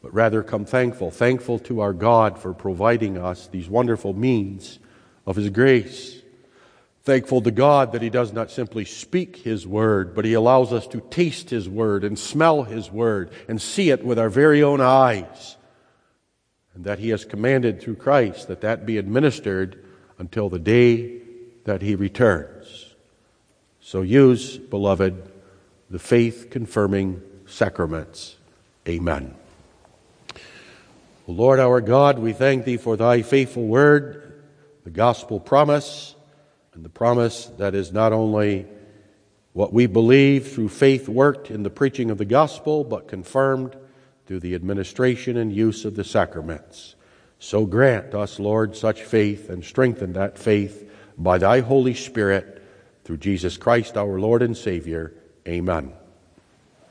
but 0.02 0.14
rather 0.14 0.44
come 0.44 0.64
thankful, 0.64 1.12
thankful 1.12 1.60
to 1.60 1.82
our 1.82 1.94
God 1.94 2.40
for 2.40 2.54
providing 2.54 3.18
us 3.18 3.48
these 3.48 3.68
wonderful 3.68 4.14
means 4.14 4.80
of 5.26 5.36
His 5.36 5.50
grace. 5.50 6.22
Thankful 7.04 7.42
to 7.42 7.52
God 7.52 7.92
that 7.92 8.02
He 8.02 8.10
does 8.10 8.32
not 8.32 8.50
simply 8.50 8.86
speak 8.86 9.38
His 9.38 9.68
word, 9.68 10.16
but 10.16 10.24
He 10.24 10.34
allows 10.34 10.72
us 10.72 10.88
to 10.88 11.02
taste 11.02 11.50
His 11.50 11.68
word 11.68 12.06
and 12.06 12.18
smell 12.18 12.64
His 12.64 12.90
word 12.90 13.32
and 13.50 13.62
see 13.62 13.90
it 13.90 14.06
with 14.06 14.18
our 14.18 14.30
very 14.30 14.64
own 14.64 14.80
eyes. 14.80 15.58
And 16.74 16.86
that 16.86 17.00
He 17.00 17.10
has 17.10 17.26
commanded 17.26 17.82
through 17.82 17.98
Christ 17.98 18.48
that 18.48 18.62
that 18.62 18.86
be 18.86 18.98
administered 18.98 19.84
until 20.18 20.48
the 20.48 20.60
day 20.60 21.22
that 21.66 21.82
He 21.82 21.96
returns. 21.96 22.96
So 23.82 24.02
use, 24.02 24.58
beloved, 24.58 25.30
the 25.90 26.00
faith 26.00 26.48
confirming 26.50 27.22
sacraments. 27.46 28.38
Amen. 28.88 29.36
Lord 31.28 31.60
our 31.60 31.82
God, 31.82 32.18
we 32.18 32.32
thank 32.32 32.64
Thee 32.64 32.78
for 32.78 32.96
Thy 32.96 33.24
faithful 33.24 33.68
word, 33.68 34.42
the 34.86 34.90
gospel 34.90 35.42
promise 35.42 36.16
and 36.74 36.84
the 36.84 36.90
promise 36.90 37.46
that 37.58 37.76
is 37.76 37.92
not 37.92 38.14
only 38.14 38.66
what 39.54 39.72
we 39.72 39.86
believe 39.86 40.52
through 40.52 40.70
faith 40.70 41.08
worked 41.08 41.52
in 41.52 41.64
the 41.64 41.70
preaching 41.70 42.10
of 42.10 42.18
the 42.18 42.26
gospel, 42.26 42.84
but 42.84 43.08
confirmed 43.08 43.76
through 44.26 44.40
the 44.40 44.56
administration 44.56 45.38
and 45.38 45.54
use 45.54 45.86
of 45.86 45.96
the 45.96 46.04
sacraments. 46.04 46.96
So 47.38 47.66
grant 47.66 48.16
us, 48.16 48.40
Lord, 48.40 48.76
such 48.76 49.04
faith 49.04 49.50
and 49.50 49.64
strengthen 49.64 50.14
that 50.14 50.40
faith 50.40 50.90
by 51.18 51.38
thy 51.38 51.60
Holy 51.60 51.94
Spirit 51.94 52.64
through 53.04 53.18
Jesus 53.18 53.58
Christ 53.58 53.98
our 53.98 54.20
Lord 54.20 54.42
and 54.42 54.58
Savior. 54.58 55.14
Amen. 55.48 55.94